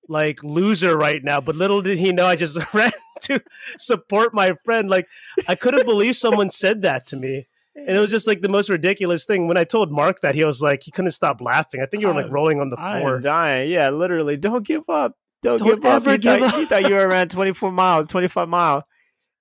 [0.08, 1.42] like loser right now.
[1.42, 2.92] But little did he know I just ran
[3.24, 3.42] to
[3.80, 4.90] support my friend.
[4.90, 5.08] Like
[5.50, 7.46] I couldn't believe someone said that to me.
[7.76, 9.48] And it was just like the most ridiculous thing.
[9.48, 11.82] When I told Mark that, he was like, he couldn't stop laughing.
[11.82, 13.16] I think you were like rolling on the floor.
[13.16, 13.70] I'm dying.
[13.70, 14.38] Yeah, literally.
[14.38, 15.14] Don't give up.
[15.42, 15.96] Don't, Don't give up.
[16.02, 16.60] ever You give thought, up.
[16.60, 18.84] you thought you were around 24 miles, 25 miles,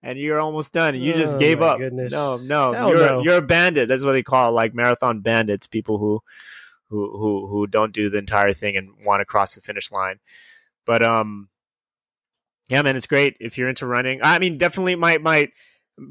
[0.05, 0.95] and you're almost done.
[0.95, 1.79] You just Oh, gave up.
[1.79, 2.13] goodness.
[2.13, 2.73] No, no.
[2.73, 3.23] Hell you're no.
[3.23, 3.89] you're a bandit.
[3.89, 5.67] That's what they call it, like marathon bandits.
[5.67, 6.21] People who
[6.91, 10.21] who who who don't do the entire thing and want to cross the finish line.
[10.87, 11.49] But um,
[12.69, 14.21] yeah, man, it's great if you're into running.
[14.23, 15.51] I mean, definitely might might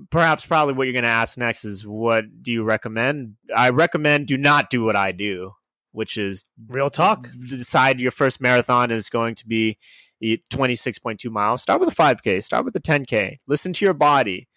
[0.10, 3.36] perhaps probably what you're going to ask next is what do you recommend?
[3.56, 5.54] I recommend do not do what I do,
[5.92, 7.28] which is Real talk.
[7.50, 9.78] decide your first marathon is going to be
[10.24, 11.62] 26.2 miles.
[11.62, 13.38] Start with a 5K, start with a 10K.
[13.48, 14.48] Listen to your body.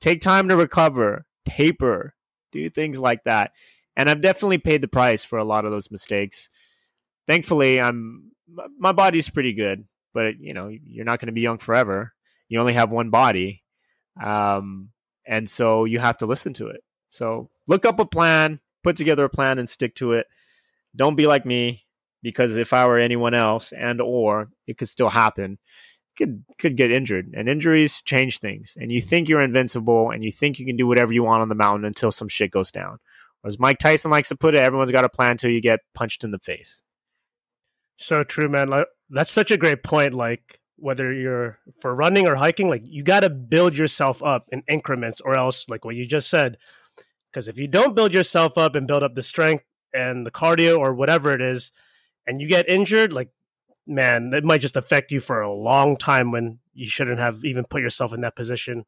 [0.00, 2.14] Take time to recover, taper,
[2.52, 3.52] do things like that.
[3.96, 6.48] And I've definitely paid the price for a lot of those mistakes.
[7.26, 8.32] Thankfully, I'm
[8.78, 9.84] my body's pretty good,
[10.14, 12.12] but you know, you're not going to be young forever.
[12.48, 13.62] You only have one body.
[14.20, 14.90] Um,
[15.26, 16.82] and so you have to listen to it.
[17.08, 20.26] So look up a plan, put together a plan and stick to it.
[20.96, 21.84] Don't be like me
[22.22, 25.58] because if I were anyone else and or it could still happen,
[26.16, 27.32] could could get injured.
[27.34, 28.76] And injuries change things.
[28.78, 29.04] And you mm.
[29.04, 31.84] think you're invincible and you think you can do whatever you want on the mountain
[31.84, 32.98] until some shit goes down.
[33.42, 35.80] Or as Mike Tyson likes to put it, everyone's got a plan until you get
[35.94, 36.82] punched in the face.
[37.96, 38.68] So true, man.
[38.68, 40.14] Like, that's such a great point.
[40.14, 44.62] Like whether you're for running or hiking, like you got to build yourself up in
[44.68, 46.56] increments, or else, like what you just said,
[47.30, 49.64] because if you don't build yourself up and build up the strength
[49.94, 51.70] and the cardio or whatever it is,
[52.26, 53.30] and you get injured, like
[53.86, 57.64] man, it might just affect you for a long time when you shouldn't have even
[57.64, 58.84] put yourself in that position.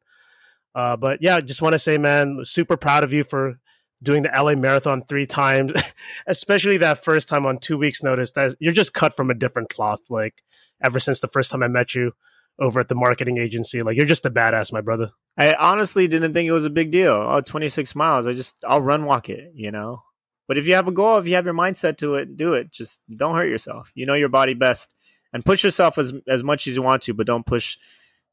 [0.73, 3.59] Uh, but yeah, just want to say, man, super proud of you for
[4.01, 5.73] doing the LA Marathon three times,
[6.27, 8.31] especially that first time on two weeks' notice.
[8.31, 10.01] That you're just cut from a different cloth.
[10.09, 10.41] Like
[10.81, 12.13] ever since the first time I met you
[12.59, 15.11] over at the marketing agency, like you're just a badass, my brother.
[15.37, 17.13] I honestly didn't think it was a big deal.
[17.13, 18.27] Oh, 26 miles.
[18.27, 20.03] I just, I'll run walk it, you know?
[20.47, 22.71] But if you have a goal, if you have your mindset to it, do it.
[22.71, 23.91] Just don't hurt yourself.
[23.95, 24.93] You know your body best
[25.31, 27.77] and push yourself as, as much as you want to, but don't push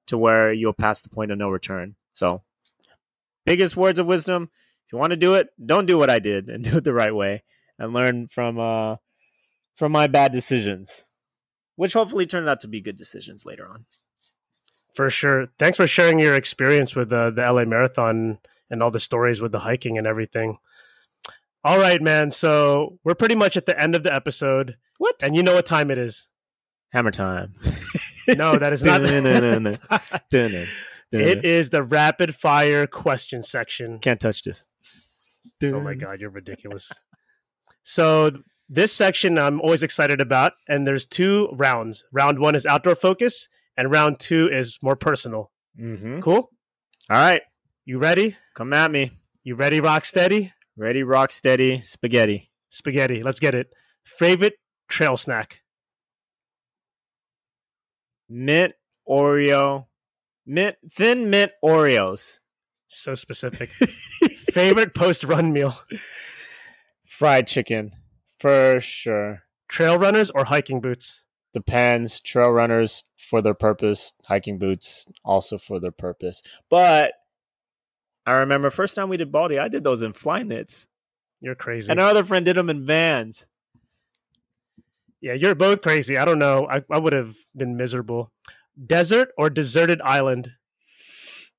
[0.08, 1.94] to where you'll pass the point of no return.
[2.14, 2.42] So,
[3.46, 4.50] biggest words of wisdom
[4.90, 6.92] if you want to do it, don't do what I did and do it the
[6.92, 7.44] right way
[7.78, 8.96] and learn from, uh,
[9.76, 11.04] from my bad decisions,
[11.76, 13.84] which hopefully turned out to be good decisions later on.
[14.92, 15.46] For sure.
[15.60, 18.38] Thanks for sharing your experience with uh, the LA Marathon
[18.68, 20.58] and all the stories with the hiking and everything.
[21.64, 22.30] All right, man.
[22.30, 25.22] So we're pretty much at the end of the episode, What?
[25.22, 26.28] and you know what time it is.
[26.92, 27.54] Hammer time.
[28.36, 29.00] No, that is not.
[31.12, 33.98] It is the rapid fire question section.
[33.98, 34.68] Can't touch this.
[35.64, 36.92] Oh my god, you're ridiculous.
[37.82, 38.30] So
[38.68, 42.04] this section I'm always excited about, and there's two rounds.
[42.12, 45.50] Round one is outdoor focus, and round two is more personal.
[45.80, 46.20] Mm-hmm.
[46.20, 46.50] Cool.
[47.10, 47.42] All right,
[47.84, 48.36] You ready?
[48.54, 49.10] come at me.
[49.42, 49.80] You ready?
[49.80, 50.52] Rock steady.
[50.76, 52.50] Ready, rock steady, spaghetti.
[52.68, 53.22] Spaghetti.
[53.22, 53.68] Let's get it.
[54.04, 54.54] Favorite
[54.88, 55.62] trail snack.
[58.28, 58.74] Mint
[59.08, 59.86] Oreo,
[60.46, 62.38] mint thin mint Oreos.
[62.86, 63.68] So specific.
[64.52, 65.76] Favorite post run meal.
[67.04, 67.92] Fried chicken,
[68.38, 69.42] for sure.
[69.68, 71.24] Trail runners or hiking boots.
[71.52, 72.20] Depends.
[72.20, 74.12] Trail runners for their purpose.
[74.26, 76.42] Hiking boots also for their purpose.
[76.68, 77.12] But
[78.30, 80.86] I remember first time we did Baldy, I did those in Flyknits,
[81.40, 81.90] You're crazy.
[81.90, 83.48] and our other friend did them in Vans.
[85.20, 86.16] Yeah, you're both crazy.
[86.16, 86.68] I don't know.
[86.70, 88.30] I, I would have been miserable.
[88.86, 90.52] Desert or deserted island?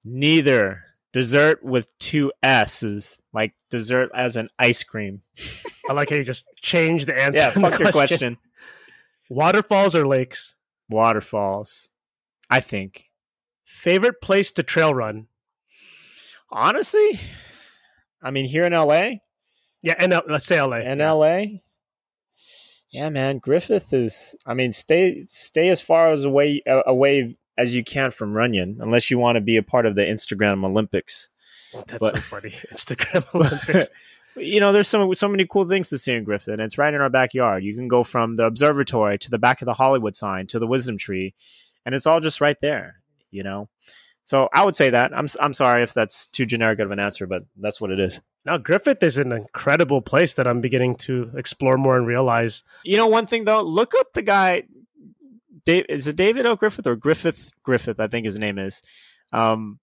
[0.06, 0.84] Neither.
[1.14, 5.22] Dessert with two S's, like dessert as an ice cream.
[5.90, 7.38] I like how you just changed the answer.
[7.40, 8.38] Yeah, fuck your question.
[9.30, 10.56] Waterfalls or lakes?
[10.90, 11.90] Waterfalls.
[12.50, 13.10] I think.
[13.66, 15.28] Favorite place to trail run?
[16.52, 17.20] Honestly,
[18.22, 19.12] I mean, here in LA,
[19.82, 20.78] Yeah, and let's say LA.
[20.78, 21.46] in LA,
[22.92, 24.36] yeah, man, Griffith is.
[24.46, 28.78] I mean, stay stay as far as away uh, away as you can from Runyon,
[28.82, 31.30] unless you want to be a part of the Instagram Olympics.
[31.74, 32.50] That's but- so funny.
[32.74, 33.90] Instagram Olympics.
[34.36, 36.50] you know, there's so so many cool things to see in Griffith.
[36.54, 37.64] and It's right in our backyard.
[37.64, 40.68] You can go from the observatory to the back of the Hollywood sign to the
[40.68, 41.34] Wisdom Tree,
[41.86, 42.96] and it's all just right there.
[43.30, 43.70] You know,
[44.32, 45.12] so I would say that.
[45.14, 48.00] I'm s- I'm sorry if that's too generic of an answer, but that's what it
[48.00, 48.22] is.
[48.46, 52.64] now, Griffith is an incredible place that I'm beginning to explore more and realize.
[52.86, 54.64] You know, one thing though, look up the guy.
[55.66, 56.56] Dave, is it David O.
[56.56, 58.00] Griffith or Griffith Griffith?
[58.00, 58.82] I think his name is.
[59.34, 59.80] Um,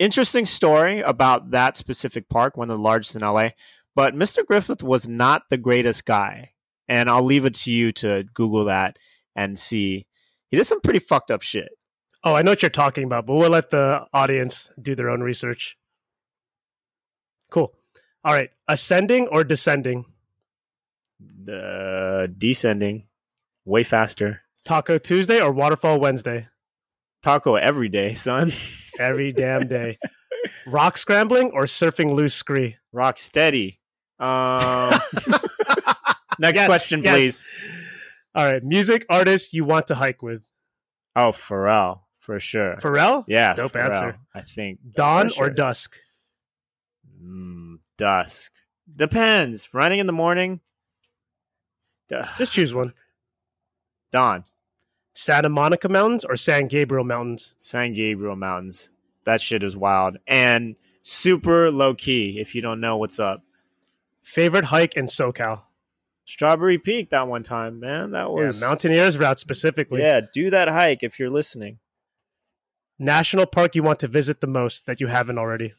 [0.00, 3.50] interesting story about that specific park, one of the largest in LA.
[3.94, 4.44] But Mr.
[4.44, 6.50] Griffith was not the greatest guy,
[6.88, 8.96] and I'll leave it to you to Google that
[9.36, 10.06] and see.
[10.50, 11.68] He did some pretty fucked up shit.
[12.22, 15.22] Oh, I know what you're talking about, but we'll let the audience do their own
[15.22, 15.76] research.
[17.50, 17.72] Cool.
[18.24, 18.50] All right.
[18.68, 20.04] Ascending or descending?
[21.18, 23.06] The descending,
[23.64, 24.42] way faster.
[24.64, 26.48] Taco Tuesday or Waterfall Wednesday?
[27.22, 28.50] Taco every day, son.
[28.98, 29.98] Every damn day.
[30.66, 32.76] Rock scrambling or surfing loose scree?
[32.92, 33.80] Rock steady.
[34.18, 34.90] Um,
[36.38, 37.14] next Yes, question, yes.
[37.14, 37.44] please.
[38.34, 38.62] All right.
[38.62, 40.42] Music artist you want to hike with?
[41.16, 42.00] Oh, Pharrell
[42.30, 42.76] for sure.
[42.76, 43.24] Pharrell?
[43.26, 44.18] yeah, Dope Pharrell, answer.
[44.32, 45.46] I think Dawn sure.
[45.46, 45.96] or dusk?
[47.20, 48.52] Mm, dusk
[48.94, 49.74] depends.
[49.74, 50.60] Running in the morning.
[52.08, 52.24] Duh.
[52.38, 52.94] Just choose one.
[54.12, 54.44] Dawn.
[55.12, 57.54] Santa Monica Mountains or San Gabriel Mountains?
[57.56, 58.90] San Gabriel Mountains.
[59.24, 62.38] That shit is wild and super low key.
[62.38, 63.42] If you don't know what's up,
[64.22, 65.62] Favorite hike in SoCal?
[66.24, 67.10] Strawberry Peak.
[67.10, 68.12] That one time, man.
[68.12, 70.02] That was yeah, Mountaineers route specifically.
[70.02, 71.78] Yeah, do that hike if you're listening.
[73.00, 75.72] National park you want to visit the most that you haven't already?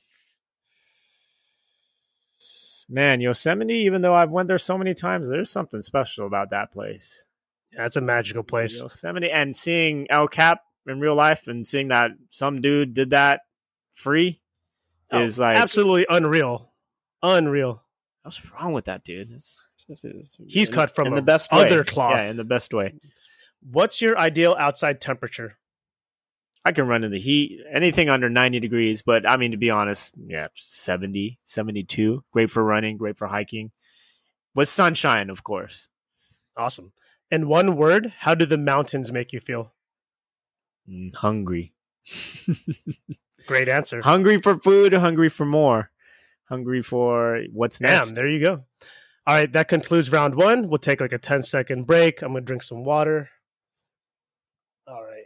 [2.89, 3.75] Man, Yosemite.
[3.75, 7.27] Even though I've went there so many times, there's something special about that place.
[7.71, 8.77] Yeah, a magical place.
[8.77, 13.41] Yosemite and seeing El Cap in real life and seeing that some dude did that
[13.93, 14.41] free
[15.11, 16.71] Oh, is like Absolutely unreal.
[17.21, 17.83] Unreal.
[18.23, 19.29] what's wrong with that dude?
[19.31, 19.55] It's,
[19.89, 21.65] it's- He's in- cut from in the best way.
[21.67, 22.15] other cloth.
[22.15, 22.95] Yeah, in the best way.
[23.61, 25.57] What's your ideal outside temperature?
[26.63, 29.71] I can run in the heat, anything under 90 degrees, but I mean, to be
[29.71, 32.23] honest, yeah, 70, 72.
[32.31, 33.71] Great for running, great for hiking.
[34.53, 35.89] With sunshine, of course.
[36.55, 36.91] Awesome.
[37.31, 39.73] In one word, how do the mountains make you feel?
[40.89, 41.73] Mm, hungry.
[43.47, 44.01] Great answer.
[44.01, 45.89] hungry for food, hungry for more.
[46.49, 48.15] Hungry for what's Damn, next.
[48.15, 48.63] there you go.
[49.25, 50.67] All right, that concludes round one.
[50.67, 52.21] We'll take like a 10 second break.
[52.21, 53.29] I'm going to drink some water.
[54.87, 55.25] All right.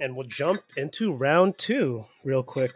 [0.00, 2.72] And we'll jump into round two real quick.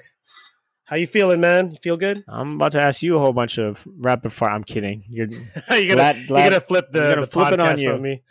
[0.85, 1.70] How you feeling, man?
[1.70, 2.24] You feel good?
[2.28, 4.51] I'm about to ask you a whole bunch of rapid fire.
[4.51, 5.05] I'm kidding.
[5.09, 5.28] You're
[5.70, 7.93] you're gonna glad, you're gonna flip the, gonna the flip it on you.
[7.93, 8.23] on me.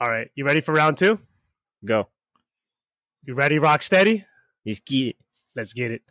[0.00, 1.18] All right, you ready for round two?
[1.84, 2.08] go.
[3.24, 4.24] You ready, rock steady?
[4.64, 5.16] He's key.
[5.54, 6.02] Let's get it.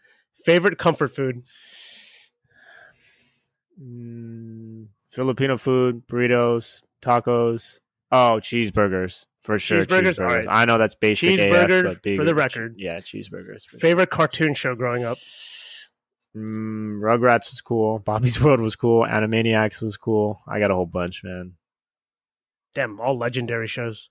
[0.43, 1.43] Favorite comfort food?
[3.81, 7.81] Mm, Filipino food, burritos, tacos.
[8.17, 9.81] Oh, cheeseburgers for sure.
[9.81, 10.15] Cheeseburgers?
[10.17, 10.19] Cheeseburgers.
[10.19, 10.47] Right.
[10.49, 11.33] I know that's basic.
[11.33, 12.75] AF, Cheeseburger, but for the record.
[12.77, 13.63] Yeah, cheeseburgers.
[13.65, 13.79] for sure.
[13.79, 15.17] Favorite cartoon show growing up?
[16.35, 17.99] Mm, Rugrats was cool.
[17.99, 19.05] Bobby's World was cool.
[19.05, 20.41] Animaniacs was cool.
[20.47, 21.53] I got a whole bunch, man.
[22.73, 24.09] Damn, all legendary shows.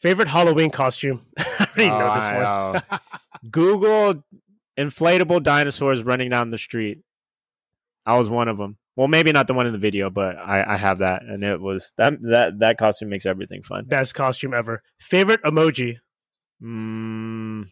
[0.00, 1.22] Favorite Halloween costume?
[1.38, 2.44] I already know this Oh, one.
[2.44, 2.98] I know.
[3.50, 4.24] Google
[4.78, 6.98] inflatable dinosaurs running down the street.
[8.06, 8.78] I was one of them.
[8.98, 11.60] Well, maybe not the one in the video, but I, I have that, and it
[11.60, 13.84] was that that that costume makes everything fun.
[13.84, 14.82] Best costume ever.
[14.98, 15.98] Favorite emoji?
[16.60, 17.68] Mm,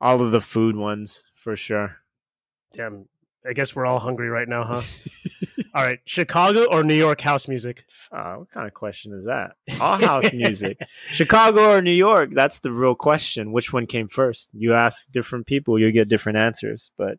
[0.00, 1.96] all of the food ones for sure.
[2.72, 3.06] Damn,
[3.44, 4.80] I guess we're all hungry right now, huh?
[5.74, 7.82] all right, Chicago or New York house music?
[8.12, 9.56] Uh, what kind of question is that?
[9.80, 10.78] All house music,
[11.10, 12.30] Chicago or New York?
[12.32, 13.50] That's the real question.
[13.50, 14.50] Which one came first?
[14.52, 16.92] You ask different people, you get different answers.
[16.96, 17.18] But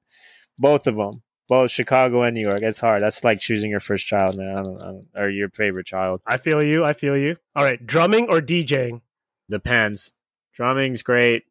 [0.57, 3.01] both of them, both Chicago and New York, it's hard.
[3.01, 6.21] That's like choosing your first child, man, I don't, I don't, or your favorite child.
[6.25, 6.85] I feel you.
[6.85, 7.35] I feel you.
[7.55, 9.01] All right, drumming or DJing?
[9.49, 10.13] Depends.
[10.55, 11.43] Drumming's great.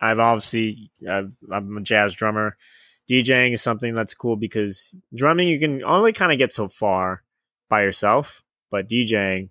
[0.00, 2.56] I've obviously I've, I'm a jazz drummer.
[3.08, 7.22] DJing is something that's cool because drumming you can only kind of get so far
[7.68, 9.50] by yourself, but DJing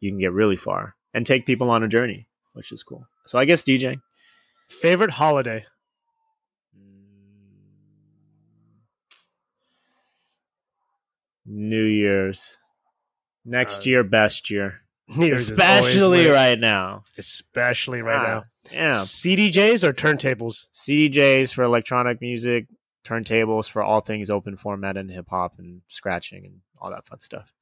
[0.00, 3.06] you can get really far and take people on a journey, which is cool.
[3.26, 4.00] So I guess DJing.
[4.68, 5.66] Favorite holiday?
[11.52, 12.58] New Year's.
[13.44, 14.82] Next Uh, year, best year.
[15.08, 17.04] New Year's is always Especially right now.
[17.18, 18.44] Especially right Ah, now.
[18.70, 18.96] Yeah.
[18.98, 20.66] CDJs or turntables?
[20.72, 22.66] CDJs for electronic music,
[23.04, 27.18] turntables for all things open format and hip hop and scratching and all that fun
[27.20, 27.52] stuff.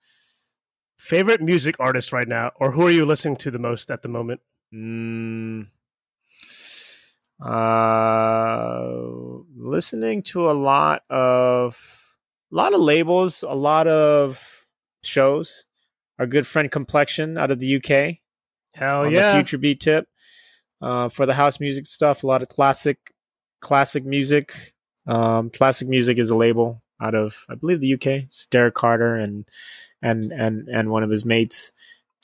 [0.97, 4.09] Favorite music artist right now, or who are you listening to the most at the
[4.09, 4.41] moment?
[4.75, 5.69] Mm,
[7.41, 8.91] uh,
[9.57, 12.08] listening to a lot of
[12.53, 14.67] a lot of labels, a lot of
[15.03, 15.65] shows.
[16.19, 18.19] Our good friend Complexion out of the UK
[18.79, 19.29] Hell yeah.
[19.29, 20.09] the Future Beat tip.
[20.81, 23.13] Uh, for the house music stuff, a lot of classic,
[23.61, 24.73] classic music.
[25.07, 28.07] Um, classic music is a label out of, I believe, the UK.
[28.07, 29.49] It's Derrick Carter and
[30.03, 31.73] and and and one of his mates.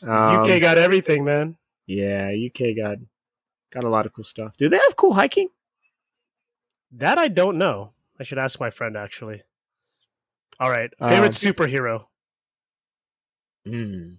[0.03, 1.57] Um, UK got everything, man.
[1.87, 2.99] yeah, UK got
[3.73, 4.57] got a lot of cool stuff.
[4.57, 5.49] Do they have cool hiking?
[6.93, 7.91] That I don't know.
[8.21, 9.43] I should ask my friend actually.
[10.61, 10.91] All right.
[10.99, 12.07] Favorite Um, superhero?
[13.67, 14.15] Hmm.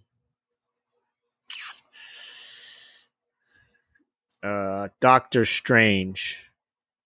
[4.43, 6.51] Uh, Doctor Strange.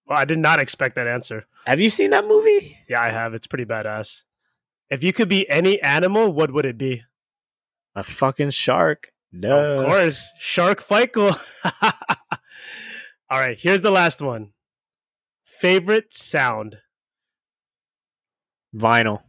[0.06, 1.46] Well, I did not expect that answer.
[1.66, 2.78] Have you seen that movie?
[2.90, 3.34] Yeah, I have.
[3.34, 4.24] It's pretty badass.
[4.90, 7.04] If you could be any animal, what would it be?
[7.96, 9.12] A fucking shark.
[9.32, 9.80] No.
[9.82, 11.40] Of course, Shark Feikle.
[13.30, 14.54] All right, here's the last one.
[15.44, 16.80] Favorite sound?
[18.76, 19.22] Vinyl.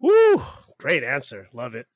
[0.00, 0.42] Woo!
[0.78, 1.48] Great answer.
[1.52, 1.86] Love it.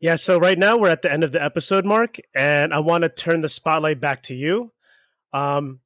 [0.00, 3.02] Yeah, so right now we're at the end of the episode, Mark, and I want
[3.02, 4.72] to turn the spotlight back to you.
[5.32, 5.78] Um,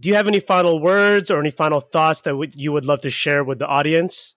[0.00, 3.02] do you have any final words or any final thoughts that w- you would love
[3.02, 4.36] to share with the audience?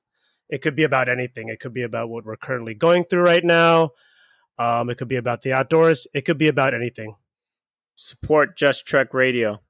[0.49, 1.47] It could be about anything.
[1.47, 3.91] It could be about what we're currently going through right now.
[4.59, 6.07] Um, it could be about the outdoors.
[6.13, 7.15] It could be about anything.
[7.95, 9.61] Support Just Trek Radio.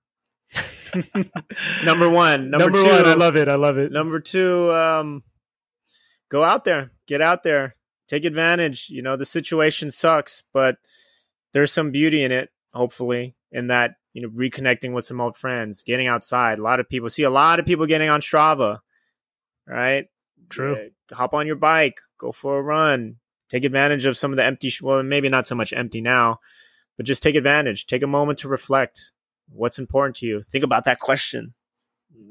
[1.86, 2.49] number one.
[2.49, 2.90] Number, Number two.
[2.90, 3.48] one, I love it.
[3.48, 3.91] I love it.
[3.91, 5.23] Number two, um,
[6.30, 7.76] go out there, get out there,
[8.07, 8.90] take advantage.
[8.90, 10.78] You know, the situation sucks, but
[11.53, 15.84] there's some beauty in it, hopefully, in that, you know, reconnecting with some old friends,
[15.84, 16.60] getting outside.
[16.60, 18.80] A lot of people see a lot of people getting on Strava,
[19.68, 20.07] right?
[20.49, 20.76] True.
[21.11, 23.15] Uh, hop on your bike, go for a run,
[23.49, 26.40] take advantage of some of the empty, well, maybe not so much empty now,
[26.98, 27.88] but just take advantage.
[27.88, 29.14] Take a moment to reflect.
[29.53, 30.41] What's important to you?
[30.41, 31.53] Think about that question.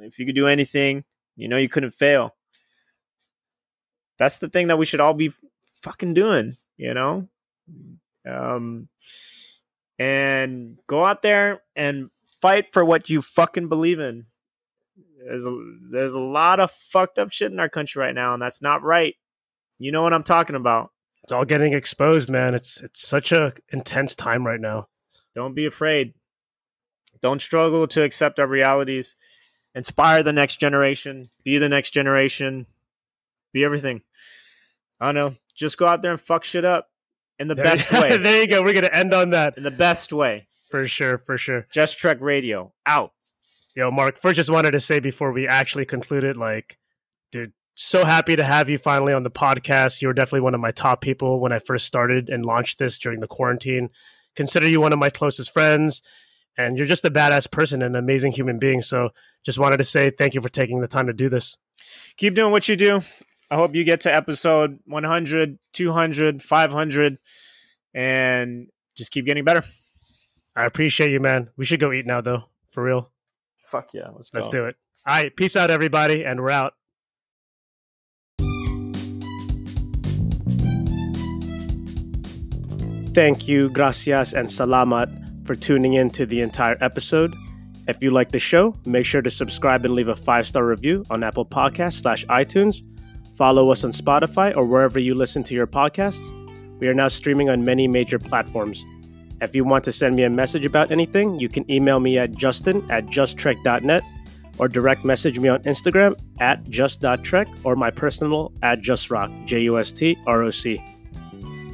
[0.01, 1.05] If you could do anything,
[1.37, 2.35] you know you couldn't fail.
[4.19, 5.31] That's the thing that we should all be
[5.75, 7.29] fucking doing, you know?
[8.29, 8.89] Um,
[9.99, 12.11] and go out there and
[12.41, 14.27] fight for what you fucking believe in.
[15.27, 15.59] There's a,
[15.91, 18.83] there's a lot of fucked up shit in our country right now, and that's not
[18.83, 19.17] right.
[19.79, 20.91] You know what I'm talking about.
[21.23, 22.55] It's all getting exposed, man.
[22.55, 24.89] It's it's such a intense time right now.
[25.35, 26.15] Don't be afraid.
[27.23, 29.17] Don't struggle to accept our realities.
[29.75, 31.29] Inspire the next generation.
[31.45, 32.67] Be the next generation.
[33.53, 34.03] Be everything.
[35.01, 35.37] I don't know.
[35.55, 36.89] Just go out there and fuck shit up
[37.39, 38.17] in the There- best way.
[38.23, 38.63] there you go.
[38.63, 40.47] We're gonna end on that in the best way.
[40.71, 41.19] for sure.
[41.19, 41.67] For sure.
[41.73, 43.13] Just Trek Radio out.
[43.77, 46.77] Yo, Mark, first just wanted to say before we actually concluded, like,
[47.31, 50.03] dude, so happy to have you finally on the podcast.
[50.03, 52.99] You were definitely one of my top people when I first started and launched this
[52.99, 53.91] during the quarantine.
[54.35, 56.03] Consider you one of my closest friends,
[56.57, 58.83] and you're just a badass person and an amazing human being.
[58.83, 59.11] So
[59.45, 61.57] just wanted to say thank you for taking the time to do this.
[62.17, 63.03] Keep doing what you do.
[63.51, 67.19] I hope you get to episode 100, 200, 500,
[67.95, 69.65] and just keep getting better.
[70.55, 71.49] I appreciate you, man.
[71.57, 73.11] We should go eat now, though, for real.
[73.59, 74.09] Fuck yeah.
[74.15, 74.33] Let's.
[74.33, 74.77] Let's do it.
[75.07, 75.35] All right.
[75.35, 76.75] Peace out, everybody, and we're out.
[83.13, 85.11] Thank you, gracias, and salamat
[85.51, 87.35] for tuning in to the entire episode.
[87.89, 91.05] If you like the show, make sure to subscribe and leave a five star review
[91.11, 92.85] on Apple Podcasts slash iTunes.
[93.37, 96.25] Follow us on Spotify or wherever you listen to your podcasts.
[96.79, 98.85] We are now streaming on many major platforms.
[99.41, 102.31] If you want to send me a message about anything, you can email me at
[102.31, 104.05] justin at justtrek.net
[104.59, 109.81] or direct message me on Instagram at just.trek or my personal at justrock, J U
[109.81, 110.81] S T R O C.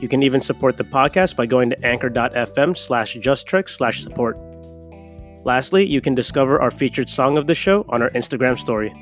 [0.00, 4.38] You can even support the podcast by going to anchor.fm slash justtrek slash support.
[5.44, 8.92] Lastly, you can discover our featured song of the show on our Instagram story.